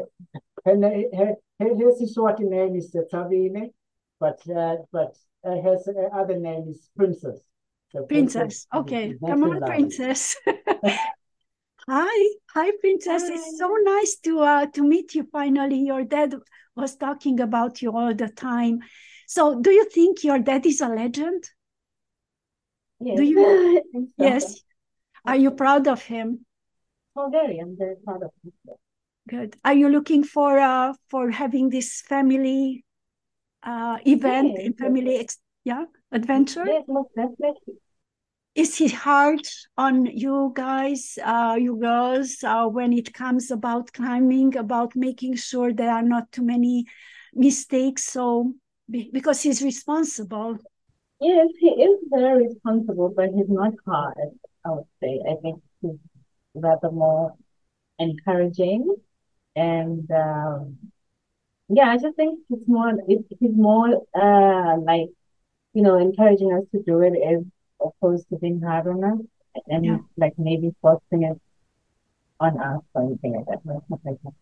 her, 0.64 0.76
na- 0.76 0.88
her, 0.88 1.34
her, 1.60 1.68
her 1.68 2.38
name 2.38 2.76
is 2.76 2.94
Satavile, 2.94 3.72
but 4.20 4.40
uh, 4.48 4.76
but 4.92 5.16
uh, 5.44 5.60
her, 5.60 5.74
s- 5.74 5.88
other 6.12 6.36
name 6.38 6.68
is 6.68 6.88
Princess. 6.96 7.40
So 7.90 8.04
princess 8.04 8.52
is- 8.54 8.66
okay. 8.74 9.14
Come 9.26 9.44
on 9.44 9.60
princess. 9.70 10.36
Hi 11.86 12.28
hi 12.54 12.70
princess. 12.80 13.28
It's 13.28 13.58
so 13.58 13.68
nice 13.82 14.16
to 14.24 14.40
uh 14.40 14.66
to 14.66 14.82
meet 14.82 15.14
you 15.14 15.24
finally. 15.30 15.80
Your 15.80 16.02
dad 16.02 16.34
was 16.74 16.96
talking 16.96 17.40
about 17.40 17.82
you 17.82 17.92
all 17.94 18.14
the 18.14 18.28
time. 18.28 18.78
So 19.26 19.60
do 19.60 19.70
you 19.70 19.84
think 19.90 20.24
your 20.24 20.38
dad 20.38 20.64
is 20.64 20.80
a 20.80 20.88
legend? 20.88 21.44
Yes. 23.00 23.16
Do 23.18 23.22
you- 23.24 23.82
yes. 24.16 24.62
Are 25.26 25.36
you 25.36 25.50
proud 25.50 25.86
of 25.88 26.02
him? 26.02 26.46
Oh, 27.16 27.28
very. 27.30 27.58
I'm 27.58 27.76
very 27.76 27.96
proud 28.04 28.22
of 28.22 28.30
him. 28.42 28.52
Good 29.28 29.56
are 29.64 29.74
you 29.74 29.88
looking 29.88 30.22
for 30.24 30.58
uh 30.58 30.92
for 31.10 31.30
having 31.30 31.68
this 31.70 32.02
family 32.02 32.84
uh 33.62 33.98
event 34.06 34.56
Yes, 34.56 34.74
family 34.78 35.16
ex- 35.18 35.38
yeah 35.64 35.84
adventure 36.12 36.66
Yes, 36.66 36.84
definitely. 37.16 37.74
is 38.54 38.80
it 38.80 38.92
hard 38.92 39.40
on 39.76 40.06
you 40.06 40.52
guys, 40.54 41.18
uh, 41.24 41.56
you 41.58 41.76
girls, 41.76 42.42
uh, 42.44 42.66
when 42.66 42.92
it 42.92 43.12
comes 43.12 43.50
about 43.50 43.92
climbing, 43.92 44.56
about 44.56 44.94
making 44.94 45.34
sure 45.36 45.72
there 45.72 45.90
are 45.90 46.02
not 46.02 46.30
too 46.30 46.42
many 46.44 46.86
mistakes? 47.34 48.04
So, 48.04 48.54
because 48.88 49.42
he's 49.42 49.62
responsible. 49.62 50.58
Yes, 51.20 51.48
he 51.58 51.68
is 51.70 51.98
very 52.10 52.46
responsible, 52.46 53.12
but 53.16 53.30
he's 53.30 53.48
not 53.48 53.72
hard, 53.86 54.16
I 54.64 54.70
would 54.70 54.86
say. 55.02 55.20
I 55.28 55.34
think 55.42 55.60
he's 55.80 55.98
rather 56.54 56.90
more 56.90 57.34
encouraging. 57.98 58.94
And 59.56 60.10
um, 60.10 60.78
yeah, 61.68 61.90
I 61.90 61.96
just 61.98 62.16
think 62.16 62.40
it's 62.50 62.68
more, 62.68 62.90
it- 63.08 63.26
he's 63.40 63.56
more 63.56 64.02
uh, 64.14 64.78
like, 64.80 65.08
you 65.72 65.82
know, 65.82 65.96
encouraging 65.98 66.52
us 66.52 66.64
to 66.72 66.82
do 66.82 67.00
it 67.02 67.14
as 67.16 67.44
opposed 67.80 68.28
to 68.30 68.36
being 68.38 68.60
hard 68.60 68.86
on 68.86 69.04
us 69.04 69.20
and 69.68 69.84
Yeah. 69.84 69.98
like 70.16 70.34
maybe 70.38 70.74
forcing 70.80 71.22
it 71.24 71.40
on 72.40 72.60
us 72.60 72.82
or 72.94 73.02
anything 73.04 73.34
like 73.34 73.46
that. 73.46 73.60
Like 74.04 74.20
that. 74.24 74.32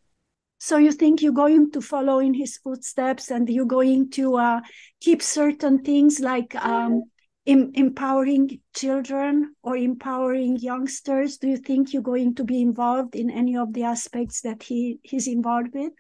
So, 0.58 0.76
you 0.76 0.92
think 0.92 1.22
you're 1.22 1.32
going 1.32 1.72
to 1.72 1.80
follow 1.80 2.20
in 2.20 2.34
his 2.34 2.56
footsteps 2.56 3.30
and 3.30 3.48
you're 3.50 3.64
going 3.66 4.10
to 4.10 4.36
uh, 4.36 4.60
keep 5.00 5.20
certain 5.20 5.82
things 5.82 6.20
like 6.20 6.54
um, 6.54 7.02
em- 7.46 7.72
empowering 7.74 8.60
children 8.74 9.54
or 9.62 9.76
empowering 9.76 10.56
youngsters? 10.56 11.38
Do 11.38 11.48
you 11.48 11.56
think 11.56 11.92
you're 11.92 12.02
going 12.02 12.34
to 12.36 12.44
be 12.44 12.60
involved 12.60 13.14
in 13.14 13.30
any 13.30 13.56
of 13.56 13.72
the 13.72 13.84
aspects 13.84 14.40
that 14.42 14.62
he 14.62 14.98
he's 15.02 15.26
involved 15.26 15.74
with? 15.74 15.92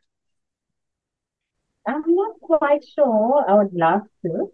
I'm 1.86 2.02
not 2.06 2.38
quite 2.40 2.84
sure. 2.84 3.44
I 3.48 3.54
would 3.54 3.72
love 3.72 4.02
to, 4.24 4.52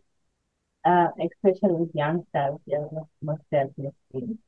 uh, 0.84 1.08
especially 1.20 1.74
with 1.74 1.90
youngsters, 1.94 2.58
most 3.22 3.42
definitely. 3.50 4.38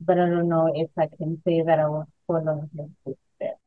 But 0.00 0.18
I 0.18 0.26
don't 0.30 0.48
know 0.48 0.72
if 0.74 0.88
I 0.96 1.08
can 1.18 1.42
say 1.46 1.62
that 1.62 1.78
I 1.78 1.86
will 1.86 2.08
follow 2.26 2.68
his 2.74 2.88
footsteps. 3.04 3.60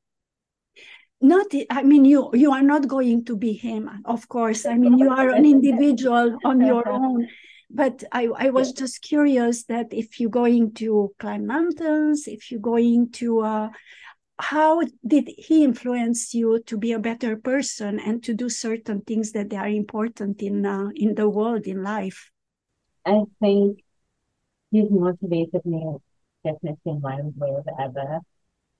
Not, 1.21 1.45
I 1.69 1.83
mean, 1.83 2.03
you 2.03 2.31
you 2.33 2.51
are 2.51 2.63
not 2.63 2.87
going 2.87 3.23
to 3.25 3.37
be 3.37 3.53
him, 3.53 4.01
of 4.03 4.27
course. 4.27 4.65
I 4.65 4.75
mean, 4.75 4.97
you 4.97 5.09
are 5.09 5.29
an 5.29 5.45
individual 5.55 6.37
on 6.43 6.59
your 6.59 6.89
own. 6.89 7.29
But 7.73 8.03
I, 8.11 8.27
I 8.27 8.49
was 8.51 8.71
just 8.71 9.01
curious 9.01 9.63
that 9.65 9.87
if 9.93 10.19
you're 10.19 10.29
going 10.29 10.73
to 10.75 11.13
climb 11.19 11.47
mountains, 11.47 12.27
if 12.27 12.51
you're 12.51 12.59
going 12.61 13.11
to 13.13 13.41
uh, 13.41 13.69
how 14.39 14.81
did 15.05 15.29
he 15.37 15.63
influence 15.63 16.33
you 16.33 16.61
to 16.63 16.77
be 16.77 16.91
a 16.93 16.99
better 16.99 17.37
person 17.37 17.99
and 17.99 18.23
to 18.23 18.33
do 18.33 18.49
certain 18.49 19.01
things 19.01 19.31
that 19.33 19.49
they 19.49 19.57
are 19.57 19.69
important 19.69 20.41
in 20.41 20.65
uh, 20.65 20.89
in 20.95 21.15
the 21.15 21.29
world 21.29 21.67
in 21.67 21.83
life? 21.83 22.31
I 23.05 23.23
think 23.39 23.79
he's 24.71 24.89
motivated 24.91 25.65
me 25.65 25.97
definitely 26.43 26.91
in 26.93 27.01
one 27.01 27.33
way 27.37 27.49
or 27.51 27.63
the 27.65 27.73
other. 27.73 28.21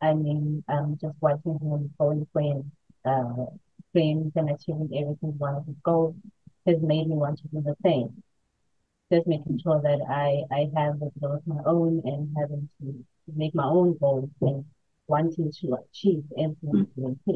I 0.01 0.13
mean 0.15 0.63
um 0.69 0.97
just 1.01 1.15
watching 1.21 1.59
him 1.59 1.93
going 1.99 2.27
for 2.33 2.63
uh 3.05 3.45
dreams 3.93 4.33
and 4.35 4.49
achieving 4.51 4.89
everything 4.97 5.37
one 5.37 5.55
of 5.55 5.65
his 5.67 5.77
goals 5.83 6.15
has 6.67 6.81
made 6.81 7.07
me 7.09 7.15
want 7.15 7.39
to 7.39 7.49
do 7.49 7.61
the 7.61 7.75
same 7.83 8.22
just 9.13 9.27
making 9.27 9.59
sure 9.63 9.79
that 9.81 9.99
i 10.09 10.43
i 10.55 10.61
have 10.75 10.99
the 10.99 11.09
goals 11.19 11.41
my 11.45 11.61
own 11.65 12.01
and 12.05 12.35
having 12.37 12.67
to 12.79 13.03
make 13.35 13.53
my 13.55 13.65
own 13.65 13.97
goals 13.97 14.29
and 14.41 14.65
wanting 15.07 15.51
to 15.51 15.77
achieve 15.81 16.23
everything 16.37 16.87
mm-hmm. 16.97 17.35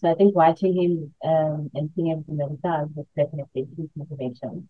So 0.00 0.10
I 0.10 0.14
think 0.14 0.34
watching 0.34 0.74
him 0.74 1.14
um, 1.24 1.70
and 1.74 1.90
seeing 1.94 2.10
everything 2.10 2.36
that 2.38 2.50
he 2.50 2.56
does 2.56 2.88
is 2.98 3.06
definitely 3.16 3.62
a 3.62 3.76
huge 3.76 3.90
motivation 3.94 4.68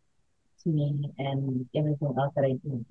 to 0.63 0.69
me 0.69 1.11
and 1.19 1.67
everything 1.75 2.15
else 2.19 2.33
that 2.37 2.45
I 2.45 2.53
do. 2.63 2.85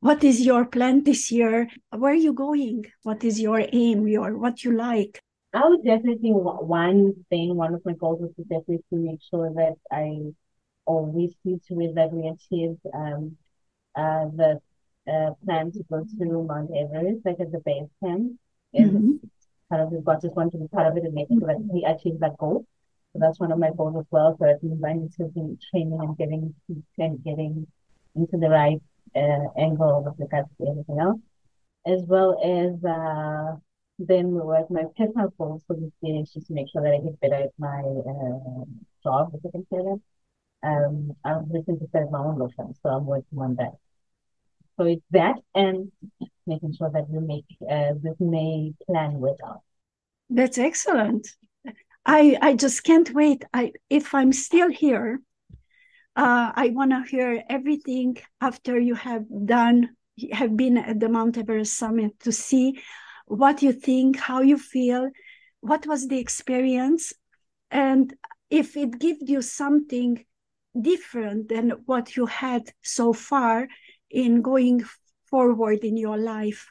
What 0.00 0.24
is 0.24 0.40
your 0.40 0.64
plan 0.64 1.04
this 1.04 1.30
year? 1.30 1.68
Where 1.90 2.12
are 2.12 2.16
you 2.16 2.32
going? 2.32 2.86
What 3.02 3.22
is 3.22 3.40
your 3.40 3.64
aim? 3.72 4.08
Your 4.08 4.36
what 4.36 4.64
you 4.64 4.72
like? 4.72 5.20
I 5.54 5.68
would 5.68 5.84
definitely 5.84 6.30
one 6.32 7.14
thing. 7.30 7.54
One 7.56 7.74
of 7.74 7.82
my 7.84 7.92
goals 7.92 8.22
is 8.22 8.34
to 8.36 8.42
definitely 8.42 8.78
to 8.90 8.96
make 8.96 9.20
sure 9.30 9.52
that 9.54 9.76
I 9.90 10.32
see 10.86 11.60
to 11.68 11.80
it 11.80 11.94
that 11.94 12.12
we 12.12 12.28
achieve 12.28 12.76
um, 12.94 13.36
uh, 13.94 14.26
the 14.36 14.60
uh, 15.08 15.30
plan 15.44 15.72
to 15.72 15.82
go 15.90 16.04
to 16.18 16.42
Mount 16.42 16.70
Everest, 16.76 17.24
like 17.24 17.40
at 17.40 17.52
the 17.52 17.60
base 17.64 17.88
camp. 18.02 18.32
Mm-hmm. 18.74 19.16
part 19.68 19.82
of 19.82 19.92
his 19.92 20.02
God 20.02 20.20
just 20.22 20.34
want 20.34 20.52
to 20.52 20.58
be 20.58 20.68
part 20.68 20.86
of 20.86 20.96
it 20.96 21.04
and 21.04 21.14
make 21.14 21.28
sure 21.28 21.46
that 21.46 21.60
we 21.60 21.84
achieve 21.84 22.20
that 22.20 22.36
goal. 22.38 22.64
So 23.12 23.18
that's 23.20 23.38
one 23.38 23.52
of 23.52 23.58
my 23.58 23.70
goals 23.76 23.96
as 23.98 24.06
well. 24.10 24.36
So 24.38 24.46
that 24.46 24.62
means 24.62 24.82
I 24.82 24.94
need 24.94 25.12
to 25.14 25.24
be 25.24 25.58
training 25.70 25.98
and 26.00 26.16
getting 26.16 26.54
and 26.98 27.24
getting 27.24 27.66
into 28.14 28.36
the 28.38 28.48
right 28.48 28.80
uh, 29.14 29.46
angle 29.58 30.02
with 30.04 30.14
regards 30.18 30.48
to 30.58 30.68
everything 30.68 30.98
else, 30.98 31.20
as 31.86 32.02
well 32.06 32.38
as 32.42 32.82
uh, 32.84 33.56
then 33.98 34.30
work 34.30 34.70
my 34.70 34.84
personal 34.96 35.32
goals 35.38 35.62
for 35.66 35.76
this 35.76 35.92
year 36.00 36.22
is 36.22 36.32
just 36.32 36.46
to 36.46 36.54
make 36.54 36.68
sure 36.70 36.82
that 36.82 36.94
I 36.94 36.98
get 36.98 37.20
better 37.20 37.44
at 37.44 37.52
my 37.58 37.80
uh, 37.80 38.64
job, 39.02 39.32
if 39.34 39.40
I 39.46 39.50
can 39.50 39.66
say 39.70 39.78
that. 39.78 40.00
Um, 40.62 41.12
I'm 41.24 41.48
looking 41.50 41.78
to 41.78 41.88
start 41.88 42.10
my 42.10 42.20
own 42.20 42.38
lotion, 42.38 42.74
so 42.82 42.90
I'm 42.90 43.06
working 43.06 43.38
on 43.38 43.56
that. 43.56 43.74
So 44.76 44.84
it's 44.84 45.02
that 45.10 45.36
and 45.54 45.92
making 46.46 46.74
sure 46.74 46.90
that 46.90 47.08
we 47.08 47.20
make 47.20 47.44
uh, 47.68 47.94
this 48.02 48.16
May 48.20 48.72
plan 48.86 49.20
with 49.20 49.42
us. 49.44 49.58
That's 50.30 50.58
excellent. 50.58 51.28
I 52.04 52.38
I 52.40 52.54
just 52.54 52.82
can't 52.84 53.12
wait. 53.12 53.44
I 53.52 53.72
if 53.90 54.14
I'm 54.14 54.32
still 54.32 54.70
here, 54.70 55.20
uh, 56.16 56.52
I 56.54 56.70
want 56.70 56.90
to 56.90 57.02
hear 57.08 57.42
everything 57.48 58.18
after 58.40 58.78
you 58.78 58.94
have 58.94 59.24
done 59.44 59.90
have 60.32 60.56
been 60.56 60.78
at 60.78 61.00
the 61.00 61.08
Mount 61.08 61.38
Everest 61.38 61.76
summit 61.76 62.18
to 62.20 62.32
see 62.32 62.80
what 63.26 63.62
you 63.62 63.72
think, 63.72 64.18
how 64.18 64.40
you 64.42 64.58
feel, 64.58 65.10
what 65.60 65.86
was 65.86 66.08
the 66.08 66.18
experience, 66.18 67.12
and 67.70 68.14
if 68.50 68.76
it 68.76 68.98
gives 68.98 69.28
you 69.28 69.40
something 69.42 70.24
different 70.80 71.48
than 71.48 71.70
what 71.86 72.16
you 72.16 72.26
had 72.26 72.70
so 72.82 73.12
far, 73.12 73.68
in 74.10 74.42
going 74.42 74.82
forward 75.24 75.78
in 75.84 75.96
your 75.96 76.18
life? 76.18 76.70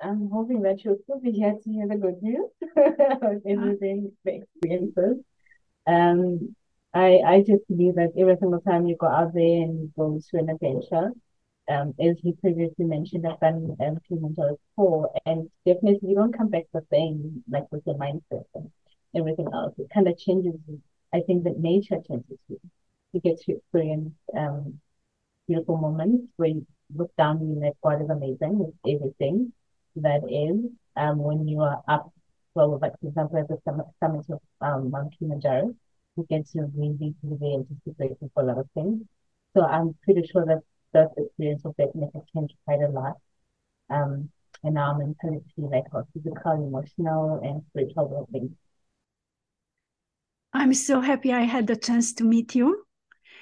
I'm 0.00 0.28
hoping 0.30 0.62
that 0.62 0.84
you'll 0.84 0.98
still 1.04 1.20
be 1.20 1.30
here 1.30 1.54
to 1.54 1.70
hear 1.70 1.88
the 1.88 1.96
good 1.96 2.20
news 2.20 2.50
everything, 3.46 4.12
the 4.24 4.42
experiences. 4.42 5.24
Um, 5.86 6.54
I 6.92 7.20
I 7.26 7.38
just 7.40 7.66
believe 7.68 7.94
that 7.96 8.12
every 8.18 8.36
single 8.36 8.60
time 8.60 8.86
you 8.86 8.96
go 8.96 9.06
out 9.06 9.32
there 9.34 9.62
and 9.62 9.80
you 9.80 9.92
go 9.96 10.20
to 10.30 10.38
an 10.38 10.50
adventure, 10.50 11.12
um, 11.68 11.94
as 12.00 12.16
he 12.22 12.32
previously 12.32 12.84
mentioned, 12.84 13.26
I've 13.26 13.40
done 13.40 13.76
um, 13.80 13.98
Kilimanjaro 14.06 14.58
before, 14.68 15.10
and 15.26 15.50
definitely 15.66 16.10
you 16.10 16.14
don't 16.14 16.36
come 16.36 16.48
back 16.48 16.64
the 16.72 16.84
same, 16.90 17.42
like 17.48 17.70
with 17.72 17.82
your 17.86 17.96
mindset 17.96 18.44
and 18.54 18.70
everything 19.16 19.48
else. 19.52 19.74
It 19.78 19.90
kind 19.92 20.08
of 20.08 20.18
changes. 20.18 20.54
I 21.12 21.20
think 21.20 21.44
that 21.44 21.58
nature 21.58 22.00
changes 22.06 22.38
you. 22.48 22.60
You 23.14 23.20
get 23.20 23.40
to 23.42 23.52
experience 23.52 24.10
um, 24.36 24.80
beautiful 25.46 25.76
moments 25.76 26.26
where 26.36 26.48
you 26.48 26.66
look 26.94 27.14
down 27.16 27.36
and 27.36 27.60
like, 27.60 27.74
God 27.80 28.02
is 28.02 28.10
amazing 28.10 28.58
with 28.58 28.74
everything 28.84 29.52
that 29.94 30.22
is. 30.28 30.68
Um, 30.96 31.18
when 31.18 31.46
you 31.46 31.60
are 31.60 31.80
up, 31.86 32.12
well, 32.56 32.76
like 32.82 32.98
for 33.00 33.06
example, 33.06 33.38
at 33.38 33.46
the 33.46 33.58
summit, 34.00 34.26
of 34.30 34.40
um, 34.60 34.90
Mount 34.90 35.14
Kilimanjaro, 35.16 35.76
you 36.16 36.26
get 36.28 36.48
to 36.50 36.66
really, 36.76 37.14
really 37.22 37.54
anticipate 37.54 38.18
for 38.34 38.42
a 38.42 38.46
lot 38.46 38.58
of 38.58 38.68
things. 38.74 39.02
So 39.56 39.62
I'm 39.62 39.94
pretty 40.02 40.26
sure 40.26 40.44
that 40.46 40.62
that 40.92 41.10
experience 41.16 41.62
will 41.62 41.76
definitely 41.78 42.20
change 42.34 42.50
quite 42.64 42.82
a 42.82 42.88
lot. 42.88 43.14
Um, 43.90 44.30
and 44.64 44.76
our 44.76 44.98
mentality, 44.98 45.44
like 45.58 45.84
our 45.92 46.04
physical, 46.14 46.52
emotional, 46.52 47.40
and 47.44 47.62
spiritual 47.70 48.08
well-being. 48.08 48.56
I'm 50.52 50.74
so 50.74 51.00
happy 51.00 51.32
I 51.32 51.42
had 51.42 51.66
the 51.66 51.76
chance 51.76 52.12
to 52.14 52.24
meet 52.24 52.54
you. 52.54 52.84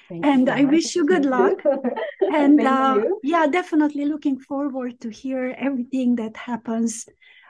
Thank 0.09 0.25
and 0.25 0.49
I 0.49 0.63
wish 0.65 0.95
you 0.95 1.05
good 1.05 1.25
luck. 1.37 1.63
and 2.33 2.59
uh, 2.61 3.01
yeah, 3.21 3.47
definitely 3.47 4.05
looking 4.05 4.39
forward 4.39 4.99
to 5.01 5.09
hear 5.09 5.55
everything 5.57 6.15
that 6.17 6.37
happens 6.37 7.07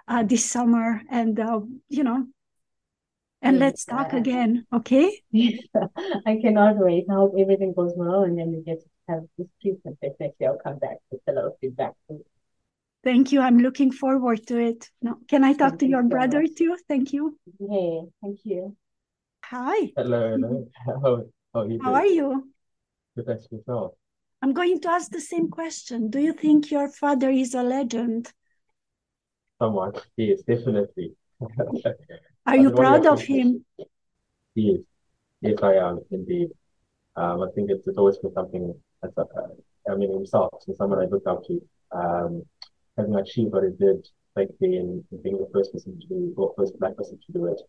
uh, 0.07 0.23
this 0.23 0.45
summer. 0.45 1.01
And 1.09 1.39
uh, 1.39 1.61
you 1.89 2.03
know, 2.03 2.27
and 3.41 3.55
yes, 3.55 3.61
let's 3.61 3.85
talk 3.85 4.13
again, 4.13 4.65
okay? 4.73 5.21
Yes, 5.31 5.59
I 6.25 6.39
cannot 6.41 6.77
wait. 6.77 7.05
I 7.09 7.13
hope 7.13 7.35
everything 7.37 7.73
goes 7.73 7.93
well, 7.95 8.23
and 8.23 8.37
then 8.37 8.51
we 8.51 8.61
get 8.61 8.79
to 8.81 8.89
have 9.09 9.23
this 9.37 9.47
treatment. 9.61 9.97
Definitely, 10.01 10.47
I'll 10.47 10.59
come 10.63 10.79
back 10.79 10.97
with 11.11 11.21
a 11.27 11.33
lot 11.33 11.45
of 11.45 11.53
feedback. 11.59 11.93
Thank 13.03 13.33
you. 13.33 13.41
I'm 13.41 13.57
looking 13.57 13.91
forward 13.91 14.47
to 14.47 14.57
it. 14.57 14.89
No, 15.01 15.17
can 15.27 15.43
I 15.43 15.53
talk 15.53 15.71
thank 15.71 15.81
to 15.81 15.85
you 15.85 15.91
your 15.91 16.03
so 16.03 16.07
brother 16.07 16.41
much. 16.41 16.55
too? 16.55 16.77
Thank 16.87 17.11
you. 17.11 17.37
Yeah, 17.59 18.01
thank 18.21 18.39
you. 18.45 18.77
Hi. 19.45 19.91
Hello. 19.95 20.37
hello. 20.85 21.29
How 21.53 21.61
are 21.61 21.67
you? 21.67 21.79
How 21.83 21.93
are 21.93 22.05
you? 22.05 22.49
Good, 23.15 23.27
thanks 23.27 23.47
yourself. 23.51 23.93
I'm 24.41 24.53
going 24.53 24.81
to 24.81 24.89
ask 24.89 25.11
the 25.11 25.21
same 25.21 25.49
question. 25.49 26.09
Do 26.09 26.19
you 26.19 26.33
think 26.33 26.71
your 26.71 26.89
father 26.89 27.29
is 27.29 27.53
a 27.53 27.61
legend? 27.61 28.31
Somewhat. 29.61 30.03
He 30.17 30.25
is, 30.31 30.41
definitely. 30.43 31.13
are 32.45 32.57
you 32.57 32.71
proud 32.71 33.05
of 33.05 33.21
him? 33.21 33.63
He 34.55 34.71
is. 34.71 34.81
Yes, 35.41 35.59
I 35.61 35.75
am, 35.75 35.99
indeed. 36.09 36.49
Um, 37.15 37.43
I 37.43 37.47
think 37.53 37.69
it's, 37.69 37.87
it's 37.87 37.97
always 37.97 38.17
been 38.17 38.33
something 38.33 38.73
that's, 39.01 39.17
uh, 39.17 39.23
I 39.89 39.95
mean, 39.95 40.11
himself, 40.11 40.49
so 40.61 40.73
someone 40.75 40.99
I 40.99 41.05
looked 41.05 41.27
up 41.27 41.43
to, 41.45 41.61
um, 41.91 42.43
having 42.97 43.15
achieved 43.15 43.53
what 43.53 43.63
he 43.63 43.69
did, 43.69 44.07
like 44.35 44.49
being, 44.59 45.03
being 45.23 45.37
the 45.37 45.49
first 45.53 45.71
person 45.71 45.99
to 45.99 46.07
do, 46.07 46.33
or 46.35 46.53
first 46.57 46.79
black 46.79 46.97
person 46.97 47.19
to 47.25 47.31
do 47.31 47.45
it, 47.45 47.61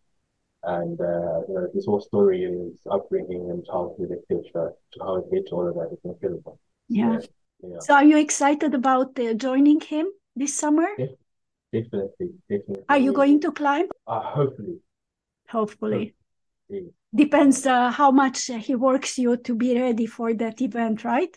and 0.67 1.01
uh, 1.01 1.41
you 1.49 1.55
know, 1.55 1.69
this 1.75 1.87
whole 1.87 2.01
story 2.01 2.43
is 2.45 2.79
upbringing 2.91 3.51
and 3.51 3.65
childhood, 3.65 4.11
etc. 4.12 4.71
To 4.93 5.01
how 5.01 5.17
it 5.17 5.31
gets 5.33 5.53
all 5.53 5.69
of 5.69 5.75
that 5.75 5.91
is 5.93 5.99
incredible. 6.05 6.59
Yeah. 6.89 7.21
So, 7.21 7.29
yeah. 7.67 7.79
So, 7.81 7.95
are 7.95 8.05
you 8.05 8.19
excited 8.19 8.75
about 8.75 9.19
uh, 9.19 9.35
joining 9.35 9.81
him 9.81 10.07
this 10.37 10.55
summer? 10.55 10.89
Yeah, 10.99 11.07
definitely, 11.73 12.31
definitely. 12.49 12.85
Are 12.89 12.99
you 12.99 13.12
going 13.12 13.41
to 13.41 13.53
climb? 13.53 13.89
Uh, 14.07 14.21
hopefully. 14.21 14.79
Hopefully. 15.49 16.15
hopefully. 16.69 16.93
Depends 17.15 17.65
uh, 17.65 17.91
how 17.91 18.11
much 18.11 18.47
he 18.47 18.75
works 18.75 19.19
you 19.19 19.37
to 19.37 19.55
be 19.55 19.79
ready 19.79 20.07
for 20.07 20.35
that 20.35 20.61
event, 20.61 21.05
right? 21.05 21.37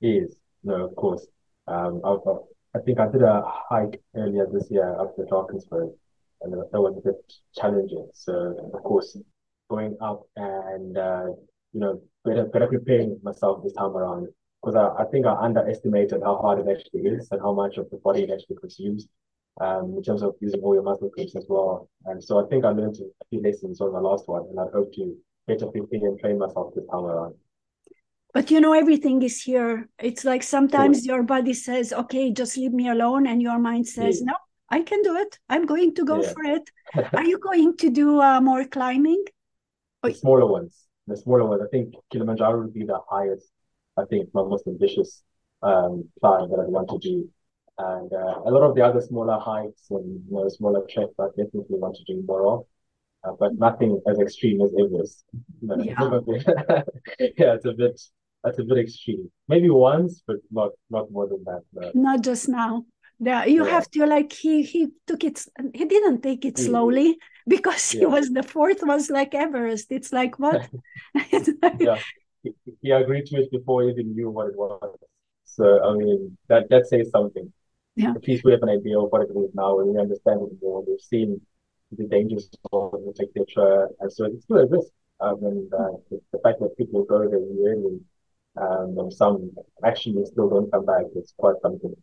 Yes. 0.00 0.30
No, 0.64 0.86
of 0.86 0.96
course. 0.96 1.26
Um, 1.66 2.00
i 2.04 2.16
I 2.76 2.80
think 2.80 2.98
I 2.98 3.06
did 3.06 3.22
a 3.22 3.42
hike 3.46 4.02
earlier 4.16 4.46
this 4.52 4.68
year 4.70 4.98
up 4.98 5.16
the 5.16 5.22
Drakensberg 5.24 5.94
and 6.44 6.52
that 6.52 6.80
was 6.80 6.96
a 6.98 7.00
bit 7.00 7.32
challenging. 7.54 8.08
So 8.14 8.70
of 8.74 8.82
course, 8.82 9.16
going 9.70 9.96
up 10.00 10.22
and 10.36 10.96
uh, 10.96 11.26
you 11.72 11.80
know, 11.80 12.00
better 12.24 12.44
better 12.44 12.68
preparing 12.68 13.18
myself 13.22 13.62
this 13.62 13.72
time 13.72 13.96
around 13.96 14.28
because 14.62 14.76
I, 14.76 15.02
I 15.02 15.06
think 15.06 15.26
I 15.26 15.34
underestimated 15.34 16.22
how 16.22 16.36
hard 16.38 16.60
it 16.60 16.70
actually 16.70 17.02
is 17.10 17.28
and 17.30 17.40
how 17.40 17.52
much 17.52 17.76
of 17.76 17.90
the 17.90 17.98
body 17.98 18.22
it 18.22 18.30
actually 18.30 18.56
consumes 18.60 19.08
um, 19.60 19.94
in 19.96 20.02
terms 20.02 20.22
of 20.22 20.34
using 20.40 20.60
all 20.60 20.74
your 20.74 20.82
muscle 20.82 21.10
groups 21.10 21.36
as 21.36 21.46
well. 21.48 21.88
And 22.06 22.22
so 22.22 22.44
I 22.44 22.48
think 22.48 22.64
I 22.64 22.70
learned 22.70 22.96
a 22.96 23.24
few 23.30 23.42
lessons 23.42 23.80
on 23.80 23.92
the 23.92 24.00
last 24.00 24.28
one, 24.28 24.46
and 24.50 24.58
I 24.58 24.64
hope 24.72 24.92
to 24.94 25.16
better 25.46 25.66
prepare 25.66 26.08
and 26.08 26.18
train 26.18 26.38
myself 26.38 26.74
this 26.74 26.84
time 26.90 27.04
around. 27.04 27.34
But 28.32 28.50
you 28.50 28.60
know, 28.60 28.72
everything 28.72 29.22
is 29.22 29.40
here. 29.40 29.88
It's 30.00 30.24
like 30.24 30.42
sometimes 30.42 31.06
your 31.06 31.22
body 31.22 31.54
says, 31.54 31.92
okay, 31.92 32.32
just 32.32 32.56
leave 32.56 32.72
me 32.72 32.88
alone. 32.88 33.28
And 33.28 33.40
your 33.40 33.60
mind 33.60 33.86
says, 33.86 34.18
yeah. 34.18 34.32
no, 34.32 34.34
I 34.70 34.82
can 34.82 35.02
do 35.02 35.16
it. 35.16 35.38
I'm 35.48 35.66
going 35.66 35.94
to 35.94 36.04
go 36.04 36.22
yeah. 36.22 36.32
for 36.32 36.44
it. 36.44 36.70
Are 37.14 37.24
you 37.24 37.38
going 37.38 37.76
to 37.78 37.90
do 37.90 38.20
uh, 38.20 38.40
more 38.40 38.64
climbing? 38.64 39.24
The 40.02 40.14
smaller 40.14 40.46
ones. 40.46 40.86
The 41.06 41.16
smaller 41.16 41.44
ones. 41.44 41.62
I 41.64 41.68
think 41.68 41.94
Kilimanjaro 42.12 42.60
would 42.60 42.74
be 42.74 42.84
the 42.84 43.00
highest, 43.08 43.50
I 43.96 44.04
think, 44.04 44.30
my 44.34 44.42
most 44.42 44.66
ambitious 44.66 45.22
um, 45.62 46.08
climb 46.20 46.50
that 46.50 46.60
I 46.60 46.66
want 46.66 46.88
to 46.90 46.98
do. 46.98 47.28
And 47.76 48.12
uh, 48.12 48.42
a 48.44 48.50
lot 48.50 48.62
of 48.62 48.74
the 48.74 48.82
other 48.82 49.00
smaller 49.00 49.38
hikes 49.38 49.90
and 49.90 50.22
you 50.28 50.36
know, 50.36 50.48
smaller 50.48 50.82
treks, 50.88 51.14
I 51.18 51.26
definitely 51.28 51.78
want 51.78 51.96
to 51.96 52.04
do 52.04 52.22
more 52.26 52.46
of. 52.46 52.66
Uh, 53.24 53.32
but 53.38 53.54
nothing 53.54 54.00
as 54.06 54.18
extreme 54.20 54.60
as 54.60 54.70
Everest. 54.78 55.24
yeah. 55.62 56.82
yeah, 57.38 57.54
it's 57.54 57.64
a 57.64 57.72
bit 57.72 58.00
that's 58.44 58.58
a 58.58 58.64
bit 58.64 58.78
extreme. 58.78 59.30
Maybe 59.48 59.70
once, 59.70 60.22
but 60.26 60.36
not 60.50 60.72
not 60.90 61.10
more 61.10 61.26
than 61.26 61.42
that. 61.44 61.62
No. 61.72 61.90
Not 61.94 62.22
just 62.22 62.48
now. 62.48 62.84
Yeah, 63.20 63.44
you 63.44 63.64
yeah. 63.64 63.70
have 63.70 63.90
to 63.92 64.06
like 64.06 64.32
he 64.32 64.62
he 64.62 64.88
took 65.06 65.24
it. 65.24 65.44
He 65.72 65.84
didn't 65.84 66.22
take 66.22 66.44
it 66.44 66.54
mm-hmm. 66.54 66.66
slowly 66.66 67.18
because 67.46 67.90
he 67.90 68.00
yeah. 68.00 68.06
was 68.06 68.30
the 68.30 68.42
fourth 68.42 68.80
was 68.82 69.10
like 69.10 69.34
Everest. 69.34 69.90
It's 69.90 70.12
like 70.12 70.38
what? 70.38 70.68
yeah, 71.78 71.98
he, 72.42 72.54
he 72.82 72.90
agreed 72.90 73.26
to 73.26 73.36
it 73.36 73.50
before 73.50 73.82
he 73.82 73.90
even 73.90 74.14
knew 74.14 74.30
what 74.30 74.48
it 74.48 74.56
was. 74.56 74.98
So 75.44 75.82
I 75.84 75.96
mean 75.96 76.36
that 76.48 76.68
that 76.70 76.86
says 76.86 77.10
something. 77.10 77.52
Yeah. 77.96 78.10
At 78.10 78.26
least 78.26 78.44
we 78.44 78.50
have 78.50 78.62
an 78.62 78.70
idea 78.70 78.98
of 78.98 79.10
what 79.10 79.22
it 79.22 79.30
is 79.30 79.54
now, 79.54 79.78
and 79.78 79.94
we 79.94 80.00
understand 80.00 80.40
it 80.42 80.58
more. 80.60 80.82
We've 80.86 81.00
seen 81.00 81.40
the 81.92 82.06
dangers 82.08 82.50
of 82.72 82.90
the 82.90 83.28
etc. 83.38 83.88
And 84.00 84.12
so 84.12 84.24
it's 84.24 84.42
still 84.42 84.58
a 84.58 84.66
risk. 84.66 84.90
Um, 85.20 85.44
and 85.44 85.72
uh, 85.72 86.16
the 86.32 86.38
fact 86.42 86.58
that 86.58 86.76
people 86.76 87.04
go 87.04 87.20
there 87.20 87.38
yearly 87.38 88.00
um, 88.56 88.96
and 88.98 89.12
some 89.12 89.50
actually 89.84 90.24
still 90.26 90.48
don't 90.48 90.70
come 90.70 90.84
back 90.84 91.04
is 91.16 91.32
quite 91.36 91.56
something. 91.62 91.94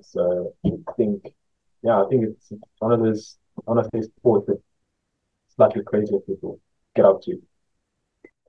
So 0.00 0.54
I 0.64 0.70
think, 0.96 1.32
yeah, 1.82 2.02
I 2.02 2.08
think 2.08 2.24
it's 2.24 2.52
one 2.78 2.92
of 2.92 3.00
those 3.00 3.38
one 3.64 3.78
of 3.78 3.90
those 3.90 4.06
sports 4.06 4.46
that 4.46 4.60
slightly 5.54 5.82
crazy 5.82 6.18
people 6.26 6.60
get 6.96 7.04
up 7.04 7.22
to. 7.22 7.40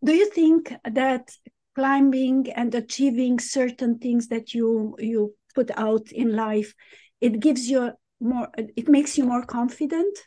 Do 0.03 0.13
you 0.13 0.29
think 0.29 0.73
that 0.89 1.31
climbing 1.75 2.51
and 2.51 2.73
achieving 2.75 3.39
certain 3.39 3.99
things 3.99 4.27
that 4.27 4.53
you 4.53 4.95
you 4.99 5.35
put 5.55 5.71
out 5.77 6.11
in 6.11 6.35
life, 6.35 6.73
it 7.21 7.39
gives 7.39 7.69
you 7.69 7.91
more, 8.19 8.47
it 8.57 8.87
makes 8.87 9.17
you 9.17 9.25
more 9.25 9.45
confident? 9.45 10.17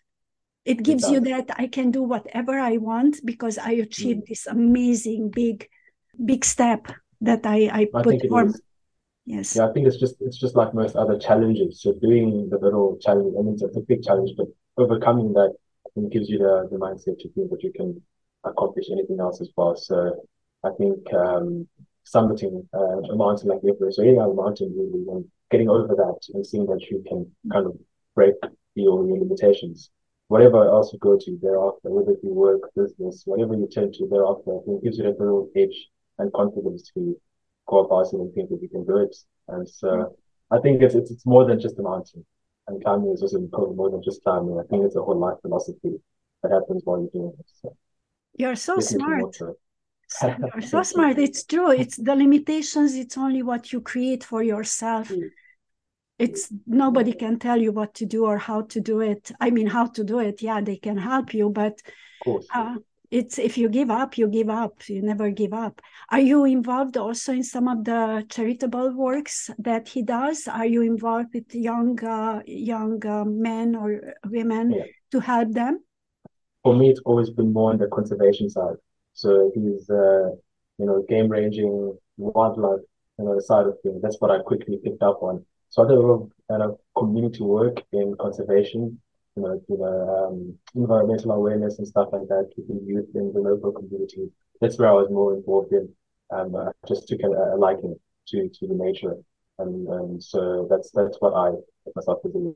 It 0.65 0.83
gives 0.83 1.05
it 1.05 1.13
you 1.13 1.21
that 1.21 1.51
I 1.57 1.69
can 1.69 1.91
do 1.91 2.03
whatever 2.03 2.59
I 2.59 2.77
want 2.79 3.21
because 3.25 3.57
I 3.57 3.73
achieved 3.73 4.23
mm. 4.23 4.29
this 4.29 4.47
amazing 4.47 5.31
big, 5.31 5.69
big 6.25 6.45
step 6.45 6.89
that 7.21 7.47
I, 7.47 7.69
I, 7.73 7.87
I 7.95 8.03
put 8.03 8.29
forward. 8.29 8.57
Yes. 9.27 9.57
Yeah, 9.57 9.69
I 9.69 9.73
think 9.73 9.89
it's 9.89 9.99
just 9.99 10.15
it's 10.21 10.39
just 10.39 10.55
like 10.55 10.73
most 10.73 10.95
other 10.95 11.19
challenges. 11.19 11.83
So 11.83 11.93
doing 11.95 12.49
the 12.49 12.59
little 12.59 12.97
challenge, 13.01 13.35
I 13.39 13.43
mean, 13.43 13.59
it's 13.61 13.77
a 13.77 13.81
big 13.81 14.03
challenge, 14.03 14.31
but 14.37 14.47
overcoming 14.79 15.33
that 15.33 15.53
I 15.85 15.89
think 15.95 16.13
gives 16.13 16.29
you 16.29 16.39
the, 16.39 16.69
the 16.71 16.79
mindset 16.79 17.19
to 17.19 17.29
think 17.33 17.51
that 17.51 17.63
you 17.65 17.73
can 17.73 18.01
accomplish 18.45 18.87
anything 18.91 19.19
else 19.19 19.41
as 19.41 19.51
well. 19.57 19.77
So 19.77 20.27
I 20.63 20.71
think 20.79 21.13
um, 21.13 21.67
summiting 22.07 22.67
uh, 22.73 23.13
a 23.13 23.17
mountain 23.17 23.49
like 23.49 23.61
Everest 23.69 23.99
or 23.99 24.05
any 24.05 24.19
other 24.19 24.33
mountain 24.33 24.73
really, 24.77 25.05
and 25.11 25.25
getting 25.51 25.69
over 25.69 25.95
that 25.97 26.21
and 26.35 26.47
seeing 26.47 26.67
that 26.67 26.83
you 26.89 27.03
can 27.09 27.31
kind 27.53 27.67
of 27.67 27.77
break 28.15 28.37
your, 28.75 29.07
your 29.09 29.19
limitations. 29.19 29.91
Whatever 30.29 30.69
else 30.69 30.93
you 30.93 30.99
go 31.01 31.17
to 31.19 31.39
thereafter, 31.43 31.91
whether 31.91 32.13
it 32.13 32.23
be 32.23 32.29
work, 32.29 32.63
business, 32.77 33.23
whatever 33.27 33.55
you 33.55 33.69
turn 33.69 33.93
to 33.93 34.09
thereafter, 34.09 34.57
I 34.57 34.65
think 34.65 34.83
gives 34.85 34.99
you 34.99 35.05
that 35.05 35.19
little 35.21 35.51
edge 35.57 35.89
and 36.19 36.33
confidence 36.33 36.91
to 36.95 37.17
it 37.69 38.13
and 38.13 38.35
think 38.35 38.51
that 38.51 38.63
you 38.63 38.69
can 38.69 38.85
do 38.85 38.99
it. 38.99 39.17
And 39.49 39.69
so 39.69 39.89
mm. 39.89 40.15
I 40.51 40.61
think 40.61 40.83
it's, 40.83 40.95
it's, 40.95 41.11
it's 41.11 41.27
more 41.27 41.47
than 41.47 41.61
just 41.61 41.79
a 41.79 41.83
mountain. 41.83 42.25
And 42.69 42.83
climbing 42.83 43.13
is 43.13 43.23
also 43.23 43.39
more 43.75 43.91
than 43.91 44.03
just 44.03 44.23
climbing. 44.25 44.59
I 44.59 44.67
think 44.69 44.85
it's 44.85 44.97
a 44.97 45.03
whole 45.03 45.19
life 45.19 45.39
philosophy 45.43 46.01
that 46.43 46.53
happens 46.53 46.83
while 46.85 47.01
you're 47.01 47.11
doing 47.11 47.33
it. 47.39 47.47
So 47.63 47.77
you're 48.37 48.57
so 48.57 48.81
smart. 48.81 49.37
You're 49.41 50.63
so 50.63 50.83
smart. 50.93 51.19
It's 51.19 51.45
true. 51.45 51.71
It's 51.71 51.97
the 51.97 52.15
limitations. 52.15 52.95
It's 52.95 53.17
only 53.17 53.43
what 53.43 53.73
you 53.73 53.81
create 53.81 54.25
for 54.25 54.43
yourself. 54.43 55.09
Mm. 55.09 55.29
It's 56.19 56.51
nobody 56.67 57.13
can 57.13 57.39
tell 57.39 57.61
you 57.61 57.73
what 57.73 57.95
to 57.95 58.07
do 58.07 58.25
or 58.25 58.39
how 58.39 58.63
to 58.63 58.81
do 58.81 59.01
it. 59.01 59.31
I 59.39 59.51
mean, 59.51 59.67
how 59.67 59.87
to 59.87 60.03
do 60.03 60.19
it. 60.21 60.41
Yeah, 60.41 60.61
they 60.61 60.77
can 60.77 60.97
help 60.97 61.35
you, 61.35 61.51
but 61.51 61.81
it's 63.11 63.39
if 63.39 63.57
you 63.57 63.69
give 63.69 63.91
up 63.91 64.19
you 64.19 64.29
give 64.29 64.51
up. 64.51 64.89
You 64.89 65.03
never 65.03 65.31
give 65.31 65.53
up. 65.53 65.81
Are 66.11 66.21
you 66.21 66.45
involved 66.45 66.97
also 66.97 67.33
in 67.33 67.43
some 67.43 67.69
of 67.69 67.85
the 67.85 68.27
charitable 68.29 68.93
works 68.95 69.51
that 69.59 69.89
he 69.89 70.03
does? 70.03 70.49
Are 70.49 70.67
you 70.67 70.83
involved 70.83 71.31
with 71.35 71.55
young 71.55 72.03
uh, 72.05 72.43
young 72.47 73.05
uh, 73.07 73.25
men 73.25 73.75
or 73.75 74.15
women 74.27 74.73
yeah. 74.73 74.85
to 75.13 75.21
help 75.21 75.53
them? 75.53 75.81
For 76.63 76.75
me 76.75 76.91
it's 76.91 77.01
always 77.05 77.31
been 77.31 77.53
more 77.53 77.71
on 77.71 77.79
the 77.79 77.89
conservation 77.89 78.51
side. 78.51 78.77
So 79.15 79.51
he's 79.55 79.89
uh, 79.89 80.31
you 80.79 80.87
know 80.87 81.05
game 81.09 81.29
ranging 81.29 81.97
wildlife 82.17 82.81
you 83.19 83.25
know 83.25 83.35
the 83.35 83.43
side 83.43 83.67
of 83.67 83.77
things. 83.83 84.03
That's 84.03 84.21
what 84.21 84.31
i 84.31 84.39
quickly 84.41 84.79
picked 84.83 85.03
up 85.03 85.23
on. 85.23 85.45
So 85.69 85.85
i 85.85 85.89
did 85.89 85.97
a 85.97 86.01
lot 86.01 86.15
of 86.15 86.31
kind 86.49 86.63
of 86.63 86.79
community 86.97 87.43
work 87.43 87.83
in 87.93 88.15
conservation 88.21 89.01
you 89.37 89.43
know, 89.43 89.61
you 89.69 89.79
know, 89.79 90.29
um, 90.29 90.59
environmental 90.75 91.33
awareness 91.33 91.79
and 91.79 91.87
stuff 91.87 92.09
like 92.13 92.27
that, 92.29 92.51
keeping 92.57 92.81
youth 92.87 93.09
in 93.15 93.33
the 93.33 93.41
local 93.41 93.73
community. 93.73 94.31
That's 94.61 94.79
where 94.79 94.89
I 94.89 94.93
was 94.93 95.11
more 95.11 95.35
involved 95.35 95.73
in. 95.73 95.89
Um, 96.31 96.57
I 96.57 96.71
just 96.89 97.07
took 97.07 97.21
a, 97.23 97.29
a 97.29 97.57
liking 97.57 97.95
to 98.29 98.49
to 98.49 98.67
the 98.67 98.75
nature, 98.75 99.15
and, 99.59 99.87
and 99.87 100.23
so 100.23 100.67
that's 100.71 100.91
that's 100.91 101.19
what 101.21 101.35
I 101.35 101.53
myself 101.95 102.19
with, 102.25 102.35
mm. 102.35 102.55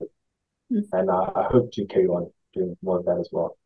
and 0.92 1.10
I, 1.10 1.30
I 1.36 1.48
hope 1.50 1.70
to 1.72 1.84
carry 1.86 2.06
on 2.06 2.32
doing 2.54 2.76
more 2.82 2.98
of 2.98 3.04
that 3.04 3.18
as 3.20 3.28
well. 3.30 3.56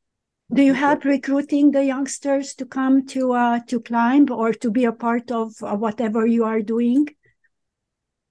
Do 0.53 0.63
you 0.63 0.75
help 0.75 1.05
recruiting 1.05 1.71
the 1.71 1.85
youngsters 1.85 2.55
to 2.57 2.67
come 2.67 3.07
to 3.07 3.33
uh, 3.33 3.61
to 3.69 3.81
climb 3.81 4.31
or 4.31 4.53
to 4.53 4.71
be 4.71 4.85
a 4.85 4.93
part 4.93 5.31
of 5.31 5.55
uh, 5.63 5.75
whatever 5.77 6.27
you 6.27 6.45
are 6.45 6.61
doing? 6.61 7.09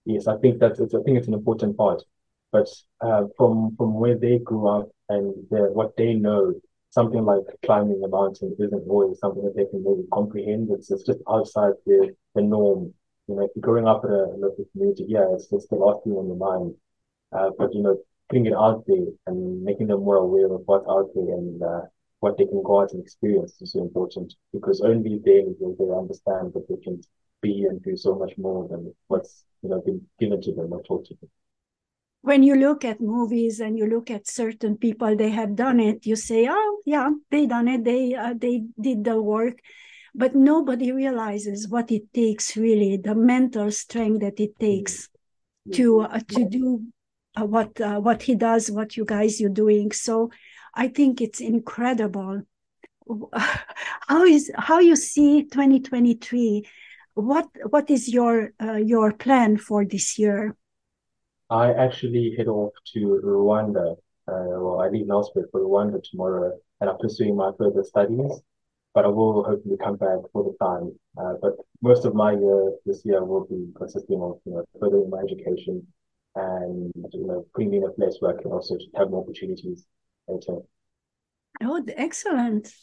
Yes, 0.06 0.28
I 0.28 0.38
think 0.38 0.60
that's 0.60 0.80
I 0.80 1.02
think 1.06 1.18
it's 1.18 1.28
an 1.28 1.34
important 1.34 1.78
part 1.78 2.04
but 2.54 2.70
uh, 3.02 3.24
from 3.36 3.76
from 3.76 3.96
where 3.96 4.18
they 4.18 4.38
grew 4.38 4.68
up 4.68 4.90
and 5.10 5.34
what 5.50 5.98
they 5.98 6.14
know, 6.14 6.54
something 6.92 7.26
like 7.26 7.42
climbing 7.66 8.02
a 8.06 8.08
mountain 8.08 8.56
isn't 8.60 8.88
always 8.88 9.20
something 9.20 9.44
that 9.44 9.56
they 9.56 9.66
can 9.66 9.84
really 9.84 10.06
comprehend. 10.14 10.70
It's, 10.72 10.92
it's 10.92 11.04
just 11.04 11.20
outside 11.30 11.74
the, 11.86 12.16
the 12.36 12.44
norm. 12.44 12.94
You 13.28 13.36
know, 13.36 13.46
if 13.46 13.52
you're 13.56 13.62
growing 13.62 13.88
up 13.88 14.06
in 14.06 14.12
a 14.12 14.26
local 14.46 14.66
community, 14.72 15.06
yeah, 15.10 15.26
it's 15.34 15.48
just 15.48 15.70
the 15.70 15.76
last 15.76 16.04
thing 16.04 16.14
on 16.14 16.28
your 16.28 16.38
mind. 16.38 16.76
Uh, 17.36 17.50
but 17.58 17.74
you 17.74 17.82
know, 17.82 17.98
putting 18.30 18.46
it 18.46 18.54
out 18.54 18.84
there 18.88 19.08
and 19.28 19.64
making 19.64 19.88
them 19.88 20.04
more 20.04 20.18
aware 20.18 20.46
of 20.46 20.62
what's 20.66 20.88
out 20.88 21.10
there 21.16 21.34
and 21.36 21.62
uh, 21.64 21.82
what 22.20 22.38
they 22.38 22.46
can 22.46 22.62
go 22.64 22.82
out 22.82 22.94
and 22.94 23.02
experience 23.02 23.60
is 23.62 23.74
so 23.74 23.82
important 23.82 24.34
because 24.54 24.80
only 24.82 25.20
then 25.26 25.56
will 25.60 25.76
they 25.80 25.92
understand 25.98 26.54
that 26.54 26.66
they 26.70 26.78
can 26.84 27.02
be 27.42 27.66
and 27.68 27.84
do 27.84 27.98
so 27.98 28.16
much 28.16 28.34
more 28.38 28.68
than 28.70 28.94
what's 29.08 29.44
you 29.62 29.70
know 29.70 29.82
been 29.82 30.02
given 30.20 30.40
to 30.42 30.54
them 30.54 30.72
or 30.72 30.82
taught 30.84 31.06
to 31.06 31.16
them 31.20 31.30
when 32.24 32.42
you 32.42 32.56
look 32.56 32.86
at 32.86 33.02
movies 33.02 33.60
and 33.60 33.78
you 33.78 33.86
look 33.86 34.10
at 34.10 34.28
certain 34.28 34.78
people 34.78 35.14
they 35.16 35.30
have 35.30 35.56
done 35.56 35.78
it 35.78 36.06
you 36.06 36.16
say 36.16 36.48
oh 36.50 36.80
yeah 36.86 37.10
they 37.30 37.46
done 37.46 37.68
it. 37.68 37.84
They 37.84 38.16
uh, 38.16 38.34
they 38.38 38.64
did 38.80 39.04
the 39.04 39.22
work. 39.22 39.60
But 40.16 40.36
nobody 40.36 40.92
realizes 40.92 41.68
what 41.68 41.92
it 41.92 42.14
takes 42.14 42.56
really 42.56 42.98
the 42.98 43.16
mental 43.16 43.72
strength 43.72 44.22
that 44.22 44.40
it 44.40 44.58
takes 44.60 45.10
to 45.74 46.02
uh, 46.02 46.20
to 46.30 46.46
do 46.48 46.84
uh, 47.36 47.46
what 47.46 47.80
uh, 47.82 48.00
what 48.00 48.22
he 48.24 48.36
does 48.36 48.72
what 48.72 48.96
you 48.96 49.06
guys 49.06 49.40
you're 49.40 49.50
doing. 49.50 49.92
So 49.92 50.32
i 50.76 50.88
think 50.88 51.22
it's 51.22 51.42
incredible. 51.42 52.44
How 54.08 54.24
is 54.24 54.50
how 54.56 54.80
you 54.80 54.96
see 54.96 55.44
2023 55.44 56.64
what 57.16 57.48
what 57.70 57.90
is 57.90 58.08
your 58.08 58.54
uh, 58.62 58.80
your 58.80 59.12
plan 59.12 59.58
for 59.58 59.84
this 59.84 60.18
year 60.18 60.56
I 61.54 61.72
actually 61.74 62.34
head 62.36 62.48
off 62.48 62.74
to 62.94 63.22
Rwanda. 63.24 63.92
Uh, 64.28 64.58
well, 64.64 64.82
I 64.82 64.90
leave 64.90 65.06
Nelspruit 65.06 65.52
for 65.52 65.62
Rwanda 65.62 66.02
tomorrow, 66.04 66.58
and 66.82 66.90
I'm 66.90 66.98
pursuing 66.98 67.36
my 67.36 67.52
further 67.60 67.84
studies. 67.84 68.42
But 68.96 69.06
I 69.06 69.10
will 69.10 69.44
hopefully 69.44 69.78
come 69.78 69.98
back 69.98 70.20
for 70.32 70.44
the 70.44 70.56
time. 70.60 70.98
Uh, 71.16 71.34
but 71.40 71.54
most 71.82 72.06
of 72.06 72.16
my 72.16 72.32
year 72.32 72.72
this 72.88 73.06
year 73.06 73.24
will 73.24 73.46
be 73.46 73.72
consisting 73.76 74.20
of 74.20 74.40
you 74.46 74.54
know 74.54 74.66
furthering 74.80 75.12
my 75.12 75.20
education 75.20 75.86
and 76.36 76.92
you 77.14 77.28
know 77.28 77.46
putting 77.54 77.70
me 77.70 77.78
in 77.78 77.84
a 77.84 77.92
place 77.92 78.18
where 78.20 78.36
I 78.36 78.42
can 78.42 78.52
also 78.52 78.76
have 78.98 79.12
more 79.12 79.22
opportunities 79.22 79.86
later. 80.28 80.58
Oh, 81.62 81.84
excellent! 81.96 82.74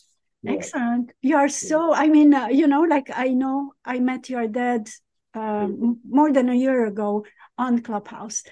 Yeah. 0.42 0.52
Excellent. 0.52 1.12
You 1.22 1.36
are 1.36 1.48
so, 1.48 1.92
I 1.92 2.06
mean, 2.06 2.32
uh, 2.32 2.46
you 2.46 2.68
know, 2.68 2.82
like 2.82 3.10
I 3.12 3.28
know 3.28 3.72
I 3.84 3.98
met 3.98 4.30
your 4.30 4.46
dad 4.46 4.88
um, 5.34 6.00
more 6.08 6.32
than 6.32 6.48
a 6.48 6.54
year 6.54 6.86
ago 6.86 7.24
on 7.58 7.80
Clubhouse. 7.80 8.42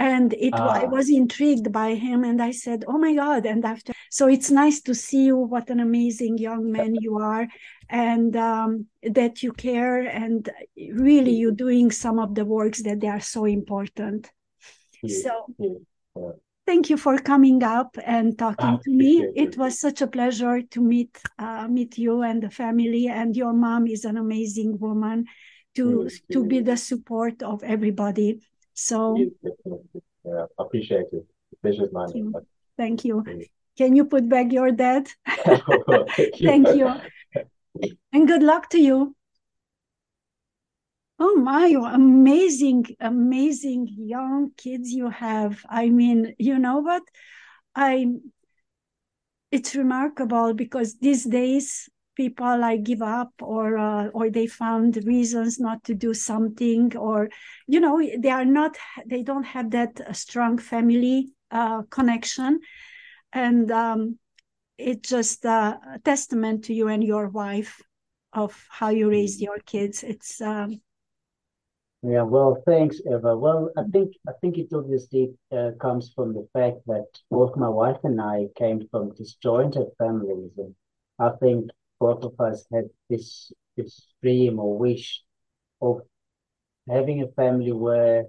And 0.00 0.32
it 0.34 0.54
I 0.54 0.84
Ah. 0.84 0.86
was 0.86 1.10
intrigued 1.10 1.72
by 1.72 1.94
him, 1.94 2.22
and 2.22 2.40
I 2.40 2.52
said, 2.52 2.84
"Oh 2.86 2.98
my 2.98 3.14
God!" 3.14 3.46
And 3.46 3.64
after, 3.64 3.92
so 4.10 4.28
it's 4.28 4.48
nice 4.48 4.80
to 4.82 4.94
see 4.94 5.24
you. 5.24 5.36
What 5.36 5.70
an 5.70 5.80
amazing 5.80 6.38
young 6.38 6.70
man 6.70 6.94
you 6.94 7.18
are, 7.18 7.48
and 7.90 8.36
um, 8.36 8.86
that 9.02 9.42
you 9.42 9.52
care, 9.52 10.02
and 10.06 10.48
really 10.92 11.32
you're 11.32 11.50
doing 11.66 11.90
some 11.90 12.20
of 12.20 12.36
the 12.36 12.44
works 12.44 12.80
that 12.84 13.00
they 13.00 13.08
are 13.08 13.20
so 13.20 13.44
important. 13.44 14.30
Yeah. 15.02 15.22
So 15.22 15.32
Yeah. 15.58 15.78
thank 16.64 16.90
you 16.90 16.96
for 16.96 17.18
coming 17.18 17.62
up 17.64 17.96
and 18.04 18.38
talking 18.38 18.74
Ah, 18.76 18.82
to 18.84 18.90
me. 18.90 19.24
It 19.34 19.48
it. 19.48 19.58
was 19.58 19.80
such 19.80 20.02
a 20.02 20.06
pleasure 20.06 20.62
to 20.62 20.80
meet 20.80 21.18
uh, 21.38 21.66
meet 21.66 21.98
you 21.98 22.22
and 22.22 22.42
the 22.42 22.50
family. 22.50 23.08
And 23.08 23.34
your 23.34 23.52
mom 23.52 23.86
is 23.88 24.04
an 24.04 24.16
amazing 24.16 24.78
woman 24.78 25.24
to 25.78 25.84
mm-hmm. 25.84 26.32
to 26.32 26.44
be 26.44 26.60
the 26.60 26.76
support 26.76 27.42
of 27.42 27.62
everybody. 27.62 28.40
So 28.74 29.16
Yeah, 30.24 30.46
appreciate 30.58 31.06
it. 31.12 31.24
The 31.50 31.56
pleasure's 31.62 31.92
you. 32.14 32.34
thank 32.76 33.04
you. 33.04 33.22
Mm-hmm. 33.22 33.42
Can 33.78 33.94
you 33.94 34.04
put 34.04 34.28
back 34.28 34.52
your 34.52 34.72
dad? 34.72 35.08
Thank 35.36 36.40
you. 36.40 36.48
Thank 36.50 36.68
you. 36.74 36.88
And 38.12 38.26
good 38.26 38.42
luck 38.42 38.68
to 38.70 38.80
you. 38.80 39.14
Oh 41.20 41.36
my, 41.36 41.66
amazing, 41.92 42.86
amazing 43.00 43.86
young 43.88 44.50
kids 44.56 44.90
you 44.90 45.10
have. 45.10 45.64
I 45.68 45.90
mean, 45.90 46.34
you 46.38 46.58
know 46.58 46.78
what? 46.78 47.02
I 47.74 48.06
it's 49.50 49.74
remarkable 49.74 50.54
because 50.54 50.98
these 50.98 51.24
days 51.24 51.88
people 52.18 52.58
like 52.58 52.82
give 52.82 53.00
up 53.00 53.32
or 53.40 53.78
uh, 53.78 54.08
or 54.08 54.28
they 54.30 54.46
found 54.48 54.98
reasons 55.06 55.58
not 55.60 55.84
to 55.84 55.94
do 55.94 56.12
something 56.12 56.94
or 56.96 57.30
you 57.66 57.80
know 57.80 57.96
they 58.18 58.30
are 58.30 58.44
not 58.44 58.76
they 59.06 59.22
don't 59.22 59.44
have 59.56 59.70
that 59.70 60.00
uh, 60.00 60.12
strong 60.12 60.58
family 60.58 61.28
uh, 61.50 61.82
connection. 61.90 62.60
And 63.32 63.70
um, 63.70 64.18
it's 64.78 65.08
just 65.08 65.44
a 65.44 65.78
testament 66.04 66.64
to 66.64 66.74
you 66.74 66.88
and 66.88 67.04
your 67.04 67.28
wife 67.28 67.82
of 68.32 68.52
how 68.68 68.90
you 68.90 69.10
raised 69.10 69.40
your 69.40 69.58
kids. 69.60 70.02
It's 70.02 70.40
um, 70.40 70.80
Yeah, 72.02 72.22
well, 72.22 72.62
thanks, 72.64 73.00
Eva. 73.06 73.36
Well, 73.36 73.70
I 73.76 73.82
think 73.92 74.14
I 74.28 74.32
think 74.40 74.56
it 74.56 74.72
obviously 74.72 75.34
uh, 75.50 75.72
comes 75.80 76.12
from 76.14 76.32
the 76.32 76.46
fact 76.52 76.78
that 76.86 77.06
both 77.30 77.56
my 77.56 77.68
wife 77.68 77.98
and 78.04 78.20
I 78.20 78.48
came 78.56 78.86
from 78.90 79.14
disjointed 79.14 79.88
families, 79.98 80.52
and 80.58 80.74
I 81.18 81.30
think 81.40 81.70
both 82.00 82.24
of 82.24 82.38
us 82.40 82.66
had 82.72 82.84
this 83.08 83.52
this 83.76 84.06
dream 84.22 84.58
or 84.58 84.76
wish 84.78 85.22
of 85.80 86.00
having 86.88 87.22
a 87.22 87.28
family 87.28 87.72
where 87.72 88.24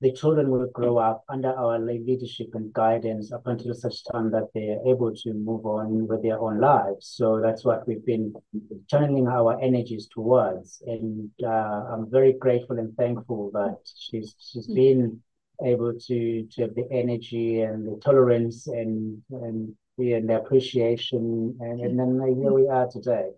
the 0.00 0.12
children 0.12 0.50
will 0.50 0.68
grow 0.74 0.98
up 0.98 1.24
under 1.28 1.50
our 1.50 1.78
leadership 1.78 2.48
and 2.52 2.72
guidance 2.72 3.32
up 3.32 3.46
until 3.46 3.72
such 3.72 4.04
time 4.12 4.30
that 4.30 4.48
they 4.54 4.68
are 4.68 4.86
able 4.86 5.14
to 5.14 5.32
move 5.32 5.64
on 5.64 6.06
with 6.06 6.22
their 6.22 6.38
own 6.38 6.60
lives. 6.60 7.06
So 7.16 7.40
that's 7.40 7.64
what 7.64 7.88
we've 7.88 8.04
been 8.04 8.34
channeling 8.90 9.26
our 9.26 9.58
energies 9.62 10.06
towards. 10.12 10.82
And 10.86 11.30
uh, 11.42 11.48
I'm 11.92 12.10
very 12.10 12.34
grateful 12.34 12.78
and 12.78 12.94
thankful 12.96 13.50
that 13.54 13.78
she's 13.96 14.34
she's 14.38 14.66
been 14.66 15.22
able 15.64 15.94
to 15.98 16.46
to 16.52 16.62
have 16.62 16.74
the 16.74 16.86
energy 16.90 17.62
and 17.62 17.86
the 17.86 17.98
tolerance 18.04 18.66
and 18.66 19.22
and 19.30 19.74
the, 19.98 20.14
and 20.14 20.28
the 20.28 20.36
appreciation 20.36 21.56
and, 21.60 21.80
and 21.80 21.98
then 21.98 22.36
here 22.40 22.52
we 22.52 22.68
are 22.68 22.88
today. 22.88 23.30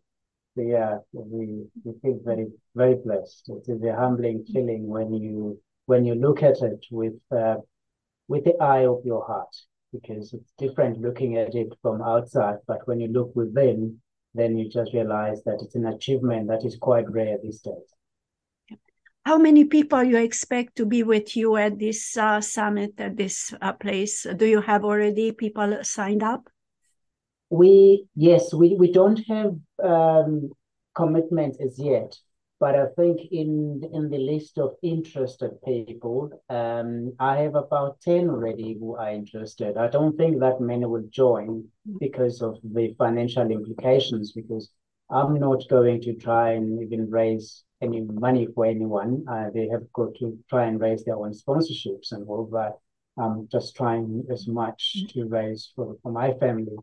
So 0.57 0.63
yeah, 0.63 0.99
we 1.13 1.67
we 1.85 1.93
feel 2.03 2.19
very 2.25 2.49
very 2.75 2.97
blessed. 2.97 3.49
It 3.49 3.71
is 3.73 3.83
a 3.83 3.95
humbling 3.95 4.45
feeling 4.53 4.89
when 4.89 5.13
you 5.15 5.61
when 5.87 6.05
you 6.05 6.15
look 6.15 6.43
at 6.43 6.61
it 6.63 6.85
with 6.91 7.15
uh, 7.31 7.57
with 8.27 8.45
the 8.45 8.57
eye 8.61 8.87
of 8.87 9.01
your 9.05 9.25
heart, 9.25 9.55
because 9.93 10.33
it's 10.33 10.53
different 10.59 11.01
looking 11.01 11.37
at 11.37 11.55
it 11.55 11.73
from 11.81 12.03
outside. 12.03 12.59
But 12.67 12.87
when 12.89 13.01
you 13.01 13.09
look 13.09 13.35
within, 13.37 14.01
then 14.35 14.59
you 14.59 14.69
just 14.69 14.93
realize 14.93 15.43
that 15.45 15.61
it's 15.63 15.77
an 15.77 15.87
achievement 15.87 16.49
that 16.49 16.65
is 16.65 16.77
quite 16.77 17.09
rare 17.11 17.39
these 17.43 17.61
days. 17.61 17.95
How 19.29 19.39
many 19.39 19.65
people 19.65 20.03
you 20.03 20.19
expect 20.19 20.77
to 20.77 20.87
be 20.87 21.03
with 21.03 21.37
you 21.37 21.57
at 21.57 21.79
this 21.79 22.17
uh, 22.17 22.41
summit 22.41 22.93
at 22.99 23.17
this 23.17 23.55
uh, 23.61 23.73
place 23.73 24.27
do 24.37 24.47
you 24.47 24.61
have 24.61 24.85
already 24.85 25.33
people 25.33 25.79
signed 25.83 26.23
up 26.23 26.49
We 27.51 28.05
yes, 28.15 28.53
we 28.53 28.77
we 28.77 28.93
don't 28.93 29.21
have 29.29 29.57
um, 29.83 30.51
commitments 30.95 31.59
as 31.61 31.79
yet, 31.79 32.15
but 32.61 32.75
I 32.75 32.87
think 32.97 33.21
in 33.33 33.81
in 33.93 34.11
the 34.11 34.19
list 34.19 34.59
of 34.59 34.77
interested 34.83 35.53
people, 35.65 36.31
um, 36.51 37.13
I 37.19 37.39
have 37.39 37.55
about 37.55 38.01
ten 38.01 38.29
already 38.29 38.77
who 38.79 38.97
are 38.97 39.11
interested. 39.11 39.77
I 39.79 39.89
don't 39.89 40.17
think 40.17 40.41
that 40.41 40.61
many 40.61 40.85
will 40.85 41.09
join 41.09 41.65
because 41.99 42.43
of 42.43 42.59
the 42.63 42.95
financial 42.99 43.51
implications. 43.51 44.33
Because 44.33 44.69
I'm 45.09 45.41
not 45.41 45.65
going 45.71 46.03
to 46.03 46.15
try 46.15 46.53
and 46.53 46.83
even 46.83 47.09
raise 47.11 47.65
any 47.81 48.01
money 48.01 48.47
for 48.55 48.67
anyone. 48.67 49.25
Uh, 49.29 49.51
they 49.55 49.69
have 49.69 49.91
got 49.93 50.15
to 50.17 50.39
try 50.49 50.65
and 50.65 50.81
raise 50.81 51.05
their 51.05 51.17
own 51.17 51.33
sponsorships 51.33 52.13
and 52.13 52.27
all 52.29 52.47
that. 52.53 52.79
I'm 53.21 53.49
just 53.51 53.77
trying 53.77 54.25
as 54.31 54.47
much 54.47 55.07
to 55.11 55.27
raise 55.27 55.73
for, 55.75 55.97
for 56.03 56.13
my 56.13 56.33
family. 56.35 56.77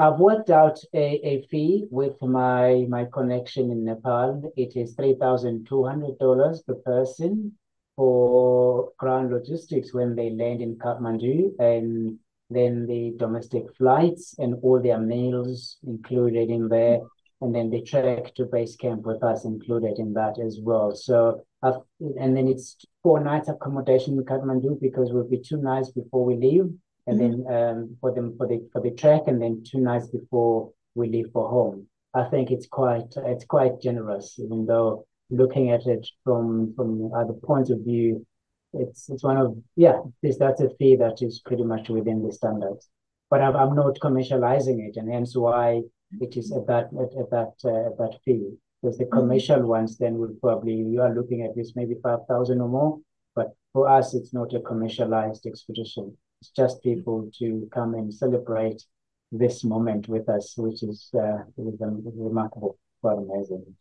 I've 0.02 0.18
worked 0.18 0.50
out 0.50 0.80
a, 0.93 1.06
a 1.28 1.41
fee 1.52 1.86
with 1.91 2.22
my 2.22 2.86
my 2.88 3.04
connection 3.12 3.70
in 3.70 3.84
Nepal. 3.84 4.54
It 4.56 4.78
is 4.78 4.95
three 4.95 5.16
thousand 5.20 5.68
two 5.68 5.84
hundred 5.84 6.18
dollars 6.20 6.62
per 6.62 6.76
person 6.76 7.58
for 7.97 8.93
ground 8.97 9.34
logistics 9.34 9.93
when 9.93 10.16
they 10.16 10.30
land 10.30 10.62
in 10.62 10.78
Kathmandu, 10.78 11.52
and 11.60 12.18
then 12.50 12.88
the 12.88 13.14
domestic 13.18 13.66
flights 13.76 14.36
and 14.39 14.56
all 14.64 14.82
their 14.82 15.00
meals 15.00 15.78
included 15.86 16.50
in 16.50 16.70
there, 16.70 17.02
and 17.41 17.54
then 17.54 17.70
the 17.70 17.82
trek 17.82 18.34
to 18.36 18.45
base 18.45 18.78
camp 18.78 19.02
with 19.02 19.22
us 19.22 19.43
included 19.43 20.00
in 20.00 20.14
that 20.14 20.39
as 20.39 20.60
well. 20.62 20.95
So, 20.95 21.43
I've, 21.62 21.82
and 22.00 22.38
then 22.38 22.47
it's 22.47 22.78
four 23.04 23.20
nights 23.20 23.50
accommodation 23.50 24.14
in 24.18 24.24
Kathmandu 24.24 24.80
because 24.80 25.12
we'll 25.12 25.28
be 25.28 25.41
two 25.41 25.58
nights 25.58 25.91
before 25.91 26.24
we 26.24 26.38
leave 26.38 26.70
and 27.10 27.20
then 27.20 27.45
um, 27.53 27.97
for 27.99 28.14
them 28.14 28.36
for 28.38 28.47
the 28.47 28.68
for 28.72 28.82
the 28.82 28.91
trek, 28.91 29.24
and 29.28 29.41
then 29.41 29.64
two 29.66 29.80
nights 29.80 30.07
before 30.07 30.72
we 30.95 31.10
leave 31.10 31.30
for 31.34 31.49
home. 31.49 31.88
I 32.14 32.24
think 32.26 32.51
it's 32.51 32.68
quite 32.68 33.14
it's 33.18 33.45
quite 33.45 33.82
generous, 33.82 34.38
even 34.39 34.66
though 34.66 35.05
looking 35.30 35.72
at 35.72 35.86
it 35.86 36.07
from 36.24 36.74
from 36.76 37.14
other 37.14 37.34
points 37.34 37.70
of 37.70 37.80
view, 37.80 38.26
it's 38.74 39.10
it's 39.10 39.24
one 39.24 39.38
of 39.38 39.57
yeah 39.76 39.99
this 40.22 40.38
that's 40.38 40.62
a 40.62 40.70
fee 40.78 40.95
that 40.97 41.22
is 41.22 41.39
pretty 41.39 41.64
much 41.64 41.89
within 41.89 42.26
the 42.26 42.32
standards. 42.32 42.89
But 43.30 43.41
I'm, 43.41 43.55
I'm 43.55 43.76
not 43.76 43.99
commercializing 43.99 44.88
it, 44.88 44.97
and 44.97 45.12
hence 45.12 45.36
why 45.36 45.82
it 46.20 46.36
is 46.38 46.51
at 46.51 46.66
that 46.68 46.89
at, 47.03 47.12
at 47.22 47.30
that 47.32 47.53
uh, 47.64 47.88
at 47.88 47.97
that 47.97 48.20
fee. 48.26 48.57
Because 48.82 48.97
the 48.97 49.05
commercial 49.05 49.62
ones 49.68 49.97
then 49.97 50.18
will 50.18 50.36
probably, 50.39 50.74
you 50.74 51.01
are 51.01 51.14
looking 51.14 51.41
at 51.41 51.53
this 51.53 51.74
maybe 51.76 51.95
5,000 52.01 52.62
or 52.62 52.70
more. 52.70 52.99
But 53.36 53.53
for 53.74 53.89
us, 53.89 54.14
it's 54.14 54.34
not 54.34 54.53
a 54.53 54.62
commercialized 54.62 55.45
expedition. 55.45 56.16
It's 56.41 56.51
just 56.51 56.83
people 56.83 57.29
to 57.39 57.69
come 57.73 57.95
and 57.95 58.13
celebrate 58.13 58.83
this 59.31 59.63
moment 59.63 60.07
with 60.07 60.29
us, 60.29 60.55
which 60.57 60.83
is, 60.83 61.09
uh, 61.13 61.43
remarkable, 61.57 62.77
quite 63.01 63.17
amazing. 63.17 63.75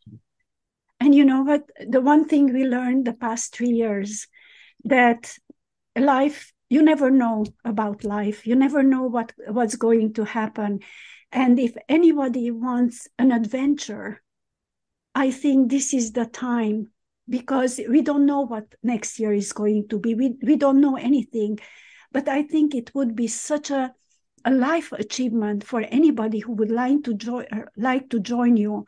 And 1.00 1.14
you 1.14 1.24
know 1.24 1.42
what? 1.42 1.62
The 1.88 2.00
one 2.00 2.26
thing 2.26 2.52
we 2.52 2.64
learned 2.64 3.06
the 3.06 3.12
past 3.12 3.54
three 3.54 3.70
years 3.70 4.26
that 4.84 5.32
life, 5.96 6.52
you 6.68 6.82
never 6.82 7.10
know 7.10 7.46
about 7.64 8.04
life. 8.04 8.46
You 8.46 8.56
never 8.56 8.82
know 8.82 9.02
what 9.02 9.32
what's 9.48 9.76
going 9.76 10.14
to 10.14 10.24
happen. 10.24 10.80
And 11.30 11.58
if 11.58 11.76
anybody 11.88 12.50
wants 12.50 13.06
an 13.18 13.32
adventure, 13.32 14.22
I 15.14 15.30
think 15.30 15.70
this 15.70 15.94
is 15.94 16.12
the 16.12 16.26
time 16.26 16.90
because 17.28 17.80
we 17.88 18.02
don't 18.02 18.26
know 18.26 18.40
what 18.40 18.74
next 18.82 19.18
year 19.18 19.32
is 19.32 19.52
going 19.52 19.88
to 19.88 19.98
be. 19.98 20.14
We, 20.14 20.36
we 20.42 20.56
don't 20.56 20.80
know 20.80 20.96
anything. 20.96 21.58
But 22.12 22.28
I 22.28 22.42
think 22.42 22.74
it 22.74 22.94
would 22.94 23.14
be 23.14 23.26
such 23.26 23.70
a, 23.70 23.94
a 24.44 24.50
life 24.50 24.92
achievement 24.92 25.64
for 25.64 25.80
anybody 25.82 26.38
who 26.40 26.52
would 26.52 26.70
like 26.70 27.04
to 27.04 27.14
join 27.14 27.46
like 27.76 28.08
to 28.10 28.20
join 28.20 28.56
you. 28.56 28.86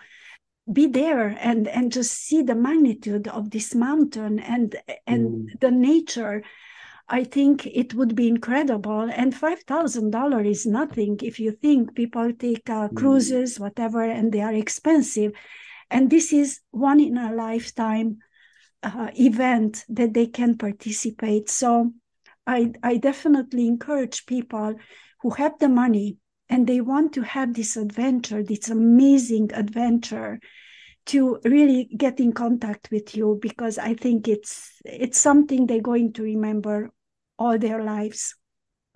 Be 0.71 0.87
there 0.87 1.37
and 1.41 1.67
and 1.69 1.93
just 1.93 2.13
see 2.13 2.43
the 2.43 2.55
magnitude 2.55 3.29
of 3.29 3.51
this 3.51 3.75
mountain 3.75 4.39
and 4.39 4.77
and 5.07 5.49
mm. 5.49 5.61
the 5.61 5.71
nature. 5.71 6.43
I 7.13 7.25
think 7.25 7.67
it 7.67 7.93
would 7.95 8.15
be 8.15 8.29
incredible. 8.29 9.01
And 9.01 9.35
$5000 9.35 10.49
is 10.49 10.65
nothing 10.65 11.19
if 11.25 11.41
you 11.41 11.51
think 11.51 11.97
people 11.97 12.33
take 12.33 12.71
uh, 12.71 12.87
mm. 12.87 12.97
cruises 12.97 13.59
whatever 13.59 14.03
and 14.03 14.31
they 14.31 14.41
are 14.41 14.55
expensive. 14.55 15.33
And 15.91 16.09
this 16.09 16.33
is 16.33 16.61
one 16.71 17.01
in 17.01 17.19
a 17.19 17.35
lifetime 17.35 18.19
uh, 18.85 19.11
event 19.19 19.85
that 19.89 20.15
they 20.15 20.27
can 20.27 20.57
participate. 20.57 21.51
So 21.51 21.93
I, 22.51 22.73
I 22.83 22.97
definitely 22.97 23.69
encourage 23.69 24.27
people 24.27 24.75
who 25.23 25.31
have 25.31 25.57
the 25.61 25.69
money 25.69 26.17
and 26.49 26.67
they 26.67 26.81
want 26.81 27.13
to 27.13 27.23
have 27.23 27.55
this 27.55 27.77
adventure, 27.77 28.43
this 28.43 28.69
amazing 28.69 29.53
adventure, 29.55 30.41
to 31.07 31.39
really 31.45 31.89
get 31.97 32.19
in 32.19 32.33
contact 32.33 32.89
with 32.91 33.17
you 33.17 33.39
because 33.41 33.79
I 33.79 33.95
think 33.95 34.27
it's 34.27 34.73
it's 34.85 35.21
something 35.21 35.67
they're 35.67 35.81
going 35.81 36.13
to 36.15 36.25
remember 36.25 36.91
all 37.39 37.57
their 37.57 37.85
lives. 37.85 38.35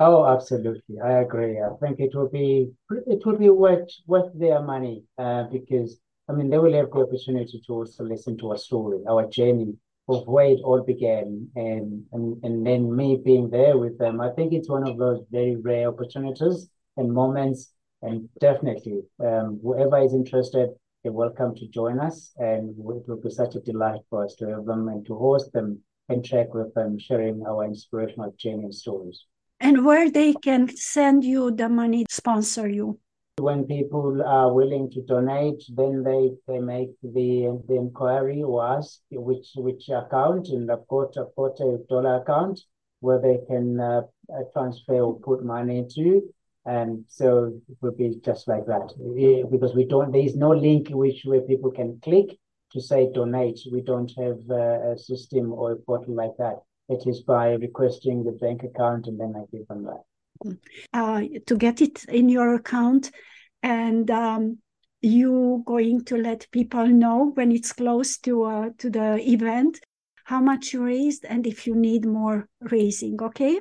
Oh, 0.00 0.26
absolutely, 0.26 0.96
I 1.02 1.20
agree. 1.20 1.60
I 1.60 1.70
think 1.80 2.00
it 2.00 2.12
will 2.12 2.28
be 2.28 2.72
it 3.06 3.24
will 3.24 3.38
be 3.38 3.50
worth 3.50 3.88
worth 4.08 4.32
their 4.34 4.62
money 4.62 5.04
uh, 5.16 5.44
because 5.44 6.00
I 6.28 6.32
mean 6.32 6.50
they 6.50 6.58
will 6.58 6.74
have 6.74 6.90
the 6.90 7.02
opportunity 7.06 7.62
to 7.66 7.72
also 7.72 8.02
listen 8.02 8.36
to 8.38 8.50
our 8.50 8.58
story, 8.58 8.98
our 9.08 9.28
journey 9.28 9.74
of 10.08 10.26
where 10.26 10.46
it 10.46 10.60
all 10.62 10.82
began, 10.82 11.48
and 11.56 12.04
and 12.12 12.42
and 12.44 12.66
then 12.66 12.94
me 12.94 13.20
being 13.24 13.48
there 13.50 13.78
with 13.78 13.98
them. 13.98 14.20
I 14.20 14.30
think 14.30 14.52
it's 14.52 14.68
one 14.68 14.86
of 14.86 14.98
those 14.98 15.24
very 15.30 15.56
rare 15.56 15.88
opportunities 15.88 16.68
and 16.96 17.12
moments. 17.12 17.70
And 18.02 18.28
definitely, 18.38 19.00
um, 19.18 19.60
whoever 19.62 19.98
is 19.98 20.12
interested, 20.12 20.68
they're 21.02 21.12
welcome 21.12 21.54
to 21.54 21.66
join 21.68 21.98
us. 22.00 22.32
And 22.36 22.70
it 22.70 23.08
will 23.08 23.20
be 23.22 23.30
such 23.30 23.54
a 23.54 23.60
delight 23.60 24.00
for 24.10 24.24
us 24.24 24.34
to 24.36 24.48
have 24.48 24.66
them 24.66 24.88
and 24.88 25.06
to 25.06 25.14
host 25.16 25.52
them 25.54 25.80
and 26.10 26.22
track 26.22 26.52
with 26.52 26.74
them, 26.74 26.98
sharing 26.98 27.46
our 27.46 27.64
inspirational 27.64 28.34
journey 28.38 28.64
and 28.64 28.74
stories. 28.74 29.24
And 29.60 29.86
where 29.86 30.10
they 30.10 30.34
can 30.34 30.68
send 30.76 31.24
you 31.24 31.50
the 31.50 31.70
money, 31.70 32.04
sponsor 32.10 32.68
you. 32.68 32.98
When 33.38 33.64
people 33.64 34.22
are 34.22 34.52
willing 34.52 34.90
to 34.92 35.02
donate, 35.02 35.64
then 35.68 36.02
they, 36.04 36.30
they 36.46 36.60
make 36.60 36.90
the 37.02 37.60
the 37.68 37.76
inquiry 37.76 38.42
or 38.42 38.64
ask 38.64 39.00
which 39.10 39.48
which 39.56 39.88
account, 39.88 40.48
in 40.48 40.66
the 40.66 40.76
course, 40.76 41.16
a 41.16 41.78
dollar 41.88 42.16
account 42.22 42.60
where 43.00 43.20
they 43.20 43.38
can 43.48 43.80
uh, 43.80 44.02
transfer 44.52 45.00
or 45.00 45.18
put 45.20 45.44
money 45.44 45.86
to 45.94 46.22
and 46.66 47.04
so 47.08 47.52
it 47.68 47.76
will 47.82 47.92
be 47.92 48.18
just 48.24 48.48
like 48.48 48.64
that 48.66 48.92
because 49.50 49.74
we 49.74 49.84
don't, 49.84 50.12
there 50.12 50.22
is 50.22 50.34
no 50.34 50.50
link 50.50 50.88
which 50.90 51.22
where 51.24 51.42
people 51.42 51.70
can 51.70 52.00
click 52.02 52.38
to 52.72 52.80
say 52.80 53.10
donate. 53.12 53.60
We 53.70 53.82
don't 53.82 54.10
have 54.16 54.38
a 54.50 54.98
system 54.98 55.52
or 55.52 55.72
a 55.72 55.76
portal 55.76 56.14
like 56.14 56.36
that. 56.38 56.62
It 56.88 57.06
is 57.06 57.20
by 57.20 57.52
requesting 57.52 58.24
the 58.24 58.32
bank 58.32 58.62
account 58.62 59.06
and 59.06 59.20
then 59.20 59.34
I 59.36 59.44
give 59.54 59.68
them 59.68 59.84
that. 59.84 60.04
Uh, 60.92 61.22
to 61.46 61.56
get 61.56 61.80
it 61.80 62.04
in 62.04 62.28
your 62.28 62.54
account 62.54 63.10
and 63.62 64.10
um, 64.10 64.58
you 65.00 65.62
going 65.64 66.04
to 66.04 66.16
let 66.16 66.46
people 66.50 66.86
know 66.86 67.30
when 67.34 67.52
it's 67.52 67.72
close 67.72 68.18
to 68.18 68.42
uh, 68.42 68.68
to 68.76 68.90
the 68.90 69.16
event 69.30 69.80
how 70.24 70.40
much 70.40 70.72
you 70.72 70.84
raised 70.84 71.24
and 71.24 71.46
if 71.46 71.66
you 71.66 71.74
need 71.74 72.04
more 72.04 72.48
raising 72.60 73.22
okay 73.22 73.60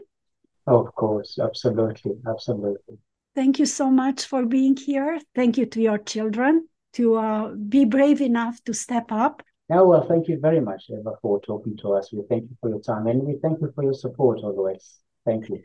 of 0.68 0.96
course, 0.96 1.40
absolutely, 1.40 2.14
absolutely. 2.28 2.98
Thank 3.36 3.60
you 3.60 3.66
so 3.66 3.90
much 3.90 4.26
for 4.26 4.46
being 4.46 4.78
here. 4.78 5.20
Thank 5.36 5.58
you 5.58 5.66
to 5.68 5.82
your 5.82 5.98
children 5.98 6.68
to 6.94 7.16
uh, 7.16 7.50
be 7.56 7.86
brave 7.86 8.22
enough 8.22 8.64
to 8.66 8.74
step 8.74 9.12
up. 9.12 9.42
Yeah, 9.70 9.82
well, 9.82 10.06
thank 10.08 10.28
you 10.28 10.40
very 10.40 10.62
much, 10.62 10.86
Eva, 10.90 11.14
for 11.22 11.42
talking 11.42 11.76
to 11.78 11.94
us. 11.94 12.14
We 12.14 12.24
thank 12.30 12.44
you 12.44 12.58
for 12.62 12.70
your 12.70 12.82
time 12.82 13.08
and 13.08 13.24
we 13.24 13.38
thank 13.42 13.60
you 13.60 13.72
for 13.74 13.84
your 13.84 13.94
support 13.94 14.40
always. 14.44 15.00
Thank 15.26 15.50
you. 15.50 15.64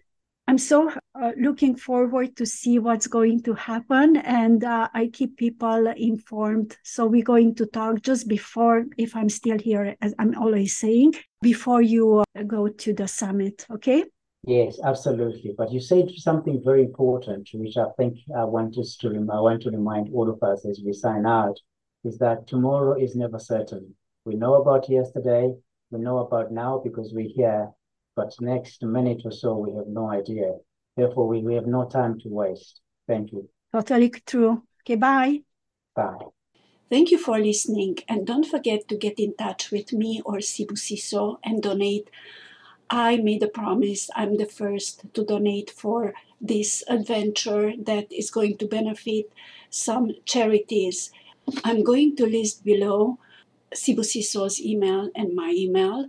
I'm 0.48 0.56
so 0.56 0.90
uh, 1.14 1.32
looking 1.38 1.76
forward 1.76 2.34
to 2.38 2.46
see 2.46 2.78
what's 2.78 3.06
going 3.06 3.42
to 3.42 3.52
happen, 3.52 4.16
and 4.16 4.64
uh, 4.64 4.88
I 4.94 5.08
keep 5.08 5.36
people 5.36 5.88
informed. 5.94 6.74
So 6.82 7.04
we're 7.04 7.22
going 7.22 7.54
to 7.56 7.66
talk 7.66 8.00
just 8.00 8.28
before, 8.28 8.86
if 8.96 9.14
I'm 9.14 9.28
still 9.28 9.58
here, 9.58 9.94
as 10.00 10.14
I'm 10.18 10.34
always 10.38 10.74
saying, 10.74 11.16
before 11.42 11.82
you 11.82 12.24
uh, 12.34 12.42
go 12.44 12.68
to 12.68 12.94
the 12.94 13.06
summit. 13.06 13.66
Okay. 13.70 14.04
Yes, 14.42 14.78
absolutely. 14.82 15.54
But 15.58 15.70
you 15.70 15.80
said 15.80 16.10
something 16.16 16.62
very 16.64 16.82
important, 16.82 17.50
which 17.52 17.76
I 17.76 17.90
think 17.98 18.16
I 18.34 18.44
want 18.44 18.78
us 18.78 18.96
to 19.02 19.10
rem- 19.10 19.30
I 19.30 19.40
want 19.40 19.60
to 19.64 19.70
remind 19.70 20.08
all 20.14 20.30
of 20.30 20.42
us 20.42 20.64
as 20.64 20.80
we 20.82 20.94
sign 20.94 21.26
out, 21.26 21.60
is 22.04 22.16
that 22.20 22.46
tomorrow 22.46 22.98
is 22.98 23.14
never 23.14 23.38
certain. 23.38 23.94
We 24.24 24.36
know 24.36 24.54
about 24.54 24.88
yesterday, 24.88 25.52
we 25.90 25.98
know 25.98 26.18
about 26.18 26.52
now 26.52 26.80
because 26.82 27.12
we're 27.12 27.28
here, 27.28 27.68
but 28.18 28.34
next 28.40 28.82
minute 28.82 29.22
or 29.24 29.34
so 29.42 29.50
we 29.64 29.70
have 29.78 29.86
no 29.86 30.10
idea. 30.10 30.48
Therefore, 30.96 31.26
we, 31.28 31.38
we 31.48 31.54
have 31.54 31.68
no 31.78 31.82
time 31.98 32.18
to 32.22 32.28
waste. 32.28 32.80
Thank 33.06 33.30
you. 33.32 33.48
Totally 33.72 34.10
true. 34.26 34.62
Okay, 34.82 34.96
bye. 34.96 35.42
Bye. 35.94 36.26
Thank 36.90 37.10
you 37.12 37.18
for 37.18 37.38
listening, 37.38 37.98
and 38.08 38.26
don't 38.26 38.48
forget 38.54 38.88
to 38.88 38.96
get 38.96 39.20
in 39.20 39.36
touch 39.36 39.70
with 39.70 39.92
me 39.92 40.22
or 40.24 40.38
Sibusiso 40.38 41.36
and 41.44 41.62
donate 41.62 42.08
I 42.90 43.18
made 43.18 43.42
a 43.42 43.48
promise 43.48 44.08
I'm 44.16 44.38
the 44.38 44.46
first 44.46 45.12
to 45.12 45.22
donate 45.22 45.70
for 45.70 46.14
this 46.40 46.82
adventure 46.88 47.72
that 47.84 48.10
is 48.10 48.30
going 48.30 48.56
to 48.58 48.66
benefit 48.66 49.26
some 49.68 50.12
charities. 50.24 51.10
I'm 51.64 51.84
going 51.84 52.16
to 52.16 52.26
list 52.26 52.64
below 52.64 53.18
Sibusiso's 53.74 54.58
email 54.60 55.10
and 55.14 55.34
my 55.34 55.52
email. 55.54 56.08